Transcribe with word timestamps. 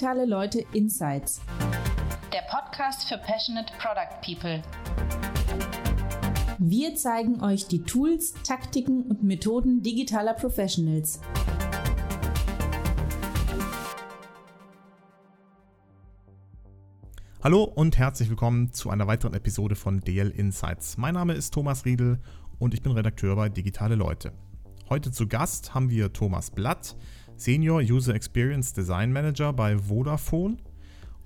Digitale 0.00 0.24
Leute 0.24 0.64
Insights. 0.72 1.42
Der 2.32 2.40
Podcast 2.48 3.06
für 3.06 3.18
Passionate 3.18 3.70
Product 3.78 4.22
People. 4.24 4.62
Wir 6.58 6.94
zeigen 6.94 7.42
euch 7.42 7.66
die 7.66 7.82
Tools, 7.82 8.32
Taktiken 8.42 9.02
und 9.02 9.22
Methoden 9.22 9.82
digitaler 9.82 10.32
Professionals. 10.32 11.20
Hallo 17.42 17.64
und 17.64 17.98
herzlich 17.98 18.30
willkommen 18.30 18.72
zu 18.72 18.88
einer 18.88 19.06
weiteren 19.06 19.34
Episode 19.34 19.74
von 19.74 20.00
DL 20.00 20.30
Insights. 20.30 20.96
Mein 20.96 21.12
Name 21.12 21.34
ist 21.34 21.52
Thomas 21.52 21.84
Riedel 21.84 22.20
und 22.58 22.72
ich 22.72 22.80
bin 22.80 22.92
Redakteur 22.92 23.36
bei 23.36 23.50
Digitale 23.50 23.96
Leute. 23.96 24.32
Heute 24.88 25.12
zu 25.12 25.28
Gast 25.28 25.74
haben 25.74 25.90
wir 25.90 26.12
Thomas 26.14 26.50
Blatt, 26.50 26.96
Senior 27.40 27.80
User 27.80 28.14
Experience 28.14 28.74
Design 28.74 29.14
Manager 29.14 29.54
bei 29.54 29.78
Vodafone. 29.78 30.58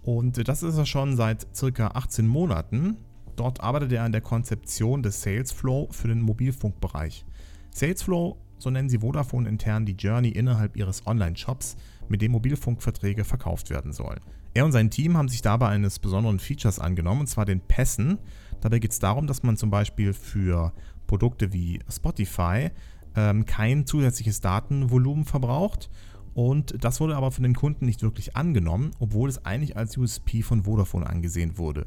Und 0.02 0.46
das 0.46 0.62
ist 0.62 0.78
er 0.78 0.86
schon 0.86 1.16
seit 1.16 1.48
circa 1.56 1.88
18 1.88 2.28
Monaten. 2.28 2.98
Dort 3.34 3.60
arbeitet 3.60 3.90
er 3.90 4.04
an 4.04 4.12
der 4.12 4.20
Konzeption 4.20 5.02
des 5.02 5.22
Salesflow 5.22 5.88
für 5.90 6.06
den 6.06 6.20
Mobilfunkbereich. 6.20 7.24
Salesflow, 7.72 8.38
so 8.58 8.70
nennen 8.70 8.88
sie 8.88 9.00
Vodafone 9.00 9.48
intern 9.48 9.86
die 9.86 9.94
Journey 9.94 10.28
innerhalb 10.28 10.76
ihres 10.76 11.04
Online-Shops, 11.04 11.76
mit 12.08 12.22
dem 12.22 12.30
Mobilfunkverträge 12.30 13.24
verkauft 13.24 13.70
werden 13.70 13.92
sollen. 13.92 14.20
Er 14.52 14.64
und 14.64 14.70
sein 14.70 14.90
Team 14.90 15.16
haben 15.16 15.28
sich 15.28 15.42
dabei 15.42 15.66
eines 15.70 15.98
besonderen 15.98 16.38
Features 16.38 16.78
angenommen, 16.78 17.22
und 17.22 17.26
zwar 17.26 17.44
den 17.44 17.58
Pässen. 17.58 18.18
Dabei 18.60 18.78
geht 18.78 18.92
es 18.92 19.00
darum, 19.00 19.26
dass 19.26 19.42
man 19.42 19.56
zum 19.56 19.70
Beispiel 19.70 20.12
für 20.12 20.72
Produkte 21.08 21.52
wie 21.52 21.80
Spotify 21.90 22.70
ähm, 23.16 23.44
kein 23.46 23.86
zusätzliches 23.86 24.40
Datenvolumen 24.40 25.24
verbraucht. 25.24 25.90
Und 26.34 26.82
das 26.82 27.00
wurde 27.00 27.16
aber 27.16 27.30
von 27.30 27.44
den 27.44 27.54
Kunden 27.54 27.86
nicht 27.86 28.02
wirklich 28.02 28.36
angenommen, 28.36 28.90
obwohl 28.98 29.28
es 29.28 29.44
eigentlich 29.44 29.76
als 29.76 29.96
USP 29.96 30.42
von 30.42 30.64
Vodafone 30.64 31.06
angesehen 31.06 31.58
wurde. 31.58 31.86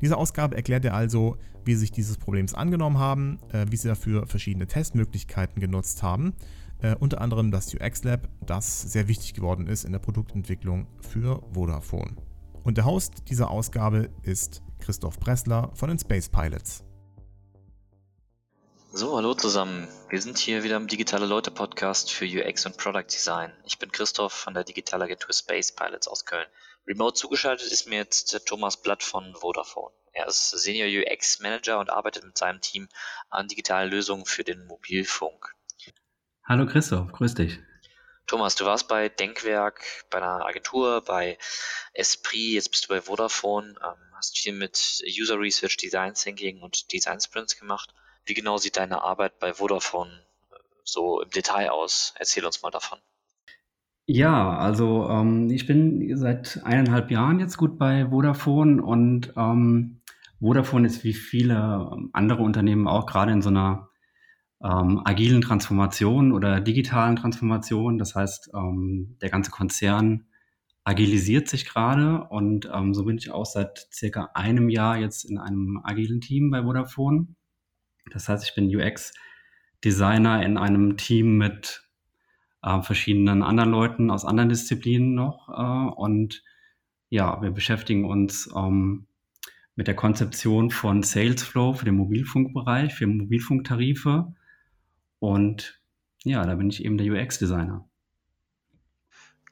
Diese 0.00 0.16
Ausgabe 0.16 0.56
erklärt 0.56 0.84
er 0.84 0.94
also, 0.94 1.36
wie 1.64 1.74
sie 1.74 1.80
sich 1.80 1.92
dieses 1.92 2.18
Problems 2.18 2.54
angenommen 2.54 2.98
haben, 2.98 3.38
äh, 3.52 3.66
wie 3.70 3.76
sie 3.76 3.88
dafür 3.88 4.26
verschiedene 4.26 4.66
Testmöglichkeiten 4.66 5.60
genutzt 5.60 6.02
haben 6.02 6.34
äh, 6.84 6.94
unter 6.96 7.20
anderem 7.20 7.50
das 7.50 7.74
UX 7.74 8.04
Lab, 8.04 8.28
das 8.44 8.82
sehr 8.82 9.08
wichtig 9.08 9.34
geworden 9.34 9.66
ist 9.66 9.84
in 9.84 9.92
der 9.92 9.98
Produktentwicklung 9.98 10.86
für 11.00 11.42
Vodafone. 11.52 12.16
Und 12.62 12.76
der 12.76 12.84
Host 12.84 13.24
dieser 13.28 13.50
Ausgabe 13.50 14.10
ist 14.22 14.62
Christoph 14.80 15.18
Bressler 15.18 15.70
von 15.74 15.88
den 15.88 15.98
Space 15.98 16.28
Pilots. 16.28 16.84
So, 18.96 19.16
hallo 19.16 19.34
zusammen. 19.34 19.88
Wir 20.08 20.22
sind 20.22 20.38
hier 20.38 20.62
wieder 20.62 20.76
im 20.76 20.86
Digitale 20.86 21.26
Leute 21.26 21.50
Podcast 21.50 22.12
für 22.12 22.26
UX 22.26 22.64
und 22.64 22.76
Product 22.76 23.02
Design. 23.10 23.52
Ich 23.64 23.80
bin 23.80 23.90
Christoph 23.90 24.32
von 24.32 24.54
der 24.54 24.62
Digitalagentur 24.62 25.34
Space 25.34 25.72
Pilots 25.72 26.06
aus 26.06 26.24
Köln. 26.24 26.46
Remote 26.86 27.14
zugeschaltet 27.14 27.72
ist 27.72 27.88
mir 27.88 27.96
jetzt 27.96 28.46
Thomas 28.46 28.80
Blatt 28.80 29.02
von 29.02 29.34
Vodafone. 29.34 29.92
Er 30.12 30.28
ist 30.28 30.50
Senior 30.50 30.86
UX 30.86 31.40
Manager 31.40 31.80
und 31.80 31.90
arbeitet 31.90 32.22
mit 32.22 32.38
seinem 32.38 32.60
Team 32.60 32.88
an 33.30 33.48
digitalen 33.48 33.90
Lösungen 33.90 34.26
für 34.26 34.44
den 34.44 34.64
Mobilfunk. 34.64 35.52
Hallo 36.44 36.64
Christoph, 36.64 37.10
grüß 37.10 37.34
dich. 37.34 37.58
Thomas, 38.28 38.54
du 38.54 38.64
warst 38.64 38.86
bei 38.86 39.08
Denkwerk, 39.08 39.84
bei 40.08 40.18
einer 40.18 40.46
Agentur, 40.46 41.02
bei 41.02 41.36
Esprit, 41.94 42.52
jetzt 42.52 42.70
bist 42.70 42.84
du 42.84 42.88
bei 42.90 43.00
Vodafone, 43.00 43.70
ähm, 43.70 44.14
hast 44.14 44.38
viel 44.38 44.52
mit 44.52 45.02
User 45.20 45.36
Research, 45.36 45.78
Design 45.78 46.14
Thinking 46.14 46.62
und 46.62 46.92
Design 46.92 47.20
Sprints 47.20 47.58
gemacht. 47.58 47.92
Wie 48.26 48.34
genau 48.34 48.56
sieht 48.56 48.76
deine 48.76 49.02
Arbeit 49.02 49.38
bei 49.38 49.54
Vodafone 49.54 50.10
äh, 50.50 50.56
so 50.84 51.20
im 51.20 51.30
Detail 51.30 51.70
aus? 51.70 52.14
Erzähl 52.18 52.44
uns 52.44 52.62
mal 52.62 52.70
davon. 52.70 52.98
Ja, 54.06 54.58
also 54.58 55.08
ähm, 55.08 55.48
ich 55.50 55.66
bin 55.66 56.14
seit 56.16 56.60
eineinhalb 56.64 57.10
Jahren 57.10 57.40
jetzt 57.40 57.56
gut 57.56 57.78
bei 57.78 58.08
Vodafone 58.10 58.82
und 58.82 59.32
ähm, 59.36 60.02
Vodafone 60.40 60.86
ist 60.86 61.04
wie 61.04 61.14
viele 61.14 61.88
ähm, 61.90 62.10
andere 62.12 62.42
Unternehmen 62.42 62.86
auch 62.86 63.06
gerade 63.06 63.32
in 63.32 63.40
so 63.40 63.48
einer 63.48 63.88
ähm, 64.62 65.00
agilen 65.04 65.40
Transformationen 65.40 66.32
oder 66.32 66.60
digitalen 66.60 67.16
Transformationen. 67.16 67.98
Das 67.98 68.14
heißt, 68.14 68.50
ähm, 68.54 69.16
der 69.22 69.30
ganze 69.30 69.50
Konzern 69.50 70.26
agilisiert 70.84 71.48
sich 71.48 71.64
gerade 71.64 72.24
und 72.24 72.68
ähm, 72.72 72.92
so 72.92 73.04
bin 73.04 73.16
ich 73.16 73.30
auch 73.30 73.46
seit 73.46 73.88
circa 73.90 74.30
einem 74.34 74.68
Jahr 74.68 74.98
jetzt 74.98 75.24
in 75.24 75.38
einem 75.38 75.80
agilen 75.82 76.20
Team 76.20 76.50
bei 76.50 76.62
Vodafone. 76.62 77.28
Das 78.10 78.28
heißt, 78.28 78.44
ich 78.44 78.54
bin 78.54 78.74
UX-Designer 78.74 80.44
in 80.44 80.58
einem 80.58 80.96
Team 80.96 81.38
mit 81.38 81.88
äh, 82.62 82.82
verschiedenen 82.82 83.42
anderen 83.42 83.70
Leuten 83.70 84.10
aus 84.10 84.24
anderen 84.24 84.48
Disziplinen 84.48 85.14
noch 85.14 85.48
äh, 85.48 85.94
und 86.00 86.42
ja, 87.10 87.40
wir 87.42 87.50
beschäftigen 87.50 88.04
uns 88.04 88.50
ähm, 88.56 89.06
mit 89.76 89.86
der 89.86 89.96
Konzeption 89.96 90.70
von 90.70 91.02
Salesflow 91.02 91.74
für 91.74 91.84
den 91.84 91.96
Mobilfunkbereich, 91.96 92.94
für 92.94 93.06
Mobilfunktarife 93.06 94.34
und 95.18 95.80
ja, 96.24 96.44
da 96.46 96.54
bin 96.54 96.70
ich 96.70 96.84
eben 96.84 96.96
der 96.96 97.12
UX-Designer. 97.12 97.88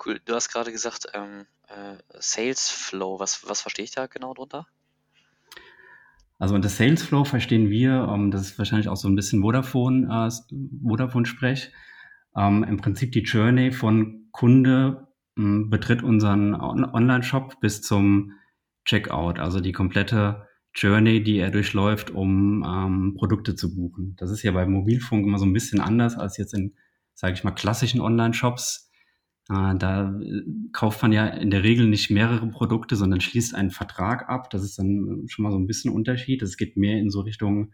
Cool. 0.05 0.21
Du 0.25 0.35
hast 0.35 0.49
gerade 0.49 0.73
gesagt, 0.73 1.07
ähm, 1.13 1.47
äh, 1.69 1.97
Sales 2.19 2.71
Flow. 2.71 3.21
Was, 3.21 3.47
was 3.49 3.61
verstehe 3.61 3.85
ich 3.85 3.91
da 3.93 4.07
genau 4.07 4.35
drunter? 4.35 4.67
Also 6.43 6.57
unter 6.57 6.71
Sales 6.71 7.05
Flow 7.05 7.23
verstehen 7.23 7.71
wir, 7.71 8.09
ähm, 8.13 8.33
das 8.33 8.43
ist 8.43 8.59
wahrscheinlich 8.59 8.89
auch 8.89 8.97
so 8.97 9.07
ein 9.07 9.15
bisschen 9.15 9.43
Vodafone, 9.43 10.09
äh, 10.11 10.55
Vodafone-Sprech, 10.85 11.71
ähm, 12.37 12.65
im 12.65 12.79
Prinzip 12.79 13.13
die 13.13 13.21
Journey 13.23 13.71
von 13.71 14.27
Kunde 14.33 15.07
ähm, 15.39 15.71
betritt 15.71 16.03
unseren 16.03 16.57
On 16.57 16.85
Online-Shop 16.85 17.61
bis 17.61 17.81
zum 17.81 18.33
Checkout, 18.85 19.39
also 19.39 19.61
die 19.61 19.71
komplette 19.71 20.49
Journey, 20.75 21.23
die 21.23 21.39
er 21.39 21.53
durchläuft, 21.53 22.11
um 22.11 22.65
ähm, 22.67 23.15
Produkte 23.17 23.55
zu 23.55 23.73
buchen. 23.73 24.17
Das 24.17 24.33
ist 24.33 24.43
ja 24.43 24.51
bei 24.51 24.67
Mobilfunk 24.67 25.25
immer 25.25 25.39
so 25.39 25.47
ein 25.47 25.53
bisschen 25.53 25.81
anders 25.81 26.17
als 26.17 26.39
jetzt 26.39 26.55
in, 26.55 26.75
sage 27.15 27.35
ich 27.35 27.45
mal, 27.45 27.53
klassischen 27.53 28.01
Online-Shops. 28.01 28.91
Äh, 29.51 29.77
da 29.77 30.19
äh, 30.21 30.43
kauft 30.73 31.03
man 31.03 31.13
ja 31.13 31.27
in 31.27 31.51
der 31.51 31.63
Regel 31.63 31.89
nicht 31.89 32.11
mehrere 32.11 32.47
Produkte, 32.49 32.97
sondern 32.97 33.21
schließt 33.21 33.55
einen 33.55 33.71
Vertrag 33.71 34.29
ab. 34.29 34.51
Das 34.51 34.63
ist 34.63 34.79
dann 34.79 35.25
schon 35.29 35.43
mal 35.43 35.53
so 35.53 35.59
ein 35.59 35.67
bisschen 35.67 35.93
Unterschied. 35.93 36.43
Es 36.43 36.57
geht 36.57 36.77
mehr 36.77 36.99
in 36.99 37.11
so 37.11 37.21
Richtung 37.21 37.73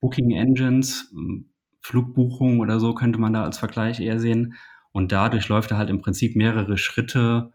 Booking 0.00 0.30
Engines, 0.32 1.12
ähm, 1.14 1.50
Flugbuchung 1.80 2.60
oder 2.60 2.78
so 2.78 2.94
könnte 2.94 3.18
man 3.18 3.32
da 3.32 3.44
als 3.44 3.58
Vergleich 3.58 4.00
eher 4.00 4.20
sehen. 4.20 4.54
Und 4.92 5.10
dadurch 5.10 5.48
läuft 5.48 5.70
er 5.70 5.78
halt 5.78 5.90
im 5.90 6.00
Prinzip 6.00 6.36
mehrere 6.36 6.78
Schritte 6.78 7.52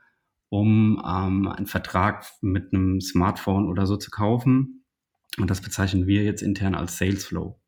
um 0.49 1.01
ähm, 1.05 1.47
einen 1.47 1.67
Vertrag 1.67 2.25
mit 2.41 2.73
einem 2.73 3.01
Smartphone 3.01 3.67
oder 3.67 3.85
so 3.85 3.97
zu 3.97 4.11
kaufen. 4.11 4.85
Und 5.37 5.49
das 5.49 5.61
bezeichnen 5.61 6.07
wir 6.07 6.23
jetzt 6.23 6.41
intern 6.41 6.75
als 6.75 6.97
Sales 6.97 7.25
Flow. 7.25 7.59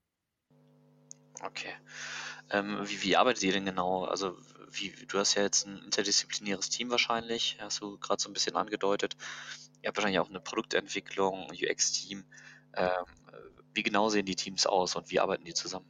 Okay. 1.44 1.74
Ähm, 2.52 2.78
wie, 2.86 3.04
wie 3.04 3.18
arbeitet 3.18 3.44
ihr 3.44 3.52
denn 3.52 3.66
genau? 3.66 4.06
Also 4.06 4.38
wie, 4.74 4.94
du 5.08 5.18
hast 5.18 5.36
ja 5.36 5.44
jetzt 5.44 5.68
ein 5.68 5.80
interdisziplinäres 5.86 6.70
Team 6.70 6.90
wahrscheinlich, 6.90 7.58
hast 7.60 7.82
du 7.82 7.98
gerade 7.98 8.22
so 8.22 8.30
ein 8.30 8.34
bisschen 8.34 8.56
angedeutet. 8.56 9.16
Ihr 9.82 9.88
habt 9.88 9.98
wahrscheinlich 9.98 10.20
auch 10.20 10.30
eine 10.30 10.40
Produktentwicklung, 10.40 11.48
UX-Team. 11.52 12.24
Ähm, 12.76 12.88
wie 13.74 13.84
genau 13.84 14.10
sehen 14.10 14.26
die 14.26 14.36
Teams 14.36 14.66
aus 14.66 14.96
und 14.96 15.10
wie 15.12 15.20
arbeiten 15.20 15.46
die 15.46 15.54
zusammen? 15.54 15.90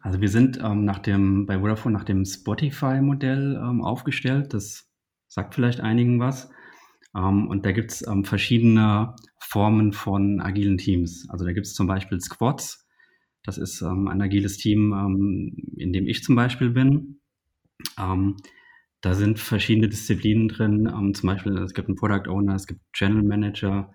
Also 0.00 0.20
wir 0.20 0.28
sind 0.28 0.58
ähm, 0.58 0.84
nach 0.84 0.98
dem, 0.98 1.46
bei 1.46 1.60
Vodafone 1.60 1.96
nach 1.96 2.04
dem 2.04 2.24
Spotify-Modell 2.24 3.56
ähm, 3.56 3.82
aufgestellt. 3.82 4.52
Das 4.52 4.90
sagt 5.28 5.54
vielleicht 5.54 5.80
einigen 5.80 6.18
was. 6.20 6.50
Ähm, 7.16 7.48
und 7.48 7.64
da 7.64 7.72
gibt 7.72 7.92
es 7.92 8.06
ähm, 8.06 8.24
verschiedene 8.24 9.14
Formen 9.38 9.92
von 9.92 10.40
agilen 10.40 10.78
Teams. 10.78 11.26
Also 11.28 11.44
da 11.44 11.52
gibt 11.52 11.66
es 11.66 11.74
zum 11.74 11.86
Beispiel 11.86 12.20
Squads. 12.20 12.81
Das 13.44 13.58
ist 13.58 13.82
ähm, 13.82 14.08
ein 14.08 14.22
agiles 14.22 14.56
Team, 14.56 14.92
ähm, 14.92 15.56
in 15.76 15.92
dem 15.92 16.06
ich 16.06 16.22
zum 16.22 16.36
Beispiel 16.36 16.70
bin. 16.70 17.20
Ähm, 17.98 18.36
da 19.00 19.14
sind 19.14 19.38
verschiedene 19.38 19.88
Disziplinen 19.88 20.48
drin. 20.48 20.86
Ähm, 20.86 21.14
zum 21.14 21.28
Beispiel, 21.28 21.58
es 21.58 21.74
gibt 21.74 21.88
einen 21.88 21.96
Product 21.96 22.28
Owner, 22.28 22.54
es 22.54 22.66
gibt 22.66 22.80
Channel 22.92 23.22
Manager, 23.22 23.92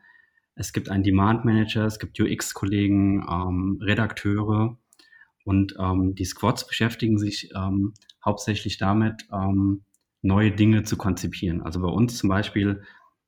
es 0.56 0.74
gibt 0.74 0.90
einen 0.90 1.04
Demand 1.04 1.46
Manager, 1.46 1.86
es 1.86 2.00
gibt 2.00 2.20
UX-Kollegen, 2.20 3.24
Redakteure. 3.80 4.80
Und 5.46 5.76
die 6.18 6.26
Squads 6.26 6.68
beschäftigen 6.68 7.20
sich 7.20 7.52
hauptsächlich 8.26 8.80
damit, 8.80 9.28
neue 10.24 10.52
Dinge 10.52 10.82
zu 10.82 10.98
konzipieren. 10.98 11.62
Also 11.62 11.80
bei 11.80 11.90
uns 11.90 12.18
zum 12.18 12.30
Beispiel 12.30 12.82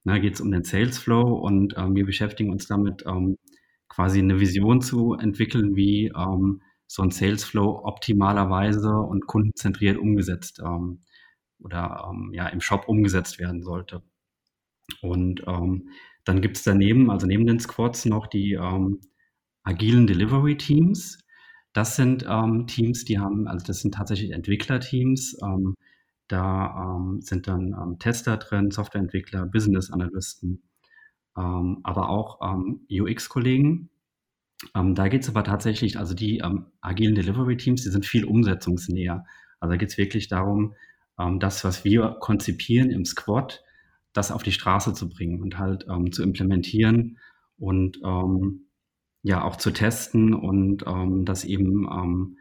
ne, 0.03 0.19
geht 0.19 0.35
es 0.35 0.41
um 0.41 0.51
den 0.51 0.63
Sales 0.63 0.97
Flow 0.97 1.35
und 1.35 1.75
ähm, 1.77 1.95
wir 1.95 2.05
beschäftigen 2.05 2.51
uns 2.51 2.67
damit, 2.67 3.03
ähm, 3.05 3.37
quasi 3.89 4.19
eine 4.19 4.39
Vision 4.39 4.81
zu 4.81 5.15
entwickeln, 5.15 5.75
wie 5.75 6.07
ähm, 6.15 6.61
so 6.87 7.03
ein 7.03 7.11
Sales 7.11 7.43
Flow 7.43 7.81
optimalerweise 7.83 8.91
und 8.91 9.27
kundenzentriert 9.27 9.97
umgesetzt 9.97 10.61
ähm, 10.63 11.01
oder 11.59 12.09
ähm, 12.09 12.31
ja 12.33 12.47
im 12.47 12.61
Shop 12.61 12.87
umgesetzt 12.87 13.39
werden 13.39 13.61
sollte. 13.63 14.01
Und 15.01 15.43
ähm, 15.47 15.89
dann 16.25 16.41
gibt 16.41 16.57
es 16.57 16.63
daneben, 16.63 17.11
also 17.11 17.27
neben 17.27 17.45
den 17.45 17.59
Squads 17.59 18.05
noch 18.05 18.27
die 18.27 18.57
agilen 19.63 20.07
Delivery 20.07 20.57
Teams. 20.57 21.19
Das 21.73 21.95
sind 21.95 22.25
Teams, 22.67 23.05
die 23.05 23.19
haben, 23.19 23.47
also 23.47 23.65
das 23.65 23.81
sind 23.81 23.93
tatsächlich 23.95 24.31
Entwicklerteams, 24.31 25.37
ähm, 25.43 25.75
Da 26.27 26.97
ähm, 26.97 27.21
sind 27.21 27.47
dann 27.47 27.73
ähm, 27.73 27.97
Tester 27.99 28.37
drin, 28.37 28.69
Softwareentwickler, 28.71 29.47
Business 29.47 29.91
Analysten, 29.91 30.61
ähm, 31.37 31.79
aber 31.83 32.09
auch 32.09 32.39
ähm, 32.41 32.85
UX-Kollegen. 32.89 33.89
Ähm, 34.75 34.95
da 34.95 35.07
geht 35.07 35.23
es 35.23 35.29
aber 35.29 35.43
tatsächlich, 35.43 35.97
also 35.97 36.13
die 36.13 36.39
ähm, 36.39 36.67
agilen 36.81 37.15
Delivery 37.15 37.57
Teams, 37.57 37.83
die 37.83 37.89
sind 37.89 38.05
viel 38.05 38.25
umsetzungsnäher. 38.25 39.25
Also 39.59 39.71
da 39.71 39.77
geht 39.77 39.89
es 39.89 39.97
wirklich 39.97 40.27
darum, 40.27 40.75
das, 41.39 41.65
was 41.65 41.83
wir 41.83 42.15
konzipieren 42.21 42.91
im 42.91 43.03
Squad, 43.03 43.61
das 44.13 44.31
auf 44.31 44.41
die 44.41 44.53
Straße 44.53 44.93
zu 44.93 45.09
bringen 45.09 45.41
und 45.41 45.59
halt 45.59 45.85
zu 46.11 46.23
implementieren 46.23 47.17
und 47.57 47.99
ja 49.23 49.43
auch 49.43 49.57
zu 49.57 49.71
testen 49.71 50.33
und 50.33 50.85
das 51.27 51.43
eben, 51.43 52.37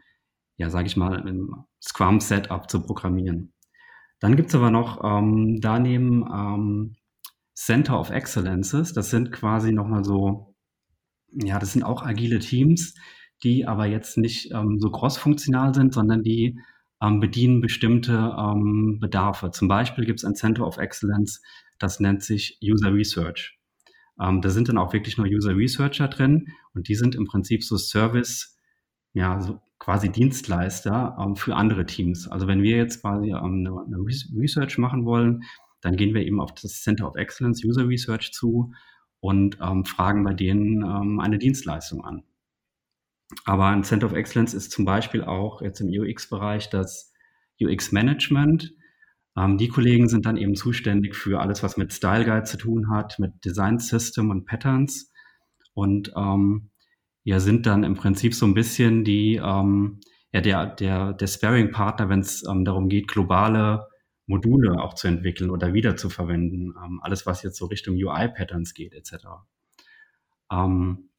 ja, 0.55 0.69
sage 0.69 0.87
ich 0.87 0.95
mal, 0.95 1.27
im 1.27 1.65
Scrum-Setup 1.81 2.69
zu 2.69 2.81
programmieren. 2.81 3.51
Dann 4.19 4.35
gibt 4.35 4.49
es 4.49 4.55
aber 4.55 4.71
noch 4.71 5.03
ähm, 5.03 5.59
daneben 5.61 6.25
ähm, 6.31 6.95
Center 7.59 7.99
of 7.99 8.09
Excellences. 8.09 8.93
Das 8.93 9.09
sind 9.09 9.33
quasi 9.33 9.73
nochmal 9.73 10.05
so, 10.05 10.55
ja, 11.31 11.59
das 11.59 11.73
sind 11.73 11.83
auch 11.83 12.03
agile 12.03 12.39
Teams, 12.39 12.95
die 13.43 13.67
aber 13.67 13.85
jetzt 13.85 14.17
nicht 14.17 14.51
ähm, 14.53 14.79
so 14.79 14.89
cross-funktional 14.89 15.75
sind, 15.75 15.93
sondern 15.93 16.23
die 16.23 16.57
ähm, 17.01 17.19
bedienen 17.19 17.59
bestimmte 17.59 18.33
ähm, 18.37 18.99
Bedarfe. 19.01 19.51
Zum 19.51 19.67
Beispiel 19.67 20.05
gibt 20.05 20.19
es 20.19 20.25
ein 20.25 20.35
Center 20.35 20.65
of 20.65 20.77
Excellence, 20.77 21.41
das 21.79 21.99
nennt 21.99 22.23
sich 22.23 22.57
User 22.63 22.93
Research. 22.93 23.59
Ähm, 24.21 24.41
da 24.41 24.49
sind 24.49 24.69
dann 24.69 24.77
auch 24.77 24.93
wirklich 24.93 25.17
nur 25.17 25.27
User 25.27 25.55
Researcher 25.55 26.07
drin 26.07 26.47
und 26.73 26.87
die 26.87 26.95
sind 26.95 27.13
im 27.13 27.25
Prinzip 27.25 27.65
so 27.65 27.75
Service, 27.75 28.57
ja, 29.11 29.41
so 29.41 29.59
quasi 29.79 30.09
Dienstleister 30.09 31.17
ähm, 31.19 31.35
für 31.35 31.57
andere 31.57 31.85
Teams. 31.85 32.29
Also 32.29 32.47
wenn 32.47 32.63
wir 32.63 32.77
jetzt 32.77 33.01
quasi 33.01 33.31
ähm, 33.31 33.65
eine, 33.67 33.71
eine 33.85 33.97
Research 34.37 34.77
machen 34.77 35.03
wollen, 35.05 35.43
dann 35.81 35.95
gehen 35.95 36.13
wir 36.13 36.25
eben 36.25 36.39
auf 36.39 36.53
das 36.53 36.81
Center 36.81 37.07
of 37.07 37.15
Excellence 37.15 37.63
User 37.63 37.87
Research 37.87 38.31
zu 38.33 38.73
und 39.19 39.57
ähm, 39.61 39.85
fragen 39.85 40.23
bei 40.23 40.33
denen 40.33 40.83
ähm, 40.83 41.19
eine 41.19 41.39
Dienstleistung 41.39 42.03
an. 42.03 42.23
Aber 43.45 43.67
ein 43.67 43.83
Center 43.83 44.07
of 44.07 44.13
Excellence 44.13 44.53
ist 44.53 44.71
zum 44.71 44.85
Beispiel 44.85 45.23
auch 45.23 45.61
jetzt 45.61 45.81
im 45.81 45.89
UX-Bereich 45.89 46.69
das 46.69 47.13
UX-Management. 47.61 48.73
Ähm, 49.37 49.57
die 49.57 49.67
Kollegen 49.67 50.09
sind 50.09 50.25
dann 50.25 50.37
eben 50.37 50.55
zuständig 50.55 51.15
für 51.15 51.39
alles, 51.39 51.61
was 51.61 51.77
mit 51.77 51.93
Style 51.93 52.25
Guide 52.25 52.43
zu 52.43 52.57
tun 52.57 52.89
hat, 52.89 53.19
mit 53.19 53.45
Design 53.45 53.77
System 53.79 54.29
und 54.31 54.45
Patterns. 54.45 55.11
Und 55.73 56.11
ähm, 56.15 56.71
ja, 57.23 57.39
sind 57.39 57.65
dann 57.65 57.83
im 57.83 57.95
Prinzip 57.95 58.33
so 58.33 58.45
ein 58.45 58.53
bisschen 58.53 59.03
die, 59.03 59.35
ähm, 59.35 59.99
ja, 60.31 60.41
der, 60.41 60.65
der, 60.67 61.13
der 61.13 61.27
Sparing-Partner, 61.27 62.09
wenn 62.09 62.21
es 62.21 62.43
ähm, 62.49 62.65
darum 62.65 62.89
geht, 62.89 63.07
globale 63.07 63.87
Module 64.29 64.79
auch 64.79 64.93
zu 64.93 65.07
entwickeln 65.07 65.49
oder 65.49 65.73
wieder 65.73 65.97
zu 65.97 66.09
verwenden. 66.09 66.75
Ähm, 66.81 66.99
alles, 67.01 67.25
was 67.25 67.41
jetzt 67.41 67.57
so 67.57 67.65
Richtung 67.65 67.95
UI-Patterns 67.95 68.75
geht, 68.75 68.93
etc. 68.93 69.25
Ähm, 70.51 71.09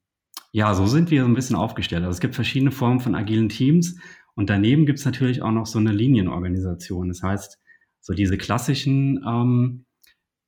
ja, 0.53 0.75
so 0.75 0.87
sind 0.87 1.11
wir 1.11 1.23
so 1.23 1.29
ein 1.29 1.35
bisschen 1.35 1.57
aufgestellt. 1.57 2.05
Also 2.05 2.15
es 2.15 2.21
gibt 2.21 2.37
verschiedene 2.37 2.71
Formen 2.71 3.01
von 3.01 3.17
agilen 3.17 3.49
Teams 3.49 3.99
und 4.35 4.49
daneben 4.49 4.87
gibt 4.87 5.01
es 5.01 5.05
natürlich 5.05 5.43
auch 5.43 5.51
noch 5.51 5.67
so 5.67 5.79
eine 5.79 5.93
Linienorganisation. 5.93 7.09
Das 7.09 7.23
heißt, 7.23 7.59
so 8.01 8.15
diese 8.15 8.39
klassischen 8.39 9.23
ähm, 9.27 9.87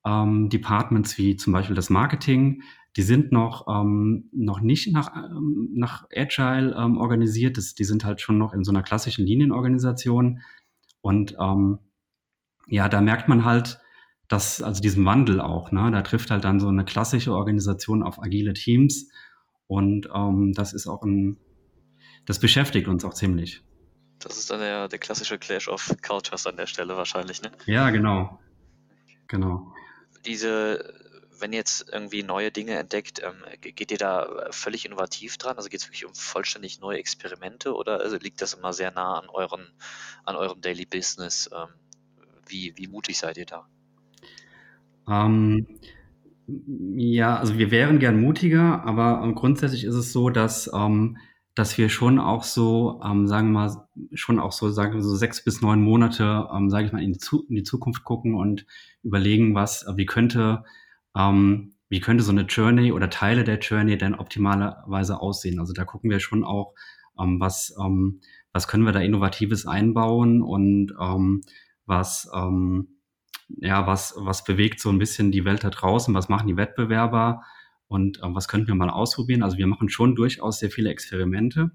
ähm, 0.05 0.49
Departments 0.49 1.17
wie 1.17 1.35
zum 1.35 1.53
Beispiel 1.53 1.75
das 1.75 1.89
Marketing, 1.89 2.63
die 2.95 3.01
sind 3.01 3.31
noch, 3.31 3.67
ähm, 3.67 4.29
noch 4.31 4.61
nicht 4.61 4.93
nach, 4.93 5.13
ähm, 5.15 5.69
nach 5.73 6.05
Agile 6.15 6.75
ähm, 6.77 6.97
organisiert. 6.97 7.57
Das, 7.57 7.75
die 7.75 7.83
sind 7.83 8.05
halt 8.05 8.21
schon 8.21 8.37
noch 8.37 8.53
in 8.53 8.63
so 8.63 8.71
einer 8.71 8.83
klassischen 8.83 9.25
Linienorganisation. 9.25 10.39
Und 11.01 11.35
ähm, 11.39 11.79
ja, 12.67 12.89
da 12.89 13.01
merkt 13.01 13.27
man 13.27 13.45
halt, 13.45 13.79
dass, 14.27 14.61
also 14.61 14.81
diesen 14.81 15.05
Wandel 15.05 15.41
auch, 15.41 15.71
ne? 15.71 15.91
Da 15.91 16.01
trifft 16.01 16.31
halt 16.31 16.43
dann 16.43 16.59
so 16.59 16.67
eine 16.67 16.85
klassische 16.85 17.33
Organisation 17.33 18.03
auf 18.03 18.21
agile 18.21 18.53
Teams. 18.53 19.09
Und 19.67 20.09
ähm, 20.13 20.53
das 20.53 20.73
ist 20.73 20.87
auch 20.87 21.03
ein, 21.03 21.37
das 22.25 22.39
beschäftigt 22.39 22.87
uns 22.87 23.05
auch 23.05 23.13
ziemlich. 23.13 23.63
Das 24.19 24.37
ist 24.37 24.49
dann 24.49 24.59
der, 24.59 24.87
der 24.87 24.99
klassische 24.99 25.37
Clash 25.37 25.67
of 25.67 25.95
Cultures 26.01 26.47
an 26.47 26.57
der 26.57 26.67
Stelle 26.67 26.95
wahrscheinlich, 26.95 27.41
ne? 27.41 27.51
Ja, 27.65 27.89
genau. 27.89 28.39
Genau. 29.27 29.73
Diese 30.25 31.03
wenn 31.43 31.51
ihr 31.51 31.59
jetzt 31.59 31.89
irgendwie 31.91 32.23
neue 32.23 32.51
Dinge 32.51 32.79
entdeckt, 32.79 33.21
ähm, 33.21 33.43
geht 33.59 33.91
ihr 33.91 33.97
da 33.97 34.47
völlig 34.51 34.85
innovativ 34.85 35.37
dran? 35.37 35.57
Also 35.57 35.67
geht 35.67 35.81
es 35.81 35.87
wirklich 35.87 36.05
um 36.05 36.15
vollständig 36.15 36.79
neue 36.79 36.97
Experimente 36.97 37.75
oder 37.75 37.99
also 37.99 38.15
liegt 38.15 38.41
das 38.41 38.53
immer 38.53 38.71
sehr 38.71 38.91
nah 38.91 39.19
an, 39.19 39.27
euren, 39.27 39.67
an 40.23 40.37
eurem 40.37 40.61
Daily 40.61 40.85
Business? 40.85 41.49
Wie, 42.47 42.73
wie 42.75 42.87
mutig 42.87 43.17
seid 43.17 43.37
ihr 43.37 43.45
da? 43.45 43.67
Ähm, 45.07 45.67
ja, 46.47 47.37
also 47.37 47.57
wir 47.57 47.71
wären 47.71 47.99
gern 47.99 48.19
mutiger, 48.19 48.83
aber 48.85 49.21
ähm, 49.23 49.35
grundsätzlich 49.35 49.83
ist 49.83 49.95
es 49.95 50.11
so, 50.11 50.29
dass, 50.29 50.69
ähm, 50.73 51.17
dass 51.55 51.77
wir 51.77 51.89
schon 51.89 52.19
auch 52.19 52.43
so, 52.43 53.01
ähm, 53.03 53.27
sagen 53.27 53.51
wir 53.51 53.59
mal, 53.59 53.87
schon 54.13 54.39
auch 54.39 54.51
so, 54.51 54.69
sagen 54.71 54.93
wir 54.93 55.01
so 55.01 55.15
sechs 55.15 55.43
bis 55.43 55.61
neun 55.61 55.81
Monate, 55.81 56.47
ähm, 56.53 56.69
sage 56.69 56.87
ich 56.87 56.93
mal, 56.93 57.03
in 57.03 57.13
die, 57.13 57.19
Zu 57.19 57.45
in 57.47 57.55
die 57.55 57.63
Zukunft 57.63 58.03
gucken 58.03 58.35
und 58.35 58.65
überlegen, 59.03 59.55
was, 59.55 59.85
wie 59.95 60.05
könnte 60.05 60.63
ähm, 61.15 61.73
wie 61.93 61.99
könnte 61.99 62.23
so 62.23 62.31
eine 62.31 62.41
Journey 62.41 62.91
oder 62.91 63.11
Teile 63.11 63.43
der 63.43 63.59
Journey 63.59 63.99
denn 63.99 64.15
optimalerweise 64.15 65.21
aussehen? 65.21 65.59
Also 65.59 65.73
da 65.73 65.85
gucken 65.85 66.09
wir 66.09 66.19
schon 66.19 66.43
auch, 66.43 66.73
ähm, 67.19 67.39
was, 67.39 67.75
ähm, 67.79 68.19
was 68.51 68.67
können 68.67 68.83
wir 68.83 68.91
da 68.91 68.99
Innovatives 68.99 69.67
einbauen 69.67 70.41
und 70.41 70.91
ähm, 70.99 71.41
was, 71.85 72.29
ähm, 72.33 72.99
ja, 73.49 73.87
was, 73.87 74.15
was 74.17 74.43
bewegt 74.43 74.79
so 74.79 74.89
ein 74.89 74.99
bisschen 74.99 75.31
die 75.31 75.45
Welt 75.45 75.63
da 75.63 75.69
draußen, 75.69 76.13
was 76.13 76.29
machen 76.29 76.47
die 76.47 76.57
Wettbewerber 76.57 77.43
und 77.87 78.19
äh, 78.19 78.21
was 78.23 78.47
könnten 78.47 78.67
wir 78.67 78.75
mal 78.75 78.89
ausprobieren? 78.89 79.43
Also 79.43 79.57
wir 79.57 79.67
machen 79.67 79.89
schon 79.89 80.15
durchaus 80.15 80.59
sehr 80.59 80.71
viele 80.71 80.89
Experimente, 80.89 81.71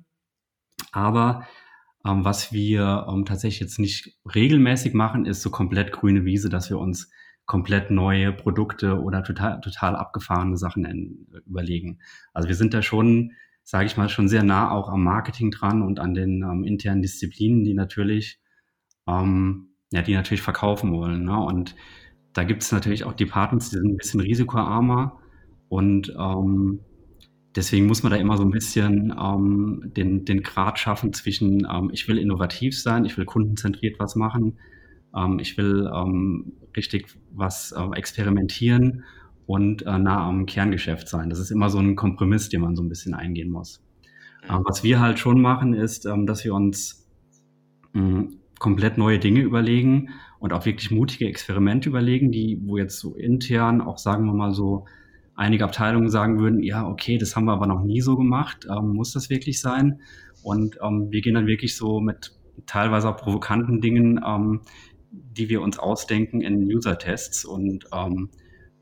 aber 0.92 1.46
ähm, 2.04 2.24
was 2.24 2.52
wir 2.52 3.06
ähm, 3.08 3.24
tatsächlich 3.24 3.60
jetzt 3.60 3.78
nicht 3.78 4.18
regelmäßig 4.34 4.94
machen, 4.94 5.26
ist 5.26 5.42
so 5.42 5.50
komplett 5.50 5.92
grüne 5.92 6.24
Wiese, 6.24 6.48
dass 6.48 6.70
wir 6.70 6.78
uns 6.78 7.10
komplett 7.46 7.90
neue 7.90 8.32
Produkte 8.32 9.00
oder 9.00 9.22
total, 9.22 9.60
total 9.60 9.96
abgefahrene 9.96 10.56
Sachen 10.56 10.84
in, 10.84 11.26
überlegen. 11.46 11.98
Also 12.34 12.48
wir 12.48 12.54
sind 12.54 12.74
da 12.74 12.82
schon, 12.82 13.32
sage 13.62 13.86
ich 13.86 13.96
mal, 13.96 14.08
schon 14.10 14.28
sehr 14.28 14.42
nah 14.42 14.70
auch 14.70 14.90
am 14.90 15.02
Marketing 15.02 15.50
dran 15.50 15.82
und 15.82 15.98
an 15.98 16.14
den 16.14 16.42
ähm, 16.42 16.64
internen 16.64 17.02
Disziplinen, 17.02 17.64
die 17.64 17.74
natürlich, 17.74 18.40
ähm, 19.06 19.67
ja, 19.92 20.02
die 20.02 20.14
natürlich 20.14 20.42
verkaufen 20.42 20.92
wollen. 20.92 21.24
Ne? 21.24 21.38
Und 21.38 21.74
da 22.32 22.44
gibt 22.44 22.62
es 22.62 22.72
natürlich 22.72 23.04
auch 23.04 23.14
Departments, 23.14 23.70
die 23.70 23.76
sind 23.76 23.92
ein 23.92 23.96
bisschen 23.96 24.20
risikoarmer 24.20 25.18
und 25.68 26.14
ähm, 26.18 26.80
deswegen 27.56 27.86
muss 27.86 28.02
man 28.02 28.12
da 28.12 28.18
immer 28.18 28.36
so 28.36 28.44
ein 28.44 28.50
bisschen 28.50 29.14
ähm, 29.18 29.92
den, 29.96 30.24
den 30.24 30.42
Grad 30.42 30.78
schaffen 30.78 31.12
zwischen, 31.12 31.66
ähm, 31.70 31.90
ich 31.92 32.08
will 32.08 32.18
innovativ 32.18 32.80
sein, 32.80 33.04
ich 33.04 33.16
will 33.16 33.24
kundenzentriert 33.24 33.98
was 33.98 34.14
machen, 34.14 34.58
ähm, 35.16 35.38
ich 35.38 35.56
will 35.56 35.90
ähm, 35.92 36.52
richtig 36.76 37.06
was 37.32 37.72
äh, 37.72 37.96
experimentieren 37.96 39.04
und 39.46 39.82
äh, 39.82 39.98
nah 39.98 40.26
am 40.26 40.46
Kerngeschäft 40.46 41.08
sein. 41.08 41.30
Das 41.30 41.38
ist 41.38 41.50
immer 41.50 41.70
so 41.70 41.78
ein 41.78 41.96
Kompromiss, 41.96 42.48
den 42.48 42.60
man 42.60 42.76
so 42.76 42.82
ein 42.82 42.88
bisschen 42.88 43.14
eingehen 43.14 43.50
muss. 43.50 43.82
Mhm. 44.44 44.56
Ähm, 44.56 44.62
was 44.66 44.84
wir 44.84 45.00
halt 45.00 45.18
schon 45.18 45.40
machen, 45.40 45.74
ist, 45.74 46.04
dass 46.04 46.44
wir 46.44 46.54
uns 46.54 47.08
mh, 47.94 48.00
hm, 48.00 48.40
komplett 48.58 48.98
neue 48.98 49.18
Dinge 49.18 49.40
überlegen 49.40 50.10
und 50.38 50.52
auch 50.52 50.64
wirklich 50.66 50.90
mutige 50.90 51.26
Experimente 51.26 51.88
überlegen, 51.88 52.30
die, 52.30 52.60
wo 52.64 52.76
jetzt 52.76 52.98
so 52.98 53.14
intern 53.14 53.80
auch, 53.80 53.98
sagen 53.98 54.26
wir 54.26 54.34
mal 54.34 54.52
so, 54.52 54.86
einige 55.34 55.64
Abteilungen 55.64 56.10
sagen 56.10 56.40
würden, 56.40 56.62
ja, 56.62 56.86
okay, 56.86 57.18
das 57.18 57.36
haben 57.36 57.44
wir 57.44 57.52
aber 57.52 57.66
noch 57.66 57.82
nie 57.82 58.00
so 58.00 58.16
gemacht, 58.16 58.66
ähm, 58.70 58.94
muss 58.94 59.12
das 59.12 59.30
wirklich 59.30 59.60
sein? 59.60 60.00
Und 60.42 60.78
ähm, 60.82 61.08
wir 61.10 61.20
gehen 61.20 61.34
dann 61.34 61.46
wirklich 61.46 61.76
so 61.76 62.00
mit 62.00 62.32
teilweise 62.66 63.08
auch 63.08 63.16
provokanten 63.16 63.80
Dingen 63.80 64.20
ähm, 64.26 64.60
die 65.10 65.48
wir 65.48 65.62
uns 65.62 65.78
ausdenken 65.78 66.40
in 66.40 66.64
User-Tests 66.64 67.44
und 67.44 67.86
ähm, 67.92 68.30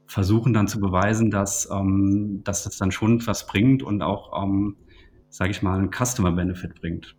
versuchen 0.07 0.53
dann 0.53 0.69
zu 0.69 0.81
beweisen, 0.81 1.31
dass, 1.31 1.69
ähm, 1.71 2.41
dass 2.45 2.65
das 2.65 2.77
dann 2.77 2.91
schon 2.91 3.25
was 3.27 3.47
bringt 3.47 3.83
und 3.83 4.03
auch, 4.03 4.43
ähm, 4.43 4.77
sage 5.29 5.51
ich 5.51 5.63
mal, 5.63 5.79
einen 5.79 5.91
Customer-Benefit 5.93 6.81
bringt. 6.81 7.17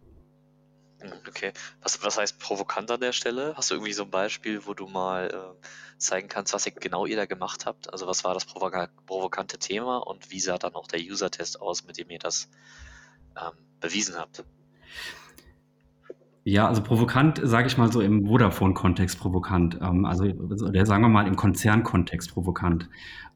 Okay. 1.27 1.53
Was, 1.81 2.01
was 2.03 2.17
heißt 2.17 2.39
provokant 2.39 2.89
an 2.89 2.99
der 2.99 3.11
Stelle? 3.11 3.53
Hast 3.55 3.69
du 3.69 3.75
irgendwie 3.75 3.93
so 3.93 4.03
ein 4.03 4.09
Beispiel, 4.09 4.65
wo 4.65 4.73
du 4.73 4.87
mal 4.87 5.29
äh, 5.29 5.67
zeigen 5.97 6.27
kannst, 6.27 6.53
was 6.53 6.65
ihr, 6.65 6.71
genau 6.71 7.05
ihr 7.05 7.15
da 7.15 7.25
gemacht 7.25 7.65
habt? 7.65 7.91
Also 7.91 8.07
was 8.07 8.23
war 8.23 8.33
das 8.33 8.45
provokante 8.45 9.59
Thema 9.59 9.97
und 9.97 10.31
wie 10.31 10.39
sah 10.39 10.57
dann 10.57 10.73
auch 10.73 10.87
der 10.87 10.99
User-Test 10.99 11.61
aus, 11.61 11.83
mit 11.83 11.97
dem 11.97 12.09
ihr 12.09 12.19
das 12.19 12.49
ähm, 13.39 13.53
bewiesen 13.79 14.15
habt? 14.17 14.43
Ja, 16.49 16.65
also 16.65 16.81
provokant, 16.81 17.41
sage 17.43 17.67
ich 17.67 17.77
mal 17.77 17.91
so 17.91 17.99
im 17.99 18.25
Vodafone-Kontext 18.25 19.19
provokant. 19.19 19.79
Ähm, 19.81 20.05
also, 20.05 20.23
oder 20.23 20.85
sagen 20.85 21.03
wir 21.03 21.09
mal 21.09 21.27
im 21.27 21.35
Konzernkontext 21.35 22.31
provokant. 22.31 22.87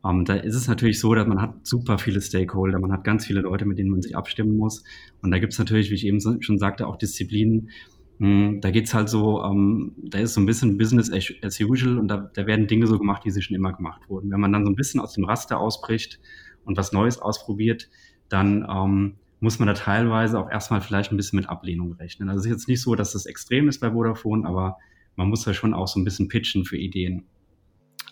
Ähm, 0.06 0.24
da 0.24 0.36
ist 0.36 0.56
es 0.56 0.70
natürlich 0.70 0.98
so, 1.02 1.14
dass 1.14 1.28
man 1.28 1.42
hat 1.42 1.68
super 1.68 1.98
viele 1.98 2.22
Stakeholder, 2.22 2.80
man 2.80 2.94
hat 2.94 3.04
ganz 3.04 3.26
viele 3.26 3.42
Leute, 3.42 3.66
mit 3.66 3.78
denen 3.78 3.90
man 3.90 4.02
sich 4.02 4.16
abstimmen 4.16 4.56
muss. 4.56 4.86
Und 5.22 5.32
da 5.32 5.40
gibt 5.40 5.52
es 5.52 5.60
natürlich, 5.60 5.90
wie 5.90 5.96
ich 5.96 6.06
eben 6.06 6.22
schon 6.42 6.58
sagte, 6.58 6.88
auch 6.88 6.96
Disziplinen, 6.96 7.72
hm, 8.20 8.62
da 8.62 8.72
geht's 8.72 8.94
halt 8.94 9.10
so, 9.10 9.44
ähm, 9.44 9.92
da 9.98 10.20
ist 10.20 10.34
so 10.34 10.40
ein 10.40 10.46
bisschen 10.46 10.78
Business 10.78 11.12
as 11.12 11.60
usual 11.60 11.98
und 11.98 12.08
da, 12.08 12.32
da 12.34 12.48
werden 12.48 12.68
Dinge 12.68 12.88
so 12.88 12.98
gemacht, 12.98 13.26
wie 13.26 13.32
sie 13.32 13.42
schon 13.42 13.58
immer 13.58 13.74
gemacht 13.74 14.08
wurden. 14.08 14.32
Wenn 14.32 14.40
man 14.40 14.54
dann 14.54 14.64
so 14.64 14.72
ein 14.72 14.78
bisschen 14.78 15.02
aus 15.02 15.12
dem 15.12 15.26
Raster 15.26 15.60
ausbricht 15.60 16.22
und 16.64 16.78
was 16.78 16.94
Neues 16.94 17.22
ausprobiert, 17.22 17.90
dann 18.30 18.66
ähm, 18.74 19.16
muss 19.42 19.58
man 19.58 19.68
da 19.68 19.74
teilweise 19.74 20.40
auch 20.40 20.50
erstmal 20.50 20.82
vielleicht 20.82 21.12
ein 21.12 21.18
bisschen 21.18 21.38
mit 21.38 21.50
Ablehnung 21.50 21.94
rechnen. 21.94 22.30
Also 22.30 22.40
es 22.42 22.46
ist 22.46 22.52
jetzt 22.52 22.68
nicht 22.68 22.82
so, 22.82 22.96
dass 22.96 23.12
das 23.12 23.26
extrem 23.26 23.68
ist 23.68 23.80
bei 23.80 23.92
Vodafone, 23.92 24.48
aber 24.48 24.78
man 25.16 25.28
muss 25.28 25.44
da 25.44 25.54
schon 25.54 25.74
auch 25.74 25.88
so 25.88 26.00
ein 26.00 26.06
bisschen 26.06 26.30
pitchen 26.30 26.64
für 26.64 26.78
Ideen. 26.78 27.26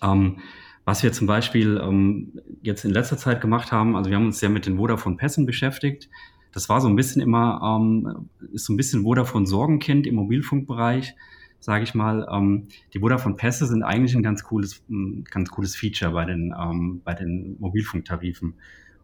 Ähm, 0.01 0.39
was 0.85 1.03
wir 1.03 1.11
zum 1.13 1.27
Beispiel 1.27 1.79
ähm, 1.83 2.33
jetzt 2.63 2.83
in 2.83 2.91
letzter 2.91 3.15
Zeit 3.15 3.41
gemacht 3.41 3.71
haben, 3.71 3.95
also 3.95 4.09
wir 4.09 4.17
haben 4.17 4.25
uns 4.25 4.41
ja 4.41 4.49
mit 4.49 4.65
den 4.65 4.77
Vodafone-Pässen 4.77 5.45
beschäftigt. 5.45 6.09
Das 6.51 6.67
war 6.67 6.81
so 6.81 6.87
ein 6.87 6.95
bisschen 6.95 7.21
immer, 7.21 7.61
ähm, 7.63 8.29
ist 8.51 8.65
so 8.65 8.73
ein 8.73 8.77
bisschen 8.77 9.03
Vodafone 9.03 9.45
Sorgenkind 9.45 10.07
im 10.07 10.15
Mobilfunkbereich, 10.15 11.13
sage 11.59 11.83
ich 11.83 11.93
mal. 11.93 12.27
Ähm, 12.31 12.69
die 12.95 13.01
Vodafone-Pässe 13.01 13.67
sind 13.67 13.83
eigentlich 13.83 14.15
ein 14.15 14.23
ganz 14.23 14.43
cooles, 14.43 14.83
ganz 15.29 15.51
cooles 15.51 15.75
Feature 15.75 16.11
bei 16.11 16.25
den, 16.25 16.55
ähm, 16.59 17.01
bei 17.03 17.13
den 17.13 17.57
Mobilfunktarifen. 17.59 18.55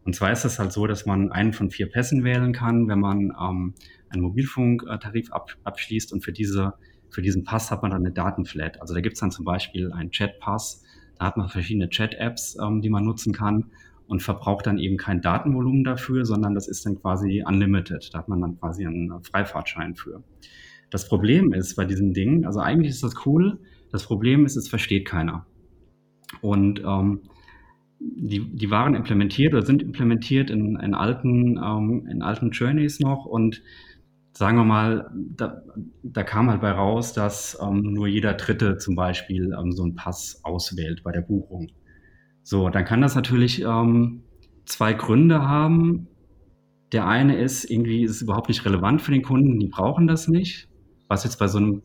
Und 0.05 0.15
zwar 0.15 0.31
ist 0.31 0.45
es 0.45 0.59
halt 0.59 0.71
so, 0.71 0.87
dass 0.87 1.05
man 1.05 1.31
einen 1.31 1.51
von 1.51 1.69
vier 1.69 1.89
Pässen 1.89 2.23
wählen 2.23 2.53
kann, 2.53 2.87
wenn 2.87 2.99
man 2.99 3.33
ähm, 3.39 3.73
einen 4.09 4.21
Mobilfunktarif 4.21 5.33
ab, 5.33 5.51
abschließt 5.63 6.13
und 6.13 6.23
für 6.23 6.31
diese 6.31 6.75
für 7.15 7.21
diesen 7.21 7.45
Pass 7.45 7.71
hat 7.71 7.81
man 7.81 7.91
dann 7.91 8.01
eine 8.01 8.11
Datenflat. 8.11 8.81
Also 8.81 8.93
da 8.93 8.99
gibt 8.99 9.13
es 9.13 9.21
dann 9.21 9.31
zum 9.31 9.45
Beispiel 9.45 9.91
einen 9.93 10.11
Chat-Pass, 10.11 10.83
da 11.17 11.25
hat 11.25 11.37
man 11.37 11.47
verschiedene 11.47 11.89
Chat-Apps, 11.89 12.57
ähm, 12.61 12.81
die 12.81 12.89
man 12.89 13.05
nutzen 13.05 13.33
kann 13.33 13.71
und 14.07 14.21
verbraucht 14.21 14.67
dann 14.67 14.77
eben 14.77 14.97
kein 14.97 15.21
Datenvolumen 15.21 15.83
dafür, 15.83 16.25
sondern 16.25 16.53
das 16.53 16.67
ist 16.67 16.85
dann 16.85 16.99
quasi 16.99 17.43
unlimited. 17.45 18.09
Da 18.13 18.19
hat 18.19 18.27
man 18.27 18.41
dann 18.41 18.59
quasi 18.59 18.85
einen 18.85 19.23
Freifahrtschein 19.23 19.95
für. 19.95 20.23
Das 20.89 21.07
Problem 21.07 21.53
ist 21.53 21.75
bei 21.75 21.85
diesen 21.85 22.13
Dingen, 22.13 22.45
also 22.45 22.59
eigentlich 22.59 22.91
ist 22.91 23.03
das 23.03 23.25
cool, 23.25 23.59
das 23.91 24.03
Problem 24.03 24.45
ist, 24.45 24.55
es 24.55 24.67
versteht 24.67 25.05
keiner. 25.05 25.45
Und 26.41 26.81
ähm, 26.85 27.21
die, 28.13 28.55
die 28.55 28.69
waren 28.69 28.95
implementiert 28.95 29.53
oder 29.53 29.65
sind 29.65 29.81
implementiert 29.81 30.49
in, 30.49 30.79
in, 30.79 30.93
alten, 30.93 31.57
ähm, 31.57 32.07
in 32.09 32.21
alten 32.21 32.51
Journeys 32.51 32.99
noch 32.99 33.25
und 33.25 33.61
sagen 34.33 34.57
wir 34.57 34.65
mal, 34.65 35.09
da, 35.15 35.61
da 36.03 36.23
kam 36.23 36.49
halt 36.49 36.61
bei 36.61 36.71
raus, 36.71 37.13
dass 37.13 37.57
ähm, 37.61 37.93
nur 37.93 38.07
jeder 38.07 38.33
Dritte 38.33 38.77
zum 38.77 38.95
Beispiel 38.95 39.55
ähm, 39.57 39.71
so 39.71 39.83
einen 39.83 39.95
Pass 39.95 40.41
auswählt 40.43 41.03
bei 41.03 41.11
der 41.11 41.21
Buchung. 41.21 41.71
So, 42.43 42.69
dann 42.69 42.85
kann 42.85 43.01
das 43.01 43.15
natürlich 43.15 43.61
ähm, 43.61 44.23
zwei 44.65 44.93
Gründe 44.93 45.47
haben. 45.47 46.07
Der 46.91 47.07
eine 47.07 47.37
ist, 47.37 47.69
irgendwie 47.71 48.03
ist 48.03 48.11
es 48.11 48.21
überhaupt 48.21 48.49
nicht 48.49 48.65
relevant 48.65 49.01
für 49.01 49.11
den 49.11 49.23
Kunden, 49.23 49.57
die 49.57 49.67
brauchen 49.67 50.05
das 50.05 50.27
nicht, 50.27 50.67
was 51.07 51.23
jetzt 51.23 51.39
bei 51.39 51.47
so, 51.47 51.57
einem, 51.57 51.81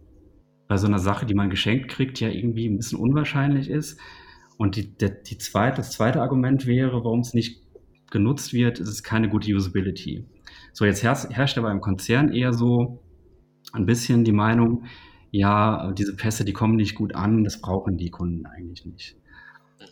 bei 0.67 0.77
so 0.77 0.87
einer 0.87 0.99
Sache, 0.99 1.27
die 1.27 1.35
man 1.35 1.51
geschenkt 1.51 1.89
kriegt, 1.89 2.21
ja 2.21 2.29
irgendwie 2.29 2.67
ein 2.67 2.77
bisschen 2.77 2.99
unwahrscheinlich 2.99 3.71
ist. 3.71 3.99
Und 4.61 4.77
die, 4.77 4.95
der, 4.95 5.09
die 5.09 5.39
zweite, 5.39 5.79
das 5.79 5.93
zweite 5.93 6.21
Argument 6.21 6.67
wäre, 6.67 7.03
warum 7.03 7.21
es 7.21 7.33
nicht 7.33 7.63
genutzt 8.11 8.53
wird, 8.53 8.79
ist 8.79 8.91
es 8.91 9.03
keine 9.03 9.31
gute 9.31 9.51
Usability. 9.55 10.27
So, 10.75 10.85
jetzt 10.85 11.03
herrscht 11.03 11.57
aber 11.57 11.71
im 11.71 11.81
Konzern 11.81 12.31
eher 12.31 12.53
so 12.53 13.03
ein 13.73 13.87
bisschen 13.87 14.23
die 14.23 14.33
Meinung, 14.33 14.85
ja, 15.31 15.93
diese 15.93 16.15
Pässe, 16.15 16.45
die 16.45 16.53
kommen 16.53 16.77
nicht 16.77 16.95
gut 16.95 17.15
an, 17.15 17.43
das 17.43 17.63
brauchen 17.63 17.97
die 17.97 18.11
Kunden 18.11 18.45
eigentlich 18.45 18.85
nicht. 18.85 19.17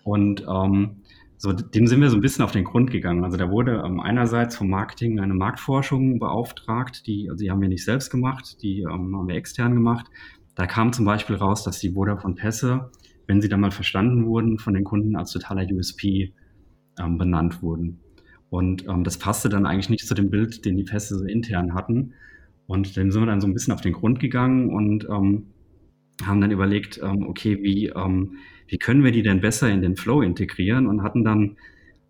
Und 0.05 0.43
ähm, 0.47 0.97
so, 1.39 1.55
dem 1.55 1.87
sind 1.87 2.03
wir 2.03 2.11
so 2.11 2.19
ein 2.19 2.21
bisschen 2.21 2.45
auf 2.45 2.53
den 2.53 2.65
Grund 2.65 2.91
gegangen. 2.91 3.25
Also 3.25 3.39
da 3.39 3.51
wurde 3.51 3.83
ähm, 3.87 4.01
einerseits 4.01 4.55
vom 4.55 4.69
Marketing 4.69 5.19
eine 5.19 5.33
Marktforschung 5.33 6.19
beauftragt, 6.19 7.07
die, 7.07 7.31
also 7.31 7.43
die 7.43 7.51
haben 7.51 7.63
wir 7.63 7.69
nicht 7.69 7.87
selbst 7.87 8.11
gemacht, 8.11 8.59
die 8.61 8.81
ähm, 8.83 9.17
haben 9.17 9.29
wir 9.29 9.35
extern 9.35 9.73
gemacht. 9.73 10.09
Da 10.57 10.67
kam 10.67 10.93
zum 10.93 11.07
Beispiel 11.07 11.37
raus, 11.37 11.65
dass 11.65 11.79
die 11.79 11.93
Vodafone 11.93 12.35
Pässe, 12.35 12.91
wenn 13.29 13.41
sie 13.41 13.49
dann 13.49 13.61
mal 13.61 13.71
verstanden 13.71 14.27
wurden, 14.27 14.59
von 14.59 14.75
den 14.75 14.85
Kunden 14.85 15.15
als 15.15 15.31
totaler 15.31 15.65
USP 15.71 16.33
ähm, 16.99 17.19
benannt 17.19 17.63
wurden. 17.63 18.01
Und 18.51 18.89
ähm, 18.89 19.05
das 19.05 19.19
passte 19.19 19.51
dann 19.51 19.67
eigentlich 19.67 19.91
nicht 19.91 20.07
zu 20.07 20.15
dem 20.15 20.31
Bild, 20.31 20.65
den 20.65 20.77
die 20.77 20.85
Pässe 20.85 21.19
so 21.19 21.25
intern 21.25 21.75
hatten. 21.75 22.15
Und 22.67 22.97
dem 22.97 23.11
sind 23.11 23.23
wir 23.23 23.27
dann 23.27 23.41
so 23.41 23.47
ein 23.47 23.53
bisschen 23.53 23.75
auf 23.75 23.83
den 23.83 23.93
Grund 23.93 24.19
gegangen 24.19 24.71
und 24.71 25.07
ähm, 25.11 25.49
haben 26.25 26.41
dann 26.41 26.51
überlegt, 26.51 27.01
ähm, 27.03 27.27
okay, 27.29 27.63
wie, 27.63 27.89
ähm, 27.89 28.37
wie 28.67 28.79
können 28.79 29.05
wir 29.05 29.13
die 29.13 29.23
denn 29.23 29.41
besser 29.41 29.71
in 29.71 29.83
den 29.83 29.97
Flow 29.97 30.23
integrieren 30.23 30.87
und 30.87 31.03
hatten 31.03 31.23
dann 31.23 31.57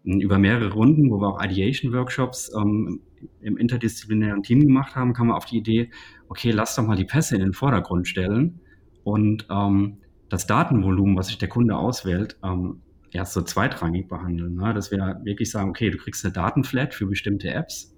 ähm, 0.05 0.21
über 0.21 0.39
mehrere 0.39 0.73
Runden, 0.73 1.11
wo 1.11 1.21
wir 1.21 1.29
auch 1.29 1.45
Ideation-Workshops 1.45 2.53
ähm, 2.57 3.01
im 3.41 3.57
interdisziplinären 3.57 4.45
Team 4.45 4.61
gemacht 4.61 4.95
haben, 4.95 5.13
kam 5.13 5.27
man 5.27 5.37
auf 5.37 5.47
die 5.47 5.59
Idee, 5.59 5.91
okay, 6.29 6.53
lass 6.53 6.77
doch 6.77 6.87
mal 6.87 6.97
die 6.97 7.05
Pässe 7.05 7.35
in 7.35 7.43
den 7.43 7.53
Vordergrund 7.53 8.07
stellen 8.07 8.61
und 9.03 9.47
ähm, 9.51 9.99
das 10.29 10.47
Datenvolumen, 10.47 11.17
was 11.17 11.29
sich 11.29 11.39
der 11.39 11.49
Kunde 11.49 11.77
auswählt, 11.77 12.39
ähm, 12.45 12.83
erst 13.11 13.33
so 13.33 13.43
zweitrangig 13.43 14.09
behandeln. 14.09 14.55
Ne? 14.55 14.75
Dass 14.75 14.91
wir 14.91 15.21
wirklich 15.25 15.51
sagen, 15.51 15.71
okay, 15.71 15.91
du 15.91 15.99
kriegst 15.99 16.25
eine 16.25 16.33
Datenflat 16.33 16.95
für 16.95 17.07
bestimmte 17.07 17.51
Apps 17.51 17.95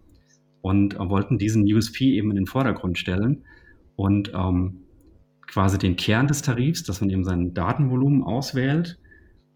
und 0.63 0.95
äh, 0.95 1.09
wollten 1.09 1.39
diesen 1.39 1.65
USP 1.65 2.13
eben 2.17 2.31
in 2.31 2.37
den 2.37 2.47
Vordergrund 2.47 2.99
stellen 2.99 3.45
und 3.97 4.33
ähm, 4.35 4.81
quasi 5.47 5.79
den 5.79 5.97
Kern 5.97 6.29
des 6.29 6.43
Tarifs, 6.43 6.85
dass 6.85 7.01
man 7.01 7.11
eben 7.11 7.25
sein 7.25 7.55
Datenvolumen 7.55 8.23
auswählt, 8.23 8.99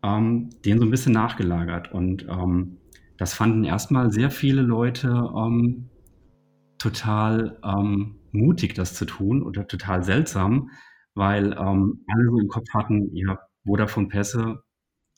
ähm, 0.03 0.51
den 0.65 0.79
so 0.79 0.85
ein 0.85 0.91
bisschen 0.91 1.13
nachgelagert. 1.13 1.93
Und 1.93 2.27
ähm, 2.29 2.79
das 3.17 3.33
fanden 3.35 3.65
erstmal 3.65 4.11
sehr 4.11 4.31
viele 4.31 4.63
Leute 4.63 5.09
ähm, 5.09 5.89
total 6.79 7.59
ähm, 7.65 8.17
mutig, 8.33 8.75
das 8.75 8.95
zu 8.95 9.05
tun 9.05 9.43
oder 9.43 9.67
total 9.69 10.03
seltsam, 10.03 10.71
weil 11.15 11.53
ähm, 11.53 12.05
alle 12.09 12.31
so 12.31 12.39
im 12.39 12.49
Kopf 12.49 12.69
hatten, 12.73 13.15
ja, 13.15 13.39
Vodafone-Pässe 13.65 14.63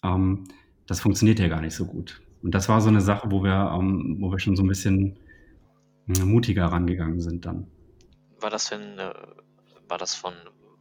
ähm, 0.03 0.45
das 0.87 1.01
funktioniert 1.01 1.39
ja 1.39 1.49
gar 1.49 1.61
nicht 1.61 1.75
so 1.75 1.87
gut. 1.87 2.23
Und 2.43 2.55
das 2.55 2.69
war 2.69 2.81
so 2.81 2.89
eine 2.89 3.01
Sache, 3.01 3.31
wo 3.31 3.43
wir, 3.43 3.77
ähm, 3.77 4.19
wo 4.21 4.31
wir 4.31 4.39
schon 4.39 4.57
so 4.57 4.63
ein 4.63 4.69
bisschen 4.69 5.19
äh, 6.09 6.25
mutiger 6.25 6.67
rangegangen 6.67 7.21
sind 7.21 7.45
dann. 7.45 7.67
War 8.41 8.51
das 8.51 8.69
denn, 8.69 8.99
äh, 8.99 9.13
war 9.89 9.99
das 9.99 10.15
von, 10.15 10.35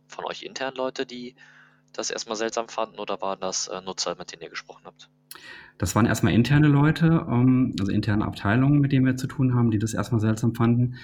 von 0.07 0.25
euch 0.25 0.43
intern 0.43 0.75
Leute, 0.75 1.05
die 1.05 1.36
das 1.93 2.12
erstmal 2.12 2.36
seltsam 2.36 2.67
fanden 2.67 3.00
oder 3.00 3.22
waren 3.22 3.39
das 3.39 3.67
äh, 3.67 3.81
Nutzer, 3.81 4.15
mit 4.17 4.31
denen 4.31 4.43
ihr 4.43 4.50
gesprochen 4.50 4.84
habt? 4.86 5.10
Das 5.77 5.95
waren 5.95 6.05
erstmal 6.05 6.34
interne 6.34 6.67
Leute, 6.67 7.25
ähm, 7.29 7.75
also 7.79 7.91
interne 7.91 8.25
Abteilungen, 8.25 8.79
mit 8.79 8.91
denen 8.91 9.05
wir 9.05 9.15
zu 9.15 9.27
tun 9.27 9.55
haben, 9.55 9.72
die 9.72 9.79
das 9.79 9.93
erstmal 9.93 10.22
seltsam 10.22 10.53
fanden. 10.53 10.95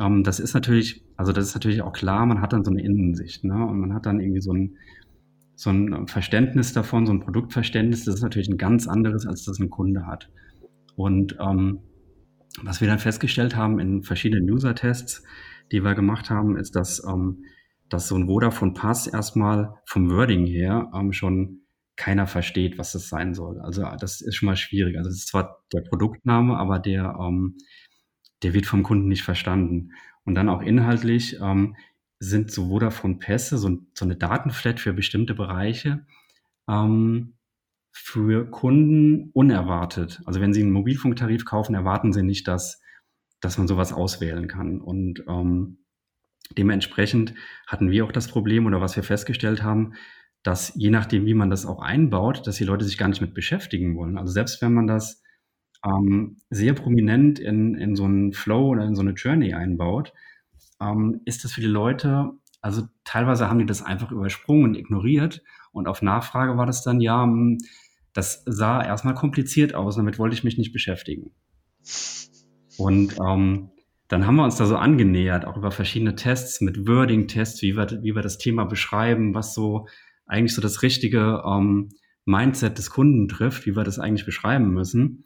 Ähm, 0.00 0.24
das 0.24 0.40
ist 0.40 0.54
natürlich, 0.54 1.04
also 1.16 1.32
das 1.32 1.46
ist 1.48 1.54
natürlich 1.54 1.82
auch 1.82 1.92
klar, 1.92 2.26
man 2.26 2.40
hat 2.40 2.52
dann 2.52 2.64
so 2.64 2.70
eine 2.70 2.82
Innensicht, 2.82 3.44
ne? 3.44 3.66
Und 3.66 3.80
man 3.80 3.94
hat 3.94 4.06
dann 4.06 4.20
irgendwie 4.20 4.40
so 4.40 4.52
ein, 4.52 4.76
so 5.54 5.70
ein 5.70 6.06
Verständnis 6.06 6.72
davon, 6.72 7.06
so 7.06 7.12
ein 7.12 7.20
Produktverständnis, 7.20 8.04
das 8.04 8.16
ist 8.16 8.22
natürlich 8.22 8.48
ein 8.48 8.58
ganz 8.58 8.86
anderes, 8.86 9.26
als 9.26 9.44
das 9.44 9.58
ein 9.58 9.70
Kunde 9.70 10.06
hat. 10.06 10.30
Und 10.96 11.36
ähm, 11.40 11.80
was 12.62 12.80
wir 12.80 12.88
dann 12.88 12.98
festgestellt 12.98 13.56
haben 13.56 13.78
in 13.78 14.02
verschiedenen 14.02 14.50
User-Tests, 14.50 15.22
die 15.72 15.82
wir 15.82 15.94
gemacht 15.94 16.30
haben, 16.30 16.56
ist, 16.56 16.76
dass, 16.76 17.02
ähm, 17.06 17.44
dass 17.88 18.08
so 18.08 18.16
ein 18.16 18.26
Vodafone 18.26 18.72
Pass 18.72 19.06
erstmal 19.06 19.74
vom 19.86 20.10
Wording 20.10 20.46
her 20.46 20.90
ähm, 20.94 21.12
schon 21.12 21.60
keiner 21.96 22.26
versteht, 22.26 22.78
was 22.78 22.92
das 22.92 23.08
sein 23.08 23.34
soll. 23.34 23.60
Also 23.60 23.82
das 23.98 24.20
ist 24.20 24.36
schon 24.36 24.46
mal 24.46 24.56
schwierig. 24.56 24.98
Also 24.98 25.08
es 25.08 25.16
ist 25.16 25.28
zwar 25.28 25.62
der 25.72 25.80
Produktname, 25.80 26.56
aber 26.56 26.78
der, 26.78 27.16
ähm, 27.20 27.56
der 28.42 28.54
wird 28.54 28.66
vom 28.66 28.82
Kunden 28.82 29.08
nicht 29.08 29.22
verstanden. 29.22 29.92
Und 30.24 30.34
dann 30.34 30.48
auch 30.48 30.62
inhaltlich, 30.62 31.38
ähm, 31.40 31.76
sind 32.18 32.50
so 32.50 32.68
Vodafone-Pässe, 32.68 33.58
so, 33.58 33.78
so 33.94 34.04
eine 34.04 34.16
Datenflat 34.16 34.80
für 34.80 34.92
bestimmte 34.92 35.34
Bereiche, 35.34 36.06
ähm, 36.68 37.34
für 37.92 38.50
Kunden 38.50 39.30
unerwartet. 39.32 40.22
Also 40.24 40.40
wenn 40.40 40.52
Sie 40.52 40.62
einen 40.62 40.72
Mobilfunktarif 40.72 41.44
kaufen, 41.44 41.74
erwarten 41.74 42.12
Sie 42.12 42.22
nicht, 42.22 42.46
dass, 42.48 42.80
dass 43.40 43.58
man 43.58 43.68
sowas 43.68 43.92
auswählen 43.92 44.48
kann. 44.48 44.80
Und 44.80 45.24
ähm, 45.28 45.78
dementsprechend 46.56 47.34
hatten 47.66 47.90
wir 47.90 48.04
auch 48.04 48.12
das 48.12 48.28
Problem 48.28 48.66
oder 48.66 48.80
was 48.80 48.96
wir 48.96 49.02
festgestellt 49.02 49.62
haben, 49.62 49.94
dass 50.42 50.72
je 50.76 50.90
nachdem, 50.90 51.26
wie 51.26 51.34
man 51.34 51.50
das 51.50 51.66
auch 51.66 51.80
einbaut, 51.80 52.46
dass 52.46 52.56
die 52.56 52.64
Leute 52.64 52.84
sich 52.84 52.98
gar 52.98 53.08
nicht 53.08 53.20
mit 53.20 53.34
beschäftigen 53.34 53.96
wollen. 53.96 54.16
Also 54.16 54.32
selbst 54.32 54.62
wenn 54.62 54.74
man 54.74 54.86
das 54.86 55.22
ähm, 55.86 56.38
sehr 56.50 56.74
prominent 56.74 57.38
in, 57.38 57.74
in 57.74 57.96
so 57.96 58.04
einen 58.04 58.32
Flow 58.32 58.68
oder 58.68 58.84
in 58.84 58.94
so 58.94 59.02
eine 59.02 59.12
Journey 59.12 59.54
einbaut, 59.54 60.12
ähm, 60.80 61.20
ist 61.24 61.44
das 61.44 61.52
für 61.52 61.60
die 61.60 61.66
Leute, 61.66 62.32
also 62.60 62.82
teilweise 63.04 63.48
haben 63.48 63.58
die 63.58 63.66
das 63.66 63.82
einfach 63.82 64.10
übersprungen 64.10 64.64
und 64.64 64.74
ignoriert. 64.76 65.42
Und 65.72 65.88
auf 65.88 66.02
Nachfrage 66.02 66.56
war 66.56 66.66
das 66.66 66.82
dann, 66.82 67.00
ja, 67.00 67.22
hm, 67.22 67.58
das 68.12 68.42
sah 68.46 68.82
erstmal 68.82 69.14
kompliziert 69.14 69.74
aus, 69.74 69.96
damit 69.96 70.18
wollte 70.18 70.34
ich 70.34 70.42
mich 70.42 70.58
nicht 70.58 70.72
beschäftigen. 70.72 71.32
Und 72.78 73.16
ähm, 73.20 73.70
dann 74.08 74.26
haben 74.26 74.36
wir 74.36 74.44
uns 74.44 74.56
da 74.56 74.66
so 74.66 74.76
angenähert, 74.76 75.44
auch 75.44 75.56
über 75.56 75.70
verschiedene 75.70 76.14
Tests 76.14 76.60
mit 76.60 76.86
Wording-Tests, 76.86 77.62
wie 77.62 77.76
wir, 77.76 77.86
wie 78.02 78.14
wir 78.14 78.22
das 78.22 78.38
Thema 78.38 78.64
beschreiben, 78.64 79.34
was 79.34 79.54
so 79.54 79.86
eigentlich 80.26 80.54
so 80.54 80.62
das 80.62 80.82
richtige 80.82 81.42
ähm, 81.46 81.90
Mindset 82.24 82.78
des 82.78 82.90
Kunden 82.90 83.28
trifft, 83.28 83.66
wie 83.66 83.76
wir 83.76 83.84
das 83.84 83.98
eigentlich 83.98 84.26
beschreiben 84.26 84.70
müssen, 84.70 85.24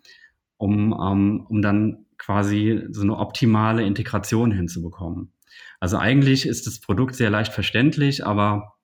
um, 0.60 0.92
ähm, 0.92 1.46
um 1.48 1.62
dann 1.62 2.04
quasi 2.18 2.86
so 2.90 3.00
eine 3.00 3.16
optimale 3.16 3.82
Integration 3.82 4.52
hinzubekommen. 4.52 5.32
Also 5.80 5.96
eigentlich 5.96 6.46
ist 6.46 6.66
das 6.66 6.80
Produkt 6.80 7.14
sehr 7.14 7.30
leicht 7.30 7.52
verständlich, 7.52 8.26
aber 8.26 8.74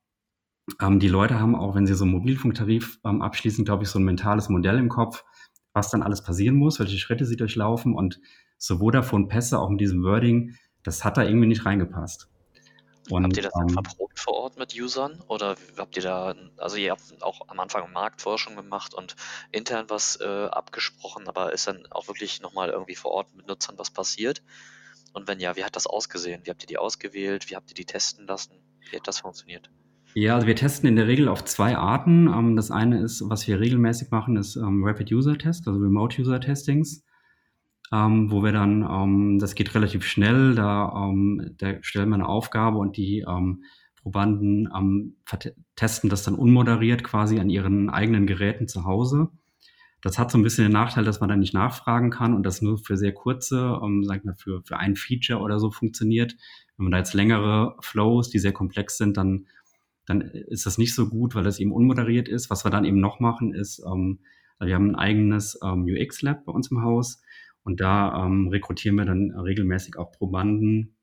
ähm, 0.80 0.98
die 0.98 1.08
Leute 1.08 1.38
haben 1.38 1.54
auch, 1.54 1.74
wenn 1.74 1.86
sie 1.86 1.94
so 1.94 2.04
einen 2.04 2.14
Mobilfunktarif 2.14 2.98
ähm, 3.04 3.20
abschließen, 3.20 3.64
glaube 3.64 3.84
ich, 3.84 3.90
so 3.90 3.98
ein 3.98 4.04
mentales 4.04 4.48
Modell 4.48 4.78
im 4.78 4.88
Kopf, 4.88 5.22
was 5.74 5.90
dann 5.90 6.02
alles 6.02 6.22
passieren 6.22 6.56
muss, 6.56 6.80
welche 6.80 6.96
Schritte 6.96 7.26
sie 7.26 7.36
durchlaufen 7.36 7.94
und 7.94 8.20
so 8.56 8.78
Vodafone 8.78 9.26
Pässe 9.26 9.58
auch 9.58 9.68
mit 9.68 9.80
diesem 9.80 10.02
Wording, 10.02 10.54
das 10.82 11.04
hat 11.04 11.18
da 11.18 11.24
irgendwie 11.24 11.46
nicht 11.46 11.66
reingepasst. 11.66 12.30
Und, 13.10 13.24
habt 13.24 13.36
ihr 13.36 13.42
das 13.44 13.52
ähm, 13.60 13.68
verprobt 13.68 14.18
vor 14.18 14.34
Ort 14.34 14.58
mit 14.58 14.74
Usern 14.74 15.22
oder 15.28 15.56
habt 15.76 15.96
ihr 15.96 16.02
da, 16.02 16.34
also 16.56 16.76
ihr 16.76 16.90
habt 16.90 17.22
auch 17.22 17.48
am 17.48 17.60
Anfang 17.60 17.92
Marktforschung 17.92 18.56
gemacht 18.56 18.94
und 18.94 19.14
intern 19.52 19.86
was 19.88 20.18
äh, 20.20 20.24
abgesprochen, 20.46 21.28
aber 21.28 21.52
ist 21.52 21.68
dann 21.68 21.86
auch 21.90 22.08
wirklich 22.08 22.40
nochmal 22.40 22.70
irgendwie 22.70 22.96
vor 22.96 23.12
Ort 23.12 23.34
mit 23.34 23.46
Nutzern 23.46 23.78
was 23.78 23.90
passiert? 23.90 24.42
Und 25.12 25.28
wenn 25.28 25.40
ja, 25.40 25.56
wie 25.56 25.64
hat 25.64 25.76
das 25.76 25.86
ausgesehen? 25.86 26.42
Wie 26.44 26.50
habt 26.50 26.62
ihr 26.62 26.66
die 26.66 26.78
ausgewählt? 26.78 27.48
Wie 27.48 27.56
habt 27.56 27.70
ihr 27.70 27.74
die 27.74 27.86
testen 27.86 28.26
lassen? 28.26 28.60
Wie 28.90 28.96
hat 28.96 29.08
das 29.08 29.20
funktioniert? 29.20 29.70
Ja, 30.14 30.34
also 30.34 30.46
wir 30.46 30.56
testen 30.56 30.88
in 30.88 30.96
der 30.96 31.06
Regel 31.06 31.28
auf 31.28 31.44
zwei 31.44 31.76
Arten. 31.76 32.26
Ähm, 32.26 32.56
das 32.56 32.70
eine 32.70 33.00
ist, 33.00 33.22
was 33.28 33.46
wir 33.46 33.60
regelmäßig 33.60 34.10
machen, 34.10 34.36
ist 34.36 34.56
ähm, 34.56 34.84
Rapid 34.84 35.12
User 35.12 35.38
Test, 35.38 35.68
also 35.68 35.78
Remote 35.78 36.20
User 36.20 36.40
Testings, 36.40 37.05
ähm, 37.92 38.30
wo 38.30 38.42
wir 38.42 38.52
dann, 38.52 39.38
das 39.38 39.54
geht 39.54 39.74
relativ 39.74 40.04
schnell, 40.04 40.54
da, 40.54 41.12
da 41.58 41.82
stellen 41.82 42.08
wir 42.08 42.16
eine 42.16 42.28
Aufgabe 42.28 42.78
und 42.78 42.96
die 42.96 43.24
Probanden 44.02 44.68
testen 45.76 46.10
das 46.10 46.22
dann 46.22 46.34
unmoderiert 46.34 47.04
quasi 47.04 47.38
an 47.38 47.50
ihren 47.50 47.90
eigenen 47.90 48.26
Geräten 48.26 48.68
zu 48.68 48.84
Hause. 48.84 49.28
Das 50.02 50.18
hat 50.18 50.30
so 50.30 50.38
ein 50.38 50.42
bisschen 50.42 50.64
den 50.64 50.72
Nachteil, 50.72 51.04
dass 51.04 51.20
man 51.20 51.28
dann 51.28 51.40
nicht 51.40 51.54
nachfragen 51.54 52.10
kann 52.10 52.34
und 52.34 52.44
das 52.44 52.62
nur 52.62 52.78
für 52.78 52.96
sehr 52.96 53.12
kurze, 53.12 53.80
ähm, 53.82 54.04
sag 54.04 54.24
mal, 54.24 54.36
für, 54.36 54.62
für 54.62 54.76
ein 54.78 54.94
Feature 54.94 55.40
oder 55.40 55.58
so 55.58 55.70
funktioniert. 55.70 56.36
Wenn 56.76 56.84
man 56.84 56.92
da 56.92 56.98
jetzt 56.98 57.14
längere 57.14 57.76
Flows, 57.80 58.30
die 58.30 58.38
sehr 58.38 58.52
komplex 58.52 58.98
sind, 58.98 59.16
dann 59.16 59.46
dann 60.06 60.20
ist 60.20 60.66
das 60.66 60.78
nicht 60.78 60.94
so 60.94 61.08
gut, 61.08 61.34
weil 61.34 61.44
das 61.44 61.58
eben 61.58 61.72
unmoderiert 61.72 62.28
ist. 62.28 62.48
Was 62.48 62.64
wir 62.64 62.70
dann 62.70 62.84
eben 62.84 63.00
noch 63.00 63.20
machen, 63.20 63.52
ist, 63.52 63.82
ähm, 63.84 64.20
wir 64.60 64.74
haben 64.74 64.90
ein 64.90 64.94
eigenes 64.94 65.58
ähm, 65.62 65.84
UX-Lab 65.84 66.44
bei 66.44 66.52
uns 66.52 66.70
im 66.70 66.82
Haus 66.82 67.20
und 67.66 67.80
da 67.80 68.24
ähm, 68.24 68.46
rekrutieren 68.46 68.96
wir 68.96 69.04
dann 69.04 69.32
regelmäßig 69.32 69.98
auch 69.98 70.12
Probanden 70.12 70.96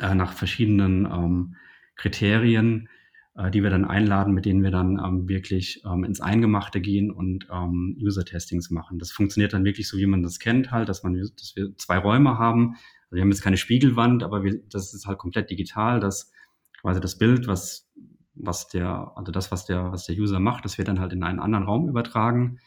äh, 0.00 0.14
nach 0.14 0.32
verschiedenen 0.32 1.04
ähm, 1.04 1.56
Kriterien, 1.94 2.88
äh, 3.36 3.50
die 3.50 3.62
wir 3.62 3.68
dann 3.68 3.84
einladen, 3.84 4.32
mit 4.32 4.46
denen 4.46 4.62
wir 4.62 4.70
dann 4.70 4.98
ähm, 4.98 5.28
wirklich 5.28 5.82
ähm, 5.84 6.02
ins 6.04 6.22
Eingemachte 6.22 6.80
gehen 6.80 7.10
und 7.10 7.46
ähm, 7.52 7.98
User-Testings 8.00 8.70
machen. 8.70 8.98
Das 8.98 9.12
funktioniert 9.12 9.52
dann 9.52 9.66
wirklich 9.66 9.86
so, 9.86 9.98
wie 9.98 10.06
man 10.06 10.22
das 10.22 10.38
kennt, 10.38 10.70
halt, 10.70 10.88
dass 10.88 11.02
man, 11.02 11.20
dass 11.20 11.52
wir 11.54 11.76
zwei 11.76 11.98
Räume 11.98 12.38
haben. 12.38 12.76
Also 13.04 13.16
wir 13.16 13.20
haben 13.20 13.30
jetzt 13.30 13.42
keine 13.42 13.58
Spiegelwand, 13.58 14.22
aber 14.22 14.42
wir, 14.42 14.62
das 14.70 14.94
ist 14.94 15.06
halt 15.06 15.18
komplett 15.18 15.50
digital, 15.50 16.00
dass 16.00 16.32
quasi 16.80 16.98
das 16.98 17.18
Bild, 17.18 17.46
was 17.46 17.92
was 18.36 18.68
der, 18.68 19.12
also 19.14 19.30
das, 19.30 19.52
was 19.52 19.64
der, 19.64 19.92
was 19.92 20.06
der 20.06 20.16
User 20.16 20.40
macht, 20.40 20.64
das 20.64 20.76
wird 20.76 20.88
dann 20.88 20.98
halt 20.98 21.12
in 21.12 21.22
einen 21.22 21.38
anderen 21.38 21.64
Raum 21.64 21.88
übertragen. 21.88 22.58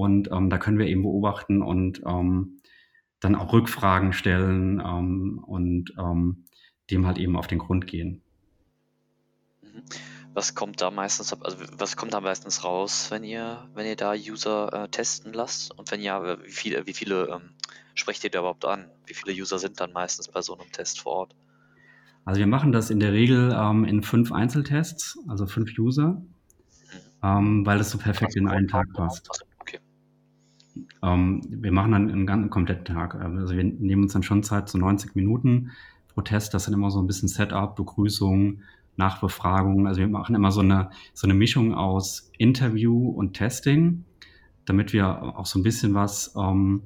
Und 0.00 0.30
ähm, 0.32 0.48
da 0.48 0.56
können 0.56 0.78
wir 0.78 0.86
eben 0.86 1.02
beobachten 1.02 1.62
und 1.62 2.00
ähm, 2.06 2.60
dann 3.20 3.34
auch 3.34 3.52
Rückfragen 3.52 4.14
stellen 4.14 4.80
ähm, 4.80 5.44
und 5.46 5.92
ähm, 5.98 6.44
dem 6.90 7.06
halt 7.06 7.18
eben 7.18 7.36
auf 7.36 7.46
den 7.46 7.58
Grund 7.58 7.86
gehen. 7.86 8.22
Mhm. 9.62 9.82
Was 10.32 10.54
kommt 10.54 10.80
da 10.80 10.90
meistens, 10.90 11.34
also 11.34 11.58
was 11.76 11.96
kommt 11.96 12.14
da 12.14 12.20
meistens 12.20 12.64
raus, 12.64 13.10
wenn 13.10 13.24
ihr, 13.24 13.68
wenn 13.74 13.84
ihr 13.84 13.96
da 13.96 14.12
User 14.12 14.72
äh, 14.72 14.88
testen 14.88 15.34
lasst? 15.34 15.76
Und 15.76 15.90
wenn 15.90 16.00
ja, 16.00 16.42
wie 16.42 16.50
viele, 16.50 16.86
wie 16.86 16.94
viele 16.94 17.26
ähm, 17.26 17.50
sprecht 17.94 18.24
ihr 18.24 18.30
da 18.30 18.38
überhaupt 18.38 18.64
an? 18.64 18.86
Wie 19.06 19.14
viele 19.14 19.38
User 19.38 19.58
sind 19.58 19.80
dann 19.80 19.92
meistens 19.92 20.28
bei 20.28 20.40
so 20.40 20.56
einem 20.56 20.70
Test 20.72 21.00
vor 21.00 21.12
Ort? 21.12 21.36
Also 22.24 22.38
wir 22.38 22.46
machen 22.46 22.72
das 22.72 22.88
in 22.90 23.00
der 23.00 23.12
Regel 23.12 23.54
ähm, 23.54 23.84
in 23.84 24.02
fünf 24.02 24.32
Einzeltests, 24.32 25.18
also 25.28 25.46
fünf 25.46 25.76
User, 25.78 26.22
ähm, 27.22 27.66
weil 27.66 27.78
das 27.78 27.90
so 27.90 27.98
perfekt 27.98 28.36
in 28.36 28.48
einen 28.48 28.68
Tag 28.68 28.86
passt. 28.94 29.44
Ähm, 31.02 31.40
wir 31.48 31.72
machen 31.72 31.92
dann 31.92 32.10
einen 32.10 32.26
ganzen 32.26 32.50
kompletten 32.50 32.84
Tag. 32.84 33.14
Also 33.14 33.54
wir 33.54 33.64
nehmen 33.64 34.04
uns 34.04 34.12
dann 34.12 34.22
schon 34.22 34.42
Zeit, 34.42 34.68
so 34.68 34.78
90 34.78 35.14
Minuten 35.14 35.70
pro 36.08 36.22
Test. 36.22 36.54
Das 36.54 36.64
sind 36.64 36.74
immer 36.74 36.90
so 36.90 37.00
ein 37.00 37.06
bisschen 37.06 37.28
Setup, 37.28 37.76
Begrüßung, 37.76 38.62
Nachbefragung. 38.96 39.86
Also 39.86 40.00
wir 40.00 40.08
machen 40.08 40.34
immer 40.34 40.52
so 40.52 40.60
eine, 40.60 40.90
so 41.14 41.26
eine 41.26 41.34
Mischung 41.34 41.74
aus 41.74 42.30
Interview 42.38 43.08
und 43.08 43.34
Testing, 43.34 44.04
damit 44.64 44.92
wir 44.92 45.38
auch 45.38 45.46
so 45.46 45.58
ein 45.58 45.62
bisschen 45.62 45.94
was 45.94 46.34
ähm, 46.36 46.82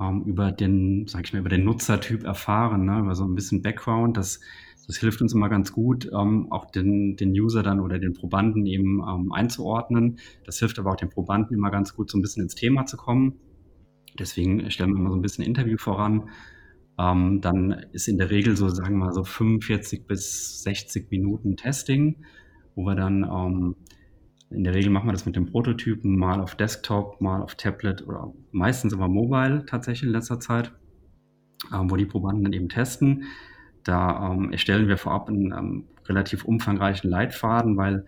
ähm, 0.00 0.22
über 0.24 0.52
den, 0.52 1.06
sag 1.06 1.24
ich 1.24 1.32
mal, 1.32 1.40
über 1.40 1.48
den 1.48 1.64
Nutzertyp 1.64 2.24
erfahren, 2.24 2.84
ne? 2.84 2.98
über 3.00 3.14
so 3.14 3.24
ein 3.24 3.34
bisschen 3.34 3.62
Background. 3.62 4.16
Das, 4.16 4.40
das 4.86 4.96
hilft 4.96 5.22
uns 5.22 5.32
immer 5.32 5.48
ganz 5.48 5.72
gut, 5.72 6.10
ähm, 6.12 6.50
auch 6.50 6.70
den, 6.70 7.16
den 7.16 7.30
User 7.30 7.62
dann 7.62 7.80
oder 7.80 7.98
den 7.98 8.12
Probanden 8.12 8.66
eben 8.66 9.00
ähm, 9.00 9.32
einzuordnen. 9.32 10.18
Das 10.44 10.58
hilft 10.58 10.78
aber 10.78 10.92
auch 10.92 10.96
den 10.96 11.10
Probanden 11.10 11.56
immer 11.56 11.70
ganz 11.70 11.94
gut, 11.94 12.10
so 12.10 12.18
ein 12.18 12.22
bisschen 12.22 12.42
ins 12.42 12.54
Thema 12.54 12.86
zu 12.86 12.96
kommen. 12.96 13.34
Deswegen 14.18 14.70
stellen 14.70 14.92
wir 14.92 15.00
immer 15.00 15.10
so 15.10 15.16
ein 15.16 15.22
bisschen 15.22 15.44
Interview 15.44 15.78
voran. 15.78 16.28
Ähm, 16.98 17.40
dann 17.40 17.72
ist 17.92 18.08
in 18.08 18.18
der 18.18 18.30
Regel 18.30 18.56
so, 18.56 18.68
sagen 18.68 18.98
wir 18.98 19.06
mal, 19.06 19.12
so 19.12 19.24
45 19.24 20.06
bis 20.06 20.62
60 20.62 21.10
Minuten 21.10 21.56
Testing, 21.56 22.24
wo 22.74 22.84
wir 22.84 22.94
dann 22.94 23.24
ähm, 23.24 23.76
in 24.50 24.62
der 24.62 24.74
Regel 24.74 24.90
machen 24.90 25.08
wir 25.08 25.12
das 25.12 25.26
mit 25.26 25.34
dem 25.34 25.46
Prototypen, 25.46 26.16
mal 26.16 26.40
auf 26.40 26.54
Desktop, 26.54 27.20
mal 27.20 27.42
auf 27.42 27.56
Tablet 27.56 28.06
oder 28.06 28.32
meistens 28.52 28.92
immer 28.92 29.08
Mobile 29.08 29.64
tatsächlich 29.66 30.04
in 30.04 30.12
letzter 30.12 30.38
Zeit, 30.38 30.72
ähm, 31.72 31.90
wo 31.90 31.96
die 31.96 32.06
Probanden 32.06 32.44
dann 32.44 32.52
eben 32.52 32.68
testen. 32.68 33.24
Da 33.84 34.32
ähm, 34.32 34.52
erstellen 34.52 34.88
wir 34.88 34.96
vorab 34.96 35.28
einen 35.28 35.52
ähm, 35.52 35.84
relativ 36.06 36.44
umfangreichen 36.44 37.08
Leitfaden, 37.08 37.76
weil 37.76 38.04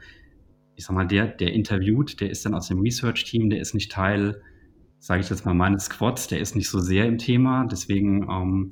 ich 0.75 0.85
sag 0.85 0.95
mal, 0.95 1.07
der, 1.07 1.27
der 1.27 1.53
interviewt, 1.55 2.21
der 2.21 2.31
ist 2.31 2.45
dann 2.45 2.55
aus 2.55 2.69
dem 2.69 2.81
Research-Team, 2.81 3.49
der 3.51 3.61
ist 3.61 3.75
nicht 3.75 3.91
Teil, 3.91 4.43
sage 4.99 5.23
ich 5.23 5.31
jetzt 5.31 5.47
mal, 5.47 5.55
meines 5.55 5.87
Squads, 5.87 6.29
der 6.29 6.41
ist 6.41 6.55
nicht 6.55 6.69
so 6.69 6.81
sehr 6.81 7.07
im 7.07 7.19
Thema. 7.19 7.67
Deswegen 7.67 8.29
ähm, 8.31 8.71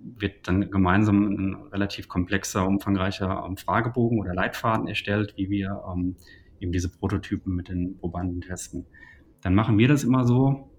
wird 0.00 0.48
dann 0.48 0.70
gemeinsam 0.70 1.26
ein 1.28 1.54
relativ 1.72 2.08
komplexer, 2.08 2.66
umfangreicher 2.66 3.44
ähm, 3.46 3.56
Fragebogen 3.56 4.18
oder 4.18 4.34
Leitfaden 4.34 4.88
erstellt, 4.88 5.34
wie 5.36 5.50
wir 5.50 5.82
ähm, 5.92 6.16
eben 6.58 6.72
diese 6.72 6.90
Prototypen 6.90 7.54
mit 7.54 7.68
den 7.68 7.98
Probanden 7.98 8.40
testen. 8.40 8.86
Dann 9.42 9.54
machen 9.54 9.78
wir 9.78 9.88
das 9.88 10.04
immer 10.04 10.24
so. 10.24 10.70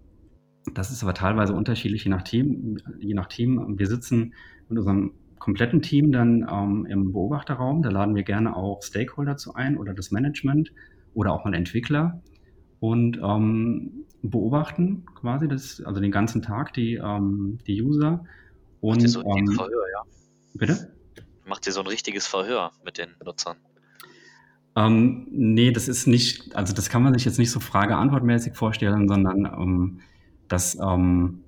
Das 0.74 0.92
ist 0.92 1.04
aber 1.04 1.14
teilweise 1.14 1.54
unterschiedlich, 1.54 2.04
je 2.04 2.12
nach 2.12 2.24
Team. 2.24 2.78
Je 3.00 3.14
nach 3.14 3.28
Team. 3.28 3.78
Wir 3.78 3.88
sitzen 3.88 4.34
mit 4.70 4.78
unserem 4.78 5.14
kompletten 5.42 5.82
Team 5.82 6.12
dann 6.12 6.48
ähm, 6.50 6.86
im 6.86 7.12
Beobachterraum. 7.12 7.82
Da 7.82 7.90
laden 7.90 8.16
wir 8.16 8.24
gerne 8.24 8.56
auch 8.56 8.82
Stakeholder 8.84 9.38
zu 9.38 9.56
ein 9.56 9.76
oder 9.76 9.94
das 9.94 10.12
Management 10.12 10.72
oder 11.16 11.34
auch 11.34 11.44
mal 11.44 11.54
Entwickler 11.54 12.22
und 12.80 13.18
ähm, 13.18 14.06
beobachten 14.22 15.04
quasi 15.16 15.48
das, 15.48 15.82
also 15.82 16.00
den 16.00 16.12
ganzen 16.12 16.44
Tag 16.44 16.74
die, 16.74 16.94
ähm, 16.96 17.58
die 17.66 17.82
User. 17.82 18.24
Und, 18.82 18.98
Macht 18.98 19.02
ihr 19.02 19.10
so 19.10 19.20
ein 19.22 19.48
ähm, 19.50 19.52
Verhör, 19.52 19.84
ja? 19.94 20.04
Bitte? 20.54 20.94
Macht 21.46 21.66
ihr 21.66 21.74
so 21.74 21.82
ein 21.82 21.88
richtiges 21.88 22.28
Verhör 22.28 22.72
mit 22.86 23.00
den 23.00 23.10
Nutzern? 23.26 23.58
Ähm, 24.76 25.28
nee, 25.32 25.72
das 25.72 25.88
ist 25.88 26.06
nicht, 26.06 26.56
also 26.56 26.72
das 26.74 26.90
kann 26.90 27.02
man 27.02 27.14
sich 27.16 27.26
jetzt 27.26 27.40
nicht 27.40 27.52
so 27.52 27.60
Frage-Antwort-mäßig 27.60 28.56
vorstellen, 28.56 29.08
sondern 29.08 29.46
ähm, 29.46 30.02
das 30.48 30.78
ähm, 30.80 31.42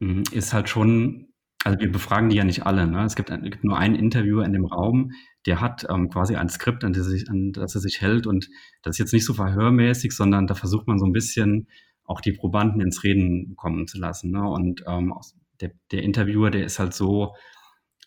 hm, 0.00 0.24
ist 0.32 0.54
halt 0.54 0.70
schon, 0.70 1.25
also 1.66 1.80
wir 1.80 1.90
befragen 1.90 2.28
die 2.28 2.36
ja 2.36 2.44
nicht 2.44 2.64
alle. 2.64 2.86
Ne? 2.86 3.04
Es 3.04 3.16
gibt, 3.16 3.28
es 3.28 3.42
gibt 3.42 3.64
nur 3.64 3.76
einen 3.76 3.96
Interviewer 3.96 4.44
in 4.44 4.52
dem 4.52 4.66
Raum, 4.66 5.10
der 5.46 5.60
hat 5.60 5.84
ähm, 5.90 6.08
quasi 6.10 6.36
ein 6.36 6.48
Skript, 6.48 6.84
an 6.84 6.92
das, 6.92 7.06
sich, 7.06 7.28
an 7.28 7.50
das 7.50 7.74
er 7.74 7.80
sich 7.80 8.00
hält 8.00 8.28
und 8.28 8.48
das 8.82 8.94
ist 8.94 8.98
jetzt 9.00 9.12
nicht 9.12 9.24
so 9.24 9.34
verhörmäßig, 9.34 10.12
sondern 10.12 10.46
da 10.46 10.54
versucht 10.54 10.86
man 10.86 11.00
so 11.00 11.06
ein 11.06 11.12
bisschen 11.12 11.66
auch 12.04 12.20
die 12.20 12.30
Probanden 12.30 12.80
ins 12.80 13.02
Reden 13.02 13.56
kommen 13.56 13.88
zu 13.88 13.98
lassen. 13.98 14.30
Ne? 14.30 14.48
Und 14.48 14.84
ähm, 14.86 15.12
der, 15.60 15.72
der 15.90 16.04
Interviewer, 16.04 16.52
der 16.52 16.64
ist 16.64 16.78
halt 16.78 16.94
so, 16.94 17.34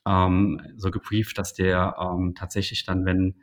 ähm, 0.07 0.61
so 0.77 0.89
gebrieft, 0.89 1.37
dass 1.37 1.53
der 1.53 1.97
ähm, 1.99 2.35
tatsächlich 2.37 2.85
dann, 2.85 3.03
wenn 3.03 3.35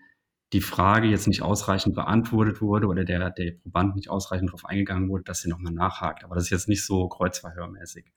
die 0.54 0.62
Frage 0.62 1.08
jetzt 1.08 1.28
nicht 1.28 1.42
ausreichend 1.42 1.94
beantwortet 1.94 2.62
wurde 2.62 2.86
oder 2.86 3.04
der, 3.04 3.32
der 3.32 3.52
Proband 3.62 3.96
nicht 3.96 4.08
ausreichend 4.08 4.48
darauf 4.48 4.64
eingegangen 4.64 5.10
wurde, 5.10 5.24
dass 5.24 5.42
sie 5.42 5.50
nochmal 5.50 5.74
nachhakt. 5.74 6.24
Aber 6.24 6.36
das 6.36 6.44
ist 6.44 6.50
jetzt 6.50 6.68
nicht 6.68 6.86
so 6.86 7.06
kreuzverhörmäßig. 7.06 8.14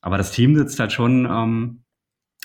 Aber 0.00 0.18
das 0.18 0.32
Team 0.32 0.56
sitzt 0.56 0.80
halt 0.80 0.92
schon 0.92 1.26
ähm, 1.30 1.84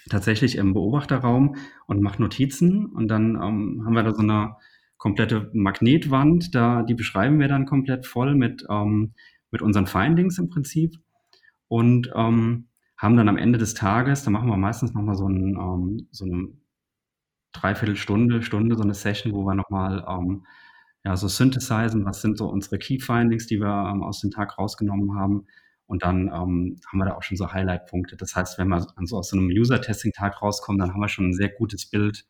tatsächlich 0.10 0.58
im 0.58 0.74
Beobachterraum 0.74 1.56
und 1.88 2.02
macht 2.02 2.20
Notizen. 2.20 2.86
Und 2.86 3.08
dann 3.08 3.36
ähm, 3.36 3.84
haben 3.86 3.94
wir 3.94 4.04
da 4.04 4.14
so 4.14 4.22
eine 4.22 4.56
komplette 4.98 5.50
Magnetwand, 5.54 6.54
da, 6.56 6.84
die 6.84 6.96
beschreiben 6.96 7.40
wir 7.40 7.48
dann 7.48 7.66
komplett 7.66 8.06
voll 8.06 8.36
mit, 8.36 8.66
ähm, 8.70 9.14
mit 9.52 9.62
unseren 9.62 9.88
Findings 9.88 10.38
im 10.38 10.50
Prinzip. 10.50 10.96
Und 11.68 12.12
ähm, 12.16 12.68
haben 12.98 13.18
dann 13.18 13.30
am 13.30 13.38
Ende 13.38 13.58
des 13.58 13.74
Tages, 13.74 14.24
da 14.24 14.32
machen 14.32 14.50
wir 14.50 14.58
meistens 14.58 14.94
nochmal 14.94 15.16
so, 15.16 15.28
ein, 15.28 15.58
ähm, 15.58 16.08
so 16.12 16.26
eine 16.26 16.48
Dreiviertelstunde, 17.52 18.42
Stunde 18.42 18.76
so 18.76 18.84
eine 18.84 18.94
Session, 18.94 19.34
wo 19.34 19.46
wir 19.46 19.56
nochmal 19.56 20.06
ähm, 20.08 20.46
ja, 21.04 21.16
so 21.16 21.28
synthesizen, 21.28 22.06
was 22.06 22.22
sind 22.22 22.38
so 22.38 22.48
unsere 22.48 22.78
Key 22.78 23.00
Findings, 23.00 23.48
die 23.48 23.60
wir 23.60 23.90
ähm, 23.92 24.04
aus 24.04 24.22
dem 24.22 24.32
Tag 24.32 24.58
rausgenommen 24.58 25.16
haben 25.16 25.46
Und 25.88 26.04
dann 26.04 26.28
ähm, 26.28 26.80
haben 26.88 26.98
wir 26.98 27.06
da 27.06 27.16
auch 27.16 27.24
schon 27.24 27.38
so 27.38 27.52
Highlight-Punkte. 27.52 28.18
Das 28.18 28.36
heißt, 28.36 28.58
wenn 28.58 28.70
wir 28.70 28.86
so 29.04 29.18
aus 29.18 29.30
so 29.30 29.38
einem 29.38 29.50
User-Testing-Tag 29.50 30.42
rauskommen, 30.42 30.80
dann 30.80 30.94
haben 30.94 31.00
wir 31.00 31.10
schon 31.10 31.30
ein 31.30 31.34
sehr 31.34 31.50
gutes 31.50 31.90
Bild 31.90 32.26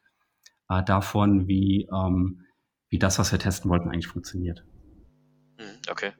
äh, 0.69 0.83
davon, 0.83 1.47
wie, 1.47 1.87
ähm, 1.91 2.45
wie 2.89 2.99
das, 2.99 3.17
was 3.17 3.31
wir 3.31 3.39
testen 3.39 3.69
wollten, 3.69 3.89
eigentlich 3.89 4.07
funktioniert. 4.07 4.65
Mhm, 5.57 5.79
okay. 5.89 6.11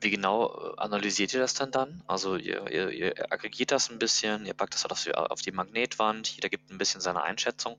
Wie 0.00 0.10
genau 0.10 0.48
äh, 0.48 0.74
analysiert 0.78 1.34
ihr 1.34 1.40
das 1.40 1.54
dann 1.54 1.70
dann? 1.70 2.02
Also 2.06 2.36
ihr, 2.36 2.70
ihr, 2.70 2.90
ihr 2.90 3.32
aggregiert 3.32 3.72
das 3.72 3.90
ein 3.90 3.98
bisschen, 3.98 4.46
ihr 4.46 4.54
packt 4.54 4.74
das 4.74 4.86
auf 4.86 5.42
die 5.42 5.52
Magnetwand, 5.52 6.28
jeder 6.28 6.48
gibt 6.48 6.70
ein 6.70 6.78
bisschen 6.78 7.00
seine 7.00 7.22
Einschätzung 7.22 7.76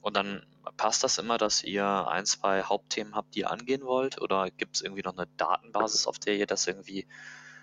und 0.00 0.16
dann 0.16 0.46
passt 0.76 1.02
das 1.02 1.18
immer, 1.18 1.38
dass 1.38 1.64
ihr 1.64 1.84
ein, 2.08 2.24
zwei 2.24 2.62
Hauptthemen 2.62 3.14
habt, 3.14 3.34
die 3.34 3.40
ihr 3.40 3.50
angehen 3.50 3.82
wollt 3.82 4.20
oder 4.20 4.50
gibt 4.50 4.76
es 4.76 4.82
irgendwie 4.82 5.02
noch 5.02 5.16
eine 5.16 5.26
Datenbasis, 5.36 6.06
auf 6.06 6.18
der 6.18 6.36
ihr 6.36 6.46
das 6.46 6.66
irgendwie 6.66 7.06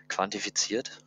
quantifiziert? 0.07 0.99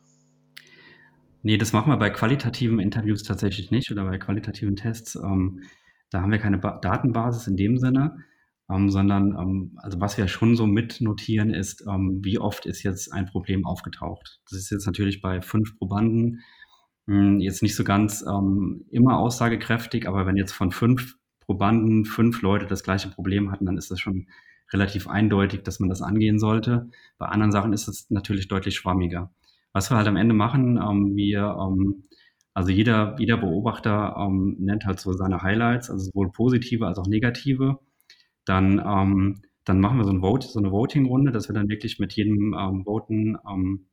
Nee, 1.41 1.57
das 1.57 1.71
machen 1.71 1.91
wir 1.91 1.97
bei 1.97 2.09
qualitativen 2.09 2.79
Interviews 2.79 3.23
tatsächlich 3.23 3.71
nicht 3.71 3.91
oder 3.91 4.03
bei 4.03 4.17
qualitativen 4.17 4.75
Tests. 4.75 5.15
Ähm, 5.15 5.63
da 6.09 6.21
haben 6.21 6.31
wir 6.31 6.39
keine 6.39 6.57
ba 6.57 6.79
Datenbasis 6.79 7.47
in 7.47 7.55
dem 7.55 7.77
Sinne, 7.77 8.17
ähm, 8.69 8.89
sondern 8.89 9.37
ähm, 9.39 9.77
also 9.77 10.01
was 10.01 10.17
wir 10.17 10.27
schon 10.27 10.55
so 10.55 10.67
mitnotieren 10.67 11.53
ist, 11.53 11.85
ähm, 11.87 12.19
wie 12.23 12.39
oft 12.39 12.65
ist 12.65 12.83
jetzt 12.83 13.13
ein 13.13 13.25
Problem 13.25 13.65
aufgetaucht. 13.65 14.41
Das 14.49 14.59
ist 14.59 14.69
jetzt 14.69 14.85
natürlich 14.85 15.21
bei 15.21 15.41
fünf 15.41 15.77
Probanden 15.77 16.41
mh, 17.05 17.15
hm, 17.15 17.39
jetzt 17.39 17.63
nicht 17.63 17.75
so 17.75 17.83
ganz 17.83 18.23
ähm, 18.27 18.85
immer 18.89 19.19
aussagekräftig, 19.19 20.07
aber 20.07 20.25
wenn 20.25 20.35
jetzt 20.35 20.53
von 20.53 20.71
fünf 20.71 21.15
Probanden 21.39 22.05
fünf 22.05 22.41
Leute 22.41 22.67
das 22.67 22.83
gleiche 22.83 23.09
Problem 23.09 23.51
hatten, 23.51 23.65
dann 23.65 23.77
ist 23.77 23.91
das 23.91 23.99
schon 23.99 24.27
relativ 24.73 25.07
eindeutig, 25.07 25.63
dass 25.63 25.79
man 25.79 25.89
das 25.89 26.01
angehen 26.01 26.39
sollte. 26.39 26.89
Bei 27.17 27.27
anderen 27.27 27.51
Sachen 27.51 27.73
ist 27.73 27.87
es 27.87 28.09
natürlich 28.09 28.47
deutlich 28.47 28.75
schwammiger. 28.75 29.31
Was 29.73 29.91
wir 29.91 29.97
halt 29.97 30.07
am 30.07 30.15
Ende 30.15 30.33
machen, 30.33 30.77
ähm, 30.77 31.15
wir, 31.15 31.57
ähm, 31.59 32.03
also 32.53 32.71
jeder, 32.71 33.15
jeder 33.19 33.37
Beobachter 33.37 34.15
ähm, 34.17 34.55
nennt 34.59 34.85
halt 34.85 34.99
so 34.99 35.13
seine 35.13 35.41
Highlights, 35.41 35.89
also 35.89 36.05
sowohl 36.05 36.31
positive 36.31 36.87
als 36.87 36.97
auch 36.97 37.07
negative. 37.07 37.79
Dann, 38.45 38.79
ähm, 38.79 39.41
dann 39.65 39.79
machen 39.79 39.97
wir 39.97 40.05
so, 40.05 40.11
ein 40.11 40.21
Vote, 40.21 40.47
so 40.47 40.59
eine 40.59 40.71
Voting-Runde, 40.71 41.31
dass 41.31 41.49
wir 41.49 41.53
dann 41.53 41.69
wirklich 41.69 41.99
mit 41.99 42.13
jedem 42.13 42.55
ähm, 42.57 42.83
voten, 42.85 43.37
ähm, 43.49 43.87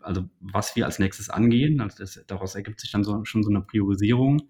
also 0.00 0.24
was 0.40 0.74
wir 0.76 0.86
als 0.86 0.98
nächstes 0.98 1.28
angehen. 1.28 1.80
Also 1.80 1.98
das, 1.98 2.24
daraus 2.26 2.54
ergibt 2.54 2.80
sich 2.80 2.90
dann 2.90 3.04
so, 3.04 3.24
schon 3.24 3.42
so 3.42 3.50
eine 3.50 3.60
Priorisierung. 3.60 4.48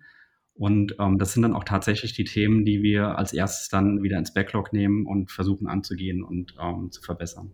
Und 0.59 0.97
ähm, 0.99 1.18
das 1.18 1.33
sind 1.33 1.42
dann 1.42 1.55
auch 1.55 1.62
tatsächlich 1.62 2.14
die 2.14 2.25
Themen, 2.25 2.64
die 2.64 2.83
wir 2.83 3.16
als 3.16 3.33
erstes 3.33 3.68
dann 3.68 4.03
wieder 4.03 4.18
ins 4.18 4.35
Backlog 4.35 4.73
nehmen 4.73 5.07
und 5.07 5.31
versuchen 5.31 5.68
anzugehen 5.68 6.25
und 6.25 6.55
ähm, 6.61 6.90
zu 6.90 7.01
verbessern. 7.01 7.53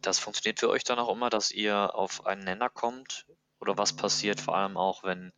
Das 0.00 0.18
funktioniert 0.18 0.60
für 0.60 0.70
euch 0.70 0.82
dann 0.82 0.98
auch 0.98 1.14
immer, 1.14 1.28
dass 1.28 1.50
ihr 1.50 1.94
auf 1.94 2.26
einen 2.26 2.44
Nenner 2.44 2.70
kommt? 2.70 3.26
Oder 3.60 3.76
was 3.76 3.94
passiert 3.94 4.40
vor 4.40 4.56
allem 4.56 4.76
auch, 4.78 5.04
wenn, 5.04 5.32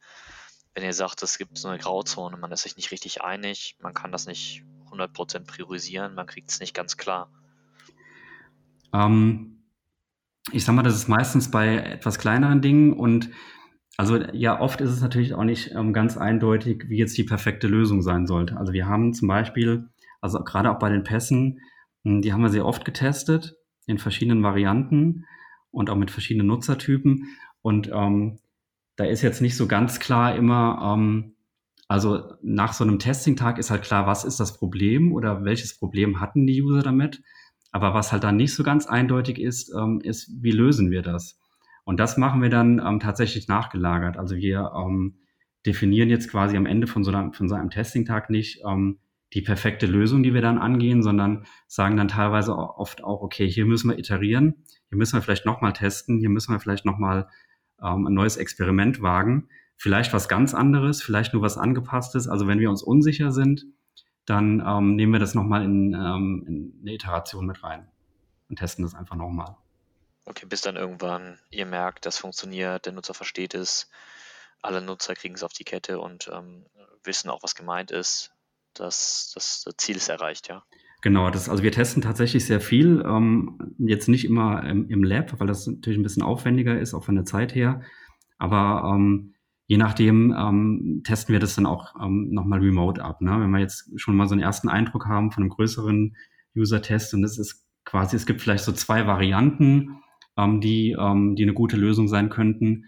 wenn 0.74 0.84
ihr 0.84 0.92
sagt, 0.92 1.22
es 1.22 1.36
gibt 1.38 1.58
so 1.58 1.68
eine 1.68 1.78
Grauzone, 1.78 2.36
man 2.36 2.52
ist 2.52 2.62
sich 2.62 2.76
nicht 2.76 2.92
richtig 2.92 3.22
einig, 3.22 3.76
man 3.80 3.94
kann 3.94 4.12
das 4.12 4.26
nicht 4.26 4.62
100% 4.90 5.46
priorisieren, 5.46 6.14
man 6.14 6.26
kriegt 6.26 6.50
es 6.50 6.60
nicht 6.60 6.74
ganz 6.74 6.96
klar? 6.96 7.30
Ähm, 8.92 9.64
ich 10.52 10.64
sag 10.64 10.74
mal, 10.74 10.82
das 10.82 10.94
ist 10.94 11.08
meistens 11.08 11.50
bei 11.50 11.76
etwas 11.76 12.18
kleineren 12.18 12.62
Dingen 12.62 12.92
und 12.92 13.30
also 13.96 14.18
ja, 14.32 14.60
oft 14.60 14.80
ist 14.80 14.90
es 14.90 15.00
natürlich 15.00 15.34
auch 15.34 15.44
nicht 15.44 15.72
ähm, 15.74 15.92
ganz 15.92 16.16
eindeutig, 16.16 16.84
wie 16.88 16.98
jetzt 16.98 17.16
die 17.16 17.24
perfekte 17.24 17.66
Lösung 17.66 18.02
sein 18.02 18.26
sollte. 18.26 18.56
Also 18.56 18.72
wir 18.72 18.86
haben 18.86 19.14
zum 19.14 19.28
Beispiel, 19.28 19.88
also 20.20 20.42
gerade 20.44 20.70
auch 20.70 20.78
bei 20.78 20.90
den 20.90 21.02
Pässen, 21.02 21.60
hm, 22.04 22.20
die 22.20 22.32
haben 22.32 22.42
wir 22.42 22.50
sehr 22.50 22.66
oft 22.66 22.84
getestet 22.84 23.56
in 23.86 23.98
verschiedenen 23.98 24.42
Varianten 24.42 25.24
und 25.70 25.88
auch 25.88 25.96
mit 25.96 26.10
verschiedenen 26.10 26.46
Nutzertypen. 26.48 27.28
Und 27.62 27.90
ähm, 27.92 28.38
da 28.96 29.04
ist 29.04 29.22
jetzt 29.22 29.40
nicht 29.40 29.56
so 29.56 29.66
ganz 29.66 29.98
klar 29.98 30.36
immer, 30.36 30.94
ähm, 30.94 31.34
also 31.88 32.34
nach 32.42 32.72
so 32.72 32.84
einem 32.84 32.98
Testing-Tag 32.98 33.58
ist 33.58 33.70
halt 33.70 33.82
klar, 33.82 34.06
was 34.06 34.24
ist 34.24 34.40
das 34.40 34.58
Problem 34.58 35.12
oder 35.12 35.44
welches 35.44 35.78
Problem 35.78 36.20
hatten 36.20 36.46
die 36.46 36.62
User 36.62 36.82
damit. 36.82 37.22
Aber 37.72 37.94
was 37.94 38.12
halt 38.12 38.24
dann 38.24 38.36
nicht 38.36 38.54
so 38.54 38.62
ganz 38.62 38.86
eindeutig 38.86 39.38
ist, 39.38 39.72
ähm, 39.74 40.00
ist, 40.02 40.30
wie 40.42 40.50
lösen 40.50 40.90
wir 40.90 41.02
das? 41.02 41.38
Und 41.86 42.00
das 42.00 42.16
machen 42.16 42.42
wir 42.42 42.50
dann 42.50 42.82
ähm, 42.84 42.98
tatsächlich 42.98 43.46
nachgelagert. 43.46 44.16
Also 44.16 44.34
wir 44.34 44.72
ähm, 44.76 45.18
definieren 45.64 46.10
jetzt 46.10 46.28
quasi 46.28 46.56
am 46.56 46.66
Ende 46.66 46.88
von 46.88 47.04
so, 47.04 47.12
einem, 47.12 47.32
von 47.32 47.48
so 47.48 47.54
einem 47.54 47.70
Testing-Tag 47.70 48.28
nicht 48.28 48.60
ähm, 48.68 48.98
die 49.34 49.40
perfekte 49.40 49.86
Lösung, 49.86 50.24
die 50.24 50.34
wir 50.34 50.40
dann 50.40 50.58
angehen, 50.58 51.04
sondern 51.04 51.46
sagen 51.68 51.96
dann 51.96 52.08
teilweise 52.08 52.56
oft 52.56 53.04
auch, 53.04 53.22
okay, 53.22 53.48
hier 53.48 53.66
müssen 53.66 53.88
wir 53.88 53.98
iterieren, 54.00 54.64
hier 54.88 54.98
müssen 54.98 55.14
wir 55.14 55.22
vielleicht 55.22 55.46
nochmal 55.46 55.74
testen, 55.74 56.18
hier 56.18 56.28
müssen 56.28 56.52
wir 56.52 56.58
vielleicht 56.58 56.84
nochmal 56.84 57.28
ähm, 57.80 58.08
ein 58.08 58.14
neues 58.14 58.36
Experiment 58.36 59.00
wagen, 59.00 59.48
vielleicht 59.76 60.12
was 60.12 60.28
ganz 60.28 60.54
anderes, 60.54 61.04
vielleicht 61.04 61.34
nur 61.34 61.42
was 61.42 61.56
angepasstes. 61.56 62.26
Also 62.26 62.48
wenn 62.48 62.58
wir 62.58 62.68
uns 62.68 62.82
unsicher 62.82 63.30
sind, 63.30 63.64
dann 64.24 64.60
ähm, 64.66 64.96
nehmen 64.96 65.12
wir 65.12 65.20
das 65.20 65.36
nochmal 65.36 65.62
in, 65.62 65.94
ähm, 65.94 66.44
in 66.48 66.80
eine 66.82 66.94
Iteration 66.94 67.46
mit 67.46 67.62
rein 67.62 67.86
und 68.48 68.58
testen 68.58 68.82
das 68.82 68.96
einfach 68.96 69.14
nochmal. 69.14 69.54
Okay, 70.26 70.46
bis 70.46 70.60
dann 70.60 70.76
irgendwann 70.76 71.38
ihr 71.50 71.66
merkt, 71.66 72.04
das 72.04 72.18
funktioniert, 72.18 72.84
der 72.84 72.92
Nutzer 72.92 73.14
versteht 73.14 73.54
es, 73.54 73.88
alle 74.60 74.82
Nutzer 74.82 75.14
kriegen 75.14 75.34
es 75.34 75.44
auf 75.44 75.52
die 75.52 75.64
Kette 75.64 76.00
und 76.00 76.28
ähm, 76.32 76.66
wissen 77.04 77.30
auch, 77.30 77.42
was 77.42 77.54
gemeint 77.54 77.90
ist. 77.90 78.32
dass 78.74 79.32
das, 79.34 79.62
das 79.64 79.76
Ziel 79.78 79.96
ist 79.96 80.08
erreicht, 80.08 80.48
ja. 80.48 80.64
Genau, 81.02 81.30
das, 81.30 81.48
also 81.48 81.62
wir 81.62 81.72
testen 81.72 82.02
tatsächlich 82.02 82.44
sehr 82.46 82.60
viel, 82.60 83.04
ähm, 83.06 83.74
jetzt 83.78 84.08
nicht 84.08 84.24
immer 84.24 84.64
im, 84.64 84.88
im, 84.88 85.04
Lab, 85.04 85.38
weil 85.38 85.46
das 85.46 85.66
natürlich 85.66 85.98
ein 85.98 86.02
bisschen 86.02 86.22
aufwendiger 86.22 86.78
ist, 86.78 86.94
auch 86.94 87.04
von 87.04 87.14
der 87.14 87.24
Zeit 87.24 87.54
her. 87.54 87.82
Aber 88.38 88.92
ähm, 88.92 89.34
je 89.66 89.76
nachdem 89.76 90.34
ähm, 90.36 91.02
testen 91.04 91.32
wir 91.32 91.38
das 91.38 91.54
dann 91.54 91.66
auch 91.66 91.94
ähm, 92.02 92.30
nochmal 92.30 92.58
remote 92.58 93.02
ab. 93.04 93.20
Ne? 93.20 93.30
Wenn 93.30 93.50
wir 93.50 93.60
jetzt 93.60 93.88
schon 93.96 94.16
mal 94.16 94.26
so 94.26 94.34
einen 94.34 94.42
ersten 94.42 94.68
Eindruck 94.68 95.06
haben 95.06 95.30
von 95.30 95.44
einem 95.44 95.50
größeren 95.50 96.16
User-Test 96.56 97.14
und 97.14 97.24
es 97.24 97.38
ist 97.38 97.64
quasi, 97.84 98.16
es 98.16 98.26
gibt 98.26 98.40
vielleicht 98.40 98.64
so 98.64 98.72
zwei 98.72 99.06
Varianten, 99.06 100.02
ähm, 100.36 100.60
die, 100.60 100.96
ähm, 100.98 101.36
die 101.36 101.42
eine 101.42 101.54
gute 101.54 101.76
Lösung 101.76 102.08
sein 102.08 102.28
könnten, 102.28 102.84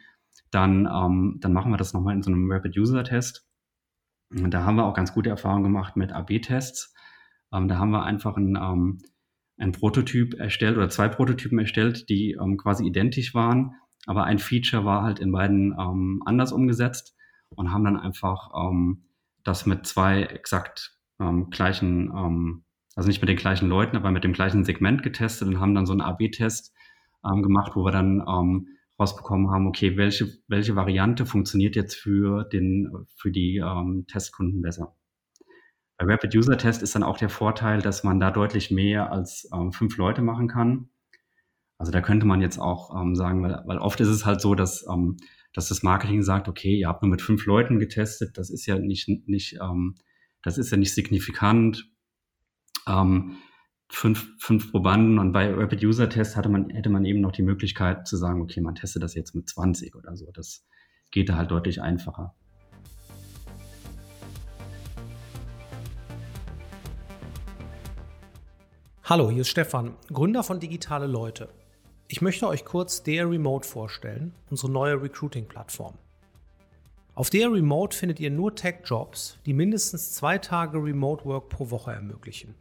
dann, 0.51 0.87
ähm, 0.87 1.39
dann 1.41 1.53
machen 1.53 1.73
wir 1.73 1.77
das 1.77 1.93
nochmal 1.93 2.15
in 2.15 2.23
so 2.23 2.31
einem 2.31 2.51
Rapid 2.51 2.77
User 2.77 3.05
Test. 3.05 3.47
Und 4.31 4.53
da 4.53 4.65
haben 4.65 4.77
wir 4.77 4.85
auch 4.85 4.95
ganz 4.95 5.13
gute 5.15 5.31
Erfahrungen 5.31 5.65
gemacht 5.65 5.97
mit 5.97 6.13
AB-Tests. 6.13 6.95
Ähm, 7.53 7.69
da 7.69 7.79
haben 7.79 7.91
wir 7.91 8.05
einfach 8.05 8.37
ein, 8.37 8.57
ähm, 8.57 8.99
ein 9.59 9.73
Prototyp 9.73 10.35
erstellt 10.39 10.77
oder 10.77 10.89
zwei 10.89 11.09
Prototypen 11.09 11.59
erstellt, 11.59 12.09
die 12.09 12.39
quasi 12.59 12.87
identisch 12.87 13.35
waren, 13.35 13.75
aber 14.07 14.23
ein 14.23 14.39
Feature 14.39 14.85
war 14.85 15.03
halt 15.03 15.19
in 15.19 15.33
beiden 15.33 15.73
anders 16.25 16.53
umgesetzt 16.53 17.17
und 17.57 17.73
haben 17.73 17.83
dann 17.83 17.97
einfach 17.97 18.53
das 19.43 19.67
mit 19.67 19.87
zwei 19.87 20.23
exakt 20.23 20.99
ähm, 21.21 21.51
gleichen, 21.51 22.13
ähm, 22.15 22.65
also 22.95 23.09
nicht 23.09 23.21
mit 23.21 23.29
den 23.29 23.37
gleichen 23.37 23.69
Leuten, 23.69 23.97
aber 23.97 24.11
mit 24.11 24.25
dem 24.25 24.33
gleichen 24.33 24.65
Segment 24.65 25.03
getestet 25.03 25.49
und 25.49 25.61
haben 25.61 25.75
dann 25.75 25.87
so 25.87 25.93
einen 25.93 26.01
AB-Test 26.01 26.75
ähm, 27.31 27.43
gemacht, 27.43 27.73
wo 27.75 27.85
wir 27.85 27.93
dann 27.93 28.25
ähm, 28.27 28.69
rausbekommen 28.99 29.51
haben, 29.51 29.67
okay, 29.67 29.97
welche, 29.97 30.29
welche 30.49 30.75
Variante 30.75 31.25
funktioniert 31.27 31.77
jetzt 31.77 31.95
für, 31.95 32.45
den, 32.45 33.07
für 33.17 33.31
die 33.31 33.59
ähm, 33.59 34.07
Testkunden 34.09 34.61
besser. 34.61 34.97
Bei 35.97 36.07
Rapid 36.07 36.35
User 36.35 36.57
Test 36.57 36.83
ist 36.83 36.95
dann 36.95 37.03
auch 37.03 37.17
der 37.17 37.29
Vorteil, 37.29 37.81
dass 37.81 38.05
man 38.05 38.21
da 38.21 38.31
deutlich 38.31 38.71
mehr 38.71 39.13
als 39.13 39.49
ähm, 39.53 39.73
fünf 39.73 39.97
Leute 39.97 40.23
machen 40.23 40.49
kann. 40.49 40.91
Also 41.77 41.93
da 41.93 42.01
könnte 42.01 42.27
man 42.27 42.41
jetzt 42.41 42.59
auch 42.59 42.95
ähm, 43.01 43.15
sagen, 43.15 43.43
weil, 43.43 43.63
weil 43.67 43.79
oft 43.79 44.01
ist 44.01 44.09
es 44.09 44.27
halt 44.27 44.41
so, 44.41 44.55
dass, 44.55 44.85
ähm, 44.89 45.17
dass 45.55 45.69
das 45.69 45.83
Marketing 45.83 46.23
sagt, 46.23 46.49
okay, 46.49 46.77
ihr 46.77 46.89
habt 46.89 47.03
nur 47.03 47.11
mit 47.11 47.23
fünf 47.23 47.47
Leuten 47.47 47.79
getestet, 47.79 48.37
das 48.37 48.51
ist 48.51 48.67
ja 48.67 48.79
nicht, 48.79 49.09
nicht 49.29 49.59
ähm, 49.61 49.95
das 50.43 50.59
ist 50.59 50.71
ja 50.71 50.77
nicht 50.77 50.95
signifikant. 50.95 51.89
Ähm, 52.87 53.37
fünf, 53.91 54.29
fünf 54.39 54.71
Probanden 54.71 55.19
und 55.19 55.33
bei 55.33 55.53
Rapid 55.53 55.83
User 55.83 56.09
Test 56.09 56.37
hatte 56.37 56.49
man, 56.49 56.71
hätte 56.71 56.91
man 56.91 57.05
eben 57.05 57.21
noch 57.21 57.33
die 57.33 57.43
Möglichkeit 57.43 58.07
zu 58.07 58.17
sagen, 58.17 58.43
okay, 58.43 58.61
man 58.61 58.75
testet 58.75 59.03
das 59.03 59.15
jetzt 59.15 59.35
mit 59.35 59.49
20 59.49 59.95
oder 59.97 60.17
so. 60.17 60.31
Das 60.33 60.67
geht 61.11 61.29
da 61.29 61.37
halt 61.37 61.51
deutlich 61.51 61.81
einfacher. 61.81 62.35
Hallo, 69.05 69.31
hier 69.31 69.41
ist 69.41 69.49
Stefan, 69.49 69.95
Gründer 70.13 70.43
von 70.43 70.61
Digitale 70.61 71.07
Leute. 71.07 71.49
Ich 72.09 72.21
möchte 72.21 72.47
euch 72.47 72.67
kurz 72.67 73.03
DR 73.03 73.29
Remote 73.29 73.67
vorstellen, 73.67 74.35
unsere 74.51 74.71
neue 74.71 75.01
Recruiting-Plattform. 75.01 75.95
Auf 77.15 77.31
DR 77.31 77.51
Remote 77.51 77.97
findet 77.97 78.21
ihr 78.21 78.31
nur 78.31 78.55
Tech-Jobs, 78.55 79.39
die 79.47 79.55
mindestens 79.55 80.13
zwei 80.13 80.37
Tage 80.37 80.77
Remote 80.79 81.25
Work 81.25 81.49
pro 81.49 81.71
Woche 81.71 81.93
ermöglichen. 81.93 82.55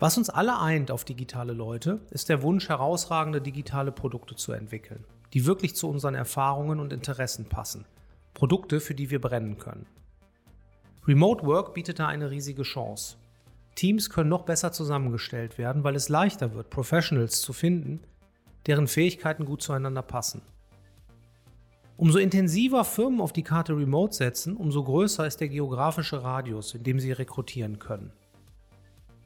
Was 0.00 0.16
uns 0.16 0.30
alle 0.30 0.58
eint 0.58 0.90
auf 0.90 1.04
digitale 1.04 1.52
Leute, 1.52 2.00
ist 2.08 2.30
der 2.30 2.40
Wunsch, 2.40 2.70
herausragende 2.70 3.42
digitale 3.42 3.92
Produkte 3.92 4.34
zu 4.34 4.52
entwickeln, 4.52 5.04
die 5.34 5.44
wirklich 5.44 5.76
zu 5.76 5.90
unseren 5.90 6.14
Erfahrungen 6.14 6.80
und 6.80 6.94
Interessen 6.94 7.50
passen. 7.50 7.84
Produkte, 8.32 8.80
für 8.80 8.94
die 8.94 9.10
wir 9.10 9.20
brennen 9.20 9.58
können. 9.58 9.84
Remote 11.06 11.44
Work 11.44 11.74
bietet 11.74 11.98
da 11.98 12.08
eine 12.08 12.30
riesige 12.30 12.62
Chance. 12.62 13.18
Teams 13.74 14.08
können 14.08 14.30
noch 14.30 14.46
besser 14.46 14.72
zusammengestellt 14.72 15.58
werden, 15.58 15.84
weil 15.84 15.96
es 15.96 16.08
leichter 16.08 16.54
wird, 16.54 16.70
Professionals 16.70 17.42
zu 17.42 17.52
finden, 17.52 18.00
deren 18.66 18.88
Fähigkeiten 18.88 19.44
gut 19.44 19.60
zueinander 19.60 20.02
passen. 20.02 20.40
Umso 21.98 22.18
intensiver 22.18 22.86
Firmen 22.86 23.20
auf 23.20 23.34
die 23.34 23.42
Karte 23.42 23.76
Remote 23.76 24.14
setzen, 24.14 24.56
umso 24.56 24.82
größer 24.82 25.26
ist 25.26 25.42
der 25.42 25.50
geografische 25.50 26.22
Radius, 26.22 26.74
in 26.74 26.84
dem 26.84 27.00
sie 27.00 27.12
rekrutieren 27.12 27.78
können. 27.78 28.14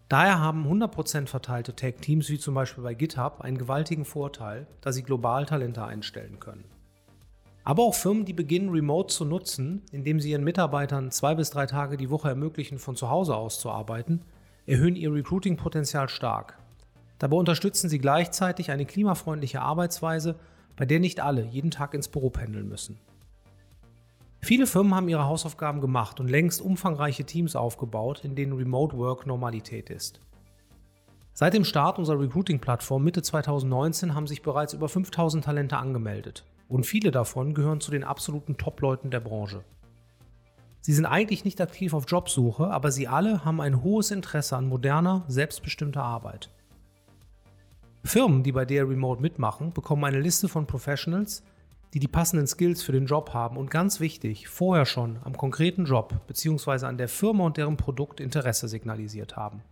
Daher 0.08 0.38
haben 0.38 0.66
100% 0.66 1.26
verteilte 1.26 1.74
Tech-Teams 1.74 2.28
wie 2.28 2.38
zum 2.38 2.54
Beispiel 2.54 2.84
bei 2.84 2.94
GitHub 2.94 3.40
einen 3.40 3.56
gewaltigen 3.56 4.04
Vorteil, 4.04 4.66
da 4.80 4.92
sie 4.92 5.02
global 5.02 5.46
Talente 5.46 5.84
einstellen 5.84 6.38
können. 6.40 6.64
Aber 7.64 7.82
auch 7.84 7.94
Firmen, 7.94 8.26
die 8.26 8.34
beginnen, 8.34 8.68
Remote 8.68 9.12
zu 9.12 9.24
nutzen, 9.24 9.82
indem 9.90 10.20
sie 10.20 10.32
ihren 10.32 10.44
Mitarbeitern 10.44 11.10
zwei 11.10 11.34
bis 11.34 11.48
drei 11.48 11.64
Tage 11.64 11.96
die 11.96 12.10
Woche 12.10 12.28
ermöglichen, 12.28 12.78
von 12.78 12.94
zu 12.94 13.08
Hause 13.08 13.34
aus 13.34 13.58
zu 13.58 13.70
arbeiten, 13.70 14.20
erhöhen 14.66 14.96
ihr 14.96 15.12
Recruiting-Potenzial 15.12 16.10
stark. 16.10 16.58
Dabei 17.18 17.38
unterstützen 17.38 17.88
sie 17.88 17.98
gleichzeitig 17.98 18.70
eine 18.70 18.84
klimafreundliche 18.84 19.62
Arbeitsweise, 19.62 20.36
bei 20.76 20.84
der 20.84 21.00
nicht 21.00 21.20
alle 21.20 21.46
jeden 21.46 21.70
Tag 21.70 21.94
ins 21.94 22.08
Büro 22.08 22.28
pendeln 22.28 22.68
müssen. 22.68 22.98
Viele 24.44 24.66
Firmen 24.66 24.94
haben 24.94 25.09
ihre 25.09 25.24
Hausaufgaben 25.24 25.80
gemacht 25.80 26.20
und 26.20 26.28
längst 26.28 26.61
umfangreiche 26.61 27.24
Teams 27.24 27.57
aufgebaut, 27.57 28.20
in 28.24 28.35
denen 28.35 28.52
Remote 28.52 28.94
Work 28.98 29.26
Normalität 29.26 29.88
ist. 29.88 30.20
Seit 31.33 31.54
dem 31.54 31.64
Start 31.64 31.98
unserer 31.98 32.20
Recruiting-Plattform 32.20 33.02
Mitte 33.02 33.22
2019 33.22 34.14
haben 34.14 34.26
sich 34.26 34.42
bereits 34.42 34.74
über 34.74 34.90
5000 34.90 35.42
Talente 35.42 35.78
angemeldet 35.78 36.44
und 36.68 36.85
viele 36.85 37.11
davon 37.11 37.54
gehören 37.54 37.80
zu 37.80 37.90
den 37.90 38.04
absoluten 38.04 38.59
Top-Leuten 38.59 39.11
der 39.11 39.20
Branche. 39.20 39.64
Sie 40.83 40.92
sind 40.92 41.07
eigentlich 41.07 41.46
nicht 41.46 41.62
aktiv 41.62 41.94
auf 41.94 42.04
Jobsuche, 42.07 42.70
aber 42.70 42.92
sie 42.92 43.09
alle 43.09 43.46
haben 43.46 43.62
ein 43.62 43.83
hohes 43.83 44.11
Interesse 44.11 44.59
an 44.59 44.68
moderner, 44.68 45.24
selbstbestimmter 45.26 46.02
Arbeit. 46.02 46.50
Firmen, 48.04 48.42
die 48.42 48.52
bei 48.52 48.66
der 48.66 48.87
Remote 48.87 49.22
mitmachen, 49.22 49.72
bekommen 49.72 50.04
eine 50.04 50.20
Liste 50.20 50.48
von 50.48 50.66
Professionals, 50.66 51.42
die 51.94 52.00
die 52.00 52.09
passenden 52.09 52.48
Skills 52.48 52.83
für 52.83 52.90
den 52.90 53.07
Job 53.07 53.33
haben 53.33 53.57
und 53.57 53.70
ganz 53.70 54.00
wichtig, 54.00 54.48
vorher 54.48 54.85
schon 54.85 55.18
am 55.22 55.37
konkreten 55.37 55.85
Job 55.85 56.26
bzw. 56.26 56.87
an 56.87 56.98
der 56.98 57.09
Firma 57.09 57.44
und 57.44 57.57
deren 57.57 57.76
Produkt 57.76 58.18
Interesse 58.18 58.66
signalisiert 58.66 59.37
haben. 59.37 59.62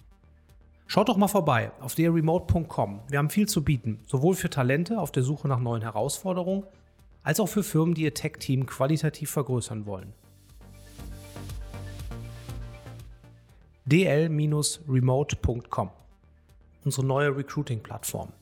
Schaut 0.87 1.09
doch 1.09 1.17
mal 1.17 1.27
vorbei 1.27 1.73
auf 1.81 1.97
derremote.com. 1.97 3.01
Wir 3.09 3.19
haben 3.19 3.31
viel 3.31 3.49
zu 3.49 3.65
bieten, 3.65 3.99
sowohl 4.07 4.37
für 4.37 4.51
Talente 4.51 5.01
auf 5.01 5.11
der 5.11 5.25
Suche 5.25 5.49
nach 5.49 5.59
neuen 5.59 5.83
Herausforderungen, 5.83 6.63
als 7.25 7.41
auch 7.41 7.49
für 7.49 7.65
Firmen, 7.65 7.95
die 7.95 8.03
ihr 8.03 8.15
Tech-Team 8.15 8.67
qualitativ 8.67 9.31
vergrößern 9.31 9.85
wollen. 9.85 10.13
dl-remote.com 13.87 15.91
Unsere 16.85 17.05
neue 17.05 17.37
Recruiting-Plattform. 17.37 18.33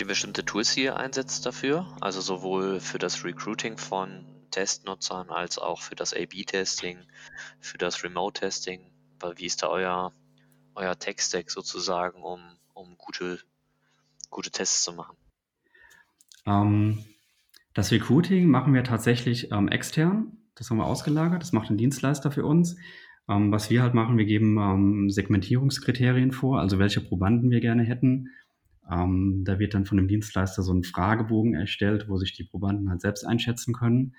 Ihr 0.00 0.06
bestimmte 0.06 0.44
Tools, 0.44 0.74
die 0.74 0.84
ihr 0.84 0.96
einsetzt 0.96 1.46
dafür? 1.46 1.86
Also 2.00 2.20
sowohl 2.20 2.80
für 2.80 2.98
das 2.98 3.24
Recruiting 3.24 3.76
von 3.78 4.24
Testnutzern 4.50 5.30
als 5.30 5.58
auch 5.58 5.80
für 5.80 5.94
das 5.94 6.14
A-B-Testing, 6.14 6.98
für 7.60 7.78
das 7.78 8.02
Remote-Testing? 8.02 8.80
Wie 9.36 9.46
ist 9.46 9.62
da 9.62 9.68
euer 9.68 10.12
euer 10.74 10.98
Tech-Stack 10.98 11.50
sozusagen, 11.50 12.22
um, 12.22 12.40
um 12.74 12.96
gute, 12.96 13.38
gute 14.30 14.50
Tests 14.50 14.84
zu 14.84 14.92
machen? 14.92 15.16
Ähm, 16.46 17.04
das 17.74 17.92
Recruiting 17.92 18.48
machen 18.48 18.74
wir 18.74 18.84
tatsächlich 18.84 19.52
ähm, 19.52 19.68
extern. 19.68 20.38
Das 20.54 20.70
haben 20.70 20.78
wir 20.78 20.86
ausgelagert. 20.86 21.42
Das 21.42 21.52
macht 21.52 21.70
ein 21.70 21.76
Dienstleister 21.76 22.30
für 22.30 22.44
uns. 22.44 22.76
Ähm, 23.28 23.52
was 23.52 23.70
wir 23.70 23.82
halt 23.82 23.94
machen, 23.94 24.18
wir 24.18 24.24
geben 24.24 24.58
ähm, 24.58 25.10
Segmentierungskriterien 25.10 26.32
vor, 26.32 26.60
also 26.60 26.78
welche 26.78 27.00
Probanden 27.00 27.50
wir 27.50 27.60
gerne 27.60 27.82
hätten. 27.82 28.30
Ähm, 28.90 29.42
da 29.44 29.58
wird 29.58 29.74
dann 29.74 29.86
von 29.86 29.96
dem 29.96 30.08
Dienstleister 30.08 30.62
so 30.62 30.72
ein 30.72 30.84
Fragebogen 30.84 31.54
erstellt, 31.54 32.08
wo 32.08 32.16
sich 32.16 32.32
die 32.32 32.44
Probanden 32.44 32.90
halt 32.90 33.00
selbst 33.00 33.24
einschätzen 33.24 33.72
können. 33.74 34.14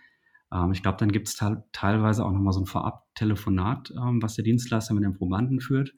Ähm, 0.53 0.71
ich 0.71 0.81
glaube, 0.81 0.97
dann 0.97 1.11
gibt 1.11 1.27
es 1.27 1.35
teilweise 1.71 2.25
auch 2.25 2.31
nochmal 2.31 2.53
so 2.53 2.61
ein 2.61 2.65
Vorab-Telefonat, 2.65 3.93
was 3.95 4.35
der 4.35 4.43
Dienstleister 4.43 4.93
mit 4.93 5.03
dem 5.03 5.15
Probanden 5.15 5.59
führt. 5.59 5.93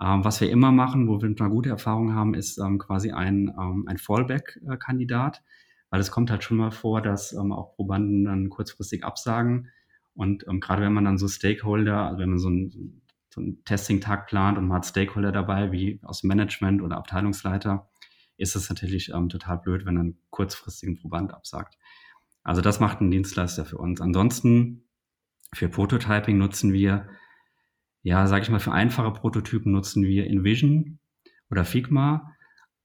Ähm, 0.00 0.24
was 0.24 0.40
wir 0.40 0.50
immer 0.50 0.70
machen, 0.70 1.08
wo 1.08 1.20
wir 1.20 1.28
eine 1.28 1.50
gute 1.50 1.70
Erfahrung 1.70 2.14
haben, 2.14 2.34
ist 2.34 2.58
ähm, 2.58 2.78
quasi 2.78 3.10
ein, 3.10 3.52
ähm, 3.58 3.84
ein 3.88 3.98
Fallback-Kandidat, 3.98 5.42
weil 5.90 6.00
es 6.00 6.10
kommt 6.10 6.30
halt 6.30 6.44
schon 6.44 6.56
mal 6.56 6.70
vor, 6.70 7.02
dass 7.02 7.32
ähm, 7.32 7.52
auch 7.52 7.74
Probanden 7.74 8.24
dann 8.24 8.48
kurzfristig 8.48 9.04
absagen. 9.04 9.70
Und 10.14 10.46
ähm, 10.48 10.60
gerade 10.60 10.82
wenn 10.82 10.92
man 10.92 11.04
dann 11.04 11.18
so 11.18 11.26
Stakeholder, 11.26 12.06
also 12.06 12.18
wenn 12.20 12.30
man 12.30 12.38
so 12.38 12.48
einen, 12.48 13.02
so 13.38 13.44
einen 13.44 13.64
Testing-Tag 13.64 14.26
plant 14.26 14.58
und 14.58 14.68
man 14.68 14.78
hat 14.78 14.86
Stakeholder 14.86 15.32
dabei, 15.32 15.72
wie 15.72 16.00
aus 16.02 16.22
Management 16.22 16.82
oder 16.82 16.96
Abteilungsleiter, 16.96 17.88
ist 18.36 18.56
es 18.56 18.68
natürlich 18.68 19.10
ähm, 19.10 19.28
total 19.28 19.58
blöd, 19.58 19.86
wenn 19.86 19.96
dann 19.96 20.18
kurzfristig 20.30 20.88
ein 20.88 20.98
Proband 20.98 21.32
absagt. 21.32 21.76
Also 22.42 22.60
das 22.60 22.80
macht 22.80 23.00
ein 23.00 23.10
Dienstleister 23.10 23.64
für 23.64 23.78
uns. 23.78 24.00
Ansonsten 24.00 24.84
für 25.54 25.68
Prototyping 25.68 26.38
nutzen 26.38 26.72
wir 26.72 27.08
ja, 28.02 28.26
sage 28.26 28.42
ich 28.42 28.50
mal, 28.50 28.60
für 28.60 28.72
einfache 28.72 29.12
Prototypen 29.12 29.72
nutzen 29.72 30.04
wir 30.04 30.26
InVision 30.26 30.98
oder 31.50 31.64
Figma. 31.64 32.34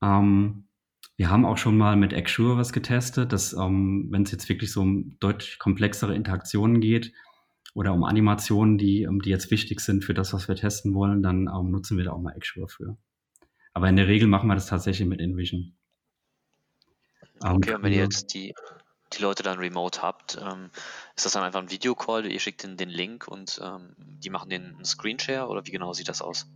Ähm, 0.01 0.67
wir 1.15 1.29
haben 1.29 1.45
auch 1.45 1.57
schon 1.57 1.77
mal 1.77 1.95
mit 1.95 2.13
Axure 2.13 2.57
was 2.57 2.73
getestet, 2.73 3.31
dass, 3.31 3.53
ähm, 3.53 4.07
wenn 4.09 4.23
es 4.23 4.31
jetzt 4.31 4.49
wirklich 4.49 4.71
so 4.71 4.81
um 4.81 5.17
deutlich 5.19 5.59
komplexere 5.59 6.15
Interaktionen 6.15 6.81
geht 6.81 7.13
oder 7.73 7.93
um 7.93 8.03
Animationen, 8.03 8.77
die, 8.77 9.07
um, 9.07 9.21
die 9.21 9.29
jetzt 9.29 9.51
wichtig 9.51 9.79
sind 9.81 10.03
für 10.03 10.13
das, 10.13 10.33
was 10.33 10.47
wir 10.47 10.55
testen 10.55 10.93
wollen, 10.93 11.23
dann 11.23 11.47
ähm, 11.47 11.71
nutzen 11.71 11.97
wir 11.97 12.05
da 12.05 12.11
auch 12.11 12.21
mal 12.21 12.33
Axure 12.35 12.67
für. 12.67 12.97
Aber 13.73 13.89
in 13.89 13.95
der 13.95 14.07
Regel 14.07 14.27
machen 14.27 14.47
wir 14.47 14.55
das 14.55 14.67
tatsächlich 14.67 15.07
mit 15.07 15.19
InVision. 15.19 15.75
Okay, 17.39 17.49
ähm, 17.49 17.55
und 17.55 17.83
wenn 17.83 17.93
ihr 17.93 17.99
jetzt 18.03 18.33
die, 18.33 18.53
die 19.13 19.21
Leute 19.21 19.41
dann 19.41 19.57
remote 19.57 20.01
habt, 20.01 20.37
ähm, 20.41 20.69
ist 21.15 21.25
das 21.25 21.33
dann 21.33 21.43
einfach 21.43 21.61
ein 21.61 21.71
Videocall, 21.71 22.25
ihr 22.25 22.39
schickt 22.39 22.63
ihnen 22.63 22.77
den 22.77 22.89
Link 22.89 23.27
und 23.27 23.59
ähm, 23.63 23.95
die 23.97 24.29
machen 24.29 24.49
den 24.49 24.83
Screenshare 24.85 25.47
oder 25.47 25.65
wie 25.65 25.71
genau 25.71 25.93
sieht 25.93 26.09
das 26.09 26.21
aus? 26.21 26.47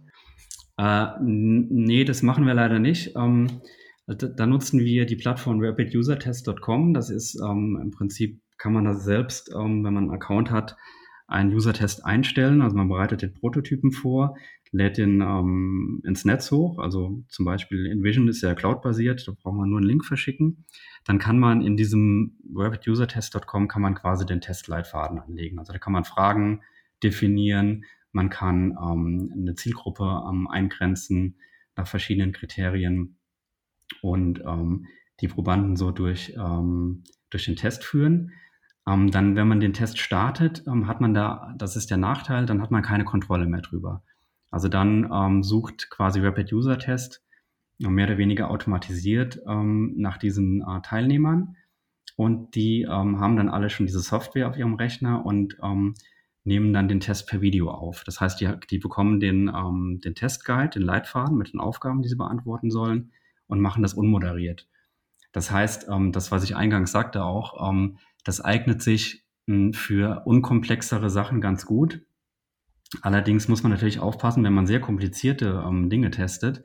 Äh, 0.77 1.08
nee, 1.21 2.03
das 2.03 2.21
machen 2.21 2.45
wir 2.45 2.53
leider 2.53 2.77
nicht. 2.77 3.15
Ähm, 3.15 3.62
da, 4.06 4.13
da, 4.13 4.45
nutzen 4.45 4.80
wir 4.80 5.06
die 5.06 5.15
Plattform 5.15 5.60
rapidusertest.com. 5.60 6.93
Das 6.93 7.10
ist 7.10 7.36
ähm, 7.41 7.80
im 7.82 7.91
Prinzip, 7.91 8.39
kann 8.58 8.73
man 8.73 8.86
das 8.86 9.03
selbst, 9.03 9.49
ähm, 9.49 9.84
wenn 9.84 9.93
man 9.93 10.06
einen 10.06 10.12
Account 10.12 10.51
hat, 10.51 10.77
einen 11.27 11.53
User-Test 11.53 12.05
einstellen. 12.05 12.61
Also 12.61 12.75
man 12.75 12.87
bereitet 12.87 13.21
den 13.21 13.33
Prototypen 13.33 13.91
vor, 13.91 14.37
lädt 14.71 14.97
den 14.97 15.21
ähm, 15.21 16.01
ins 16.05 16.25
Netz 16.25 16.51
hoch. 16.51 16.79
Also 16.79 17.23
zum 17.27 17.45
Beispiel 17.45 17.85
InVision 17.85 18.27
ist 18.27 18.41
ja 18.41 18.55
cloud-basiert, 18.55 19.27
da 19.27 19.33
braucht 19.33 19.55
man 19.55 19.69
nur 19.69 19.79
einen 19.79 19.87
Link 19.87 20.05
verschicken. 20.05 20.65
Dann 21.05 21.19
kann 21.19 21.39
man 21.39 21.61
in 21.61 21.77
diesem 21.77 22.37
rapidusertest.com 22.55 23.67
kann 23.67 23.81
man 23.81 23.95
quasi 23.95 24.25
den 24.25 24.41
Testleitfaden 24.41 25.19
anlegen. 25.19 25.59
Also 25.59 25.73
da 25.73 25.79
kann 25.79 25.93
man 25.93 26.05
Fragen 26.05 26.61
definieren, 27.03 27.83
man 28.11 28.29
kann 28.29 28.75
ähm, 28.81 29.31
eine 29.33 29.55
Zielgruppe 29.55 30.23
ähm, 30.27 30.47
eingrenzen 30.47 31.37
nach 31.75 31.87
verschiedenen 31.87 32.31
Kriterien 32.31 33.17
und 34.01 34.41
ähm, 34.45 34.87
die 35.21 35.27
Probanden 35.27 35.75
so 35.75 35.91
durch, 35.91 36.33
ähm, 36.35 37.03
durch 37.29 37.45
den 37.45 37.55
Test 37.55 37.83
führen. 37.83 38.31
Ähm, 38.88 39.12
dann, 39.12 39.36
wenn 39.36 39.47
man 39.47 39.60
den 39.60 39.73
Test 39.73 40.00
startet, 40.00 40.63
ähm, 40.65 40.88
hat 40.88 41.02
man 41.02 41.13
da, 41.13 41.54
das 41.58 41.76
ist 41.76 41.91
der 41.91 41.97
Nachteil, 41.97 42.45
dann 42.45 42.62
hat 42.62 42.71
man 42.71 42.82
keine 42.82 43.04
Kontrolle 43.04 43.45
mehr 43.45 43.62
drüber. 43.62 44.04
Also 44.50 44.69
dann 44.69 45.10
ähm, 45.12 45.43
sucht 45.43 45.89
quasi 45.89 46.21
Rapid 46.21 46.54
User 46.54 46.80
Test 46.80 47.21
äh, 47.82 47.89
mehr 47.89 48.08
oder 48.08 48.17
weniger 48.17 48.50
automatisiert 48.50 49.41
ähm, 49.45 49.93
nach 49.97 50.17
diesen 50.17 50.62
äh, 50.62 50.82
Teilnehmern 50.82 51.58
und 52.15 52.56
die 52.56 52.84
ähm, 52.84 53.19
haben 53.19 53.36
dann 53.36 53.50
alle 53.50 53.69
schon 53.69 53.86
diese 53.88 54.00
Software 54.00 54.47
auf 54.47 54.58
ihrem 54.58 54.76
Rechner 54.76 55.26
und 55.26 55.58
ähm, 55.62 55.95
nehmen 56.45 56.71
dann 56.71 56.88
den 56.88 57.02
Test 57.02 57.28
per 57.28 57.41
Video 57.41 57.69
auf. 57.69 58.06
Das 58.06 58.21
heißt, 58.21 58.39
die, 58.39 58.50
die 58.69 58.80
bekommen 58.80 59.19
den, 59.19 59.52
den 60.02 60.15
Testguide, 60.15 60.69
den 60.69 60.82
Leitfaden 60.84 61.38
mit 61.38 61.52
den 61.52 61.60
Aufgaben, 61.60 62.02
die 62.02 62.08
sie 62.08 62.15
beantworten 62.15 62.71
sollen 62.71 63.12
und 63.47 63.60
machen 63.60 63.84
das 63.84 63.93
unmoderiert. 63.93 64.65
Das 65.34 65.52
heißt, 65.52 65.89
das, 66.13 66.32
was 66.32 66.45
ich 66.45 66.56
eingangs 66.56 66.93
sagte 66.93 67.26
auch, 67.26 67.69
das 68.27 68.41
eignet 68.41 68.81
sich 68.81 69.25
hm, 69.47 69.73
für 69.73 70.23
unkomplexere 70.25 71.09
Sachen 71.09 71.39
ganz 71.39 71.65
gut. 71.65 72.01
Allerdings 73.01 73.47
muss 73.47 73.63
man 73.63 73.71
natürlich 73.71 73.99
aufpassen, 73.99 74.43
wenn 74.43 74.53
man 74.53 74.67
sehr 74.67 74.81
komplizierte 74.81 75.63
ähm, 75.65 75.89
Dinge 75.89 76.11
testet, 76.11 76.63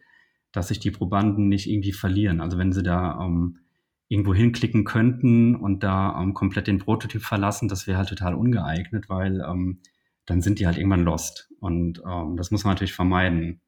dass 0.50 0.68
sich 0.68 0.80
die 0.80 0.90
Probanden 0.90 1.48
nicht 1.48 1.68
irgendwie 1.68 1.92
verlieren. 1.92 2.40
Also 2.40 2.58
wenn 2.58 2.72
sie 2.72 2.82
da 2.82 3.20
ähm, 3.20 3.60
irgendwo 4.08 4.34
hinklicken 4.34 4.84
könnten 4.84 5.54
und 5.54 5.84
da 5.84 6.20
ähm, 6.20 6.34
komplett 6.34 6.66
den 6.66 6.78
Prototyp 6.78 7.22
verlassen, 7.22 7.68
das 7.68 7.86
wäre 7.86 7.98
halt 7.98 8.08
total 8.08 8.34
ungeeignet, 8.34 9.08
weil 9.08 9.40
ähm, 9.40 9.80
dann 10.26 10.42
sind 10.42 10.58
die 10.58 10.66
halt 10.66 10.78
irgendwann 10.78 11.04
lost. 11.04 11.48
Und 11.60 12.02
ähm, 12.06 12.36
das 12.36 12.50
muss 12.50 12.64
man 12.64 12.74
natürlich 12.74 12.92
vermeiden, 12.92 13.60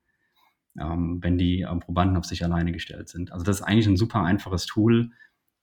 ähm, 0.81 1.19
wenn 1.23 1.39
die 1.39 1.65
Probanden 1.81 2.17
auf 2.17 2.25
sich 2.25 2.45
alleine 2.45 2.73
gestellt 2.73 3.09
sind. 3.09 3.33
Also 3.33 3.45
das 3.45 3.61
ist 3.61 3.63
eigentlich 3.63 3.87
ein 3.87 3.97
super 3.97 4.23
einfaches 4.23 4.67
Tool, 4.67 5.13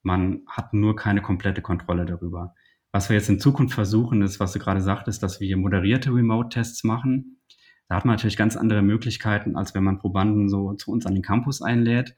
man 0.04 0.42
hat 0.48 0.74
nur 0.74 0.96
keine 0.96 1.22
komplette 1.22 1.62
Kontrolle 1.62 2.06
darüber. 2.06 2.56
Was 2.92 3.10
wir 3.10 3.16
jetzt 3.16 3.30
in 3.30 3.40
Zukunft 3.40 3.74
versuchen, 3.74 4.22
ist, 4.22 4.40
was 4.40 4.52
du 4.52 4.60
gerade 4.60 4.82
sagtest, 4.82 5.24
dass 5.24 5.40
wir 5.40 5.56
moderierte 5.58 6.14
Remote-Tests 6.14 6.84
machen. 6.84 7.42
Da 7.88 7.96
hat 7.96 8.06
man 8.06 8.16
natürlich 8.16 8.38
ganz 8.38 8.58
andere 8.58 8.82
Möglichkeiten, 8.82 9.56
als 9.56 9.74
wenn 9.74 9.84
man 9.84 10.00
Probanden 10.00 10.50
so 10.50 10.74
zu 10.74 10.92
uns 10.92 11.06
an 11.06 11.14
den 11.14 11.24
Campus 11.24 11.62
einlädt. 11.62 12.16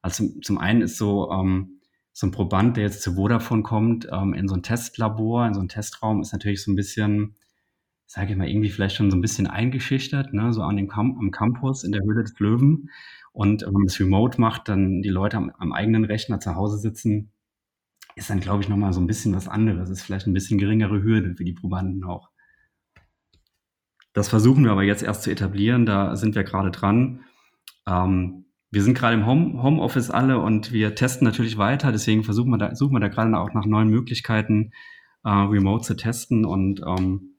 Also 0.00 0.28
zum, 0.42 0.58
einen 0.58 0.82
ist 0.82 0.96
so, 0.96 1.30
ähm, 1.32 1.80
so 2.12 2.26
ein 2.26 2.30
Proband, 2.30 2.76
der 2.76 2.84
jetzt 2.84 3.02
zu 3.02 3.14
Vodafone 3.14 3.62
kommt, 3.62 4.08
ähm, 4.12 4.34
in 4.34 4.48
so 4.48 4.54
ein 4.54 4.62
Testlabor, 4.62 5.46
in 5.46 5.54
so 5.54 5.60
einen 5.60 5.68
Testraum, 5.68 6.20
ist 6.20 6.32
natürlich 6.32 6.62
so 6.62 6.70
ein 6.70 6.76
bisschen, 6.76 7.36
sage 8.06 8.32
ich 8.32 8.36
mal, 8.36 8.48
irgendwie 8.48 8.70
vielleicht 8.70 8.96
schon 8.96 9.10
so 9.10 9.16
ein 9.16 9.22
bisschen 9.22 9.46
eingeschüchtert, 9.46 10.34
ne? 10.34 10.52
so 10.52 10.62
an 10.62 10.76
dem 10.76 10.88
Cam 10.88 11.16
am 11.18 11.30
Campus 11.30 11.84
in 11.84 11.92
der 11.92 12.02
Höhle 12.02 12.22
des 12.22 12.38
Löwen. 12.38 12.90
Und 13.32 13.62
wenn 13.62 13.72
man 13.72 13.86
das 13.86 13.98
remote 13.98 14.40
macht, 14.40 14.68
dann 14.68 15.02
die 15.02 15.08
Leute 15.08 15.38
am, 15.38 15.50
am 15.58 15.72
eigenen 15.72 16.04
Rechner 16.04 16.38
zu 16.38 16.54
Hause 16.54 16.78
sitzen, 16.78 17.32
ist 18.14 18.28
dann, 18.28 18.40
glaube 18.40 18.62
ich, 18.62 18.68
nochmal 18.68 18.92
so 18.92 19.00
ein 19.00 19.06
bisschen 19.06 19.34
was 19.34 19.48
anderes. 19.48 19.88
Ist 19.88 20.02
vielleicht 20.02 20.26
ein 20.26 20.34
bisschen 20.34 20.58
geringere 20.58 21.02
Hürde 21.02 21.34
für 21.34 21.44
die 21.44 21.54
Probanden 21.54 22.04
auch. 22.04 22.30
Das 24.12 24.28
versuchen 24.28 24.64
wir 24.64 24.72
aber 24.72 24.82
jetzt 24.82 25.02
erst 25.02 25.22
zu 25.22 25.30
etablieren. 25.30 25.86
Da 25.86 26.16
sind 26.16 26.34
wir 26.34 26.44
gerade 26.44 26.70
dran. 26.70 27.24
Ähm, 27.86 28.44
wir 28.70 28.82
sind 28.82 28.96
gerade 28.96 29.14
im 29.14 29.26
Home, 29.26 29.62
Homeoffice 29.62 30.10
alle 30.10 30.38
und 30.38 30.72
wir 30.72 30.94
testen 30.94 31.26
natürlich 31.26 31.56
weiter. 31.56 31.92
Deswegen 31.92 32.24
versuchen 32.24 32.50
wir 32.50 32.58
da, 32.58 32.74
suchen 32.74 32.94
wir 32.94 33.00
da 33.00 33.08
gerade 33.08 33.38
auch 33.38 33.54
nach 33.54 33.64
neuen 33.64 33.88
Möglichkeiten, 33.88 34.72
äh, 35.24 35.30
remote 35.30 35.84
zu 35.84 35.96
testen. 35.96 36.44
Und 36.44 36.82
ähm, 36.86 37.36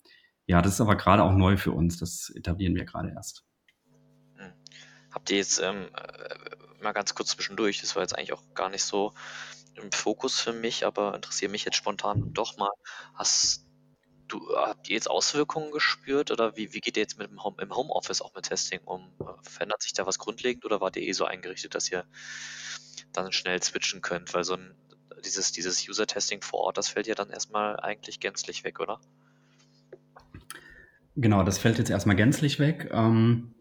ja, 0.47 0.61
das 0.63 0.73
ist 0.73 0.81
aber 0.81 0.95
gerade 0.95 1.23
auch 1.23 1.33
neu 1.33 1.57
für 1.57 1.71
uns. 1.71 1.97
Das 1.97 2.31
etablieren 2.35 2.75
wir 2.75 2.85
gerade 2.85 3.09
erst. 3.09 3.45
Habt 5.13 5.29
ihr 5.29 5.37
jetzt 5.37 5.59
ähm, 5.59 5.89
äh, 5.95 6.83
mal 6.83 6.91
ganz 6.91 7.15
kurz 7.15 7.29
zwischendurch, 7.29 7.81
das 7.81 7.95
war 7.95 8.03
jetzt 8.03 8.17
eigentlich 8.17 8.33
auch 8.33 8.43
gar 8.53 8.69
nicht 8.69 8.83
so 8.83 9.13
im 9.75 9.91
Fokus 9.91 10.39
für 10.39 10.53
mich, 10.53 10.85
aber 10.85 11.15
interessiert 11.15 11.51
mich 11.51 11.65
jetzt 11.65 11.77
spontan 11.77 12.33
doch 12.33 12.57
mal. 12.57 12.69
Hast 13.13 13.65
du, 14.27 14.55
habt 14.55 14.89
ihr 14.89 14.95
jetzt 14.95 15.09
Auswirkungen 15.09 15.71
gespürt 15.71 16.31
oder 16.31 16.55
wie, 16.57 16.73
wie 16.73 16.79
geht 16.79 16.97
ihr 16.97 17.03
jetzt 17.03 17.17
mit 17.17 17.29
dem 17.29 17.43
Home, 17.43 17.57
im 17.61 17.75
Homeoffice 17.75 18.21
auch 18.21 18.33
mit 18.35 18.45
Testing 18.45 18.81
um? 18.85 19.13
Verändert 19.43 19.81
sich 19.81 19.93
da 19.93 20.05
was 20.05 20.19
grundlegend 20.19 20.65
oder 20.65 20.81
wart 20.81 20.95
ihr 20.95 21.03
eh 21.03 21.13
so 21.13 21.25
eingerichtet, 21.25 21.75
dass 21.75 21.91
ihr 21.91 22.05
dann 23.11 23.31
schnell 23.31 23.61
switchen 23.61 24.01
könnt? 24.01 24.33
Weil 24.33 24.43
so 24.43 24.55
ein, 24.55 24.75
dieses, 25.23 25.51
dieses 25.51 25.87
User-Testing 25.87 26.41
vor 26.41 26.61
Ort, 26.61 26.77
das 26.77 26.89
fällt 26.89 27.07
ja 27.07 27.15
dann 27.15 27.29
erstmal 27.29 27.79
eigentlich 27.79 28.19
gänzlich 28.19 28.63
weg, 28.63 28.79
oder? 28.79 28.99
Genau, 31.15 31.43
das 31.43 31.59
fällt 31.59 31.77
jetzt 31.77 31.91
erstmal 31.91 32.15
gänzlich 32.15 32.59
weg. 32.59 32.89
Ähm, 32.91 33.53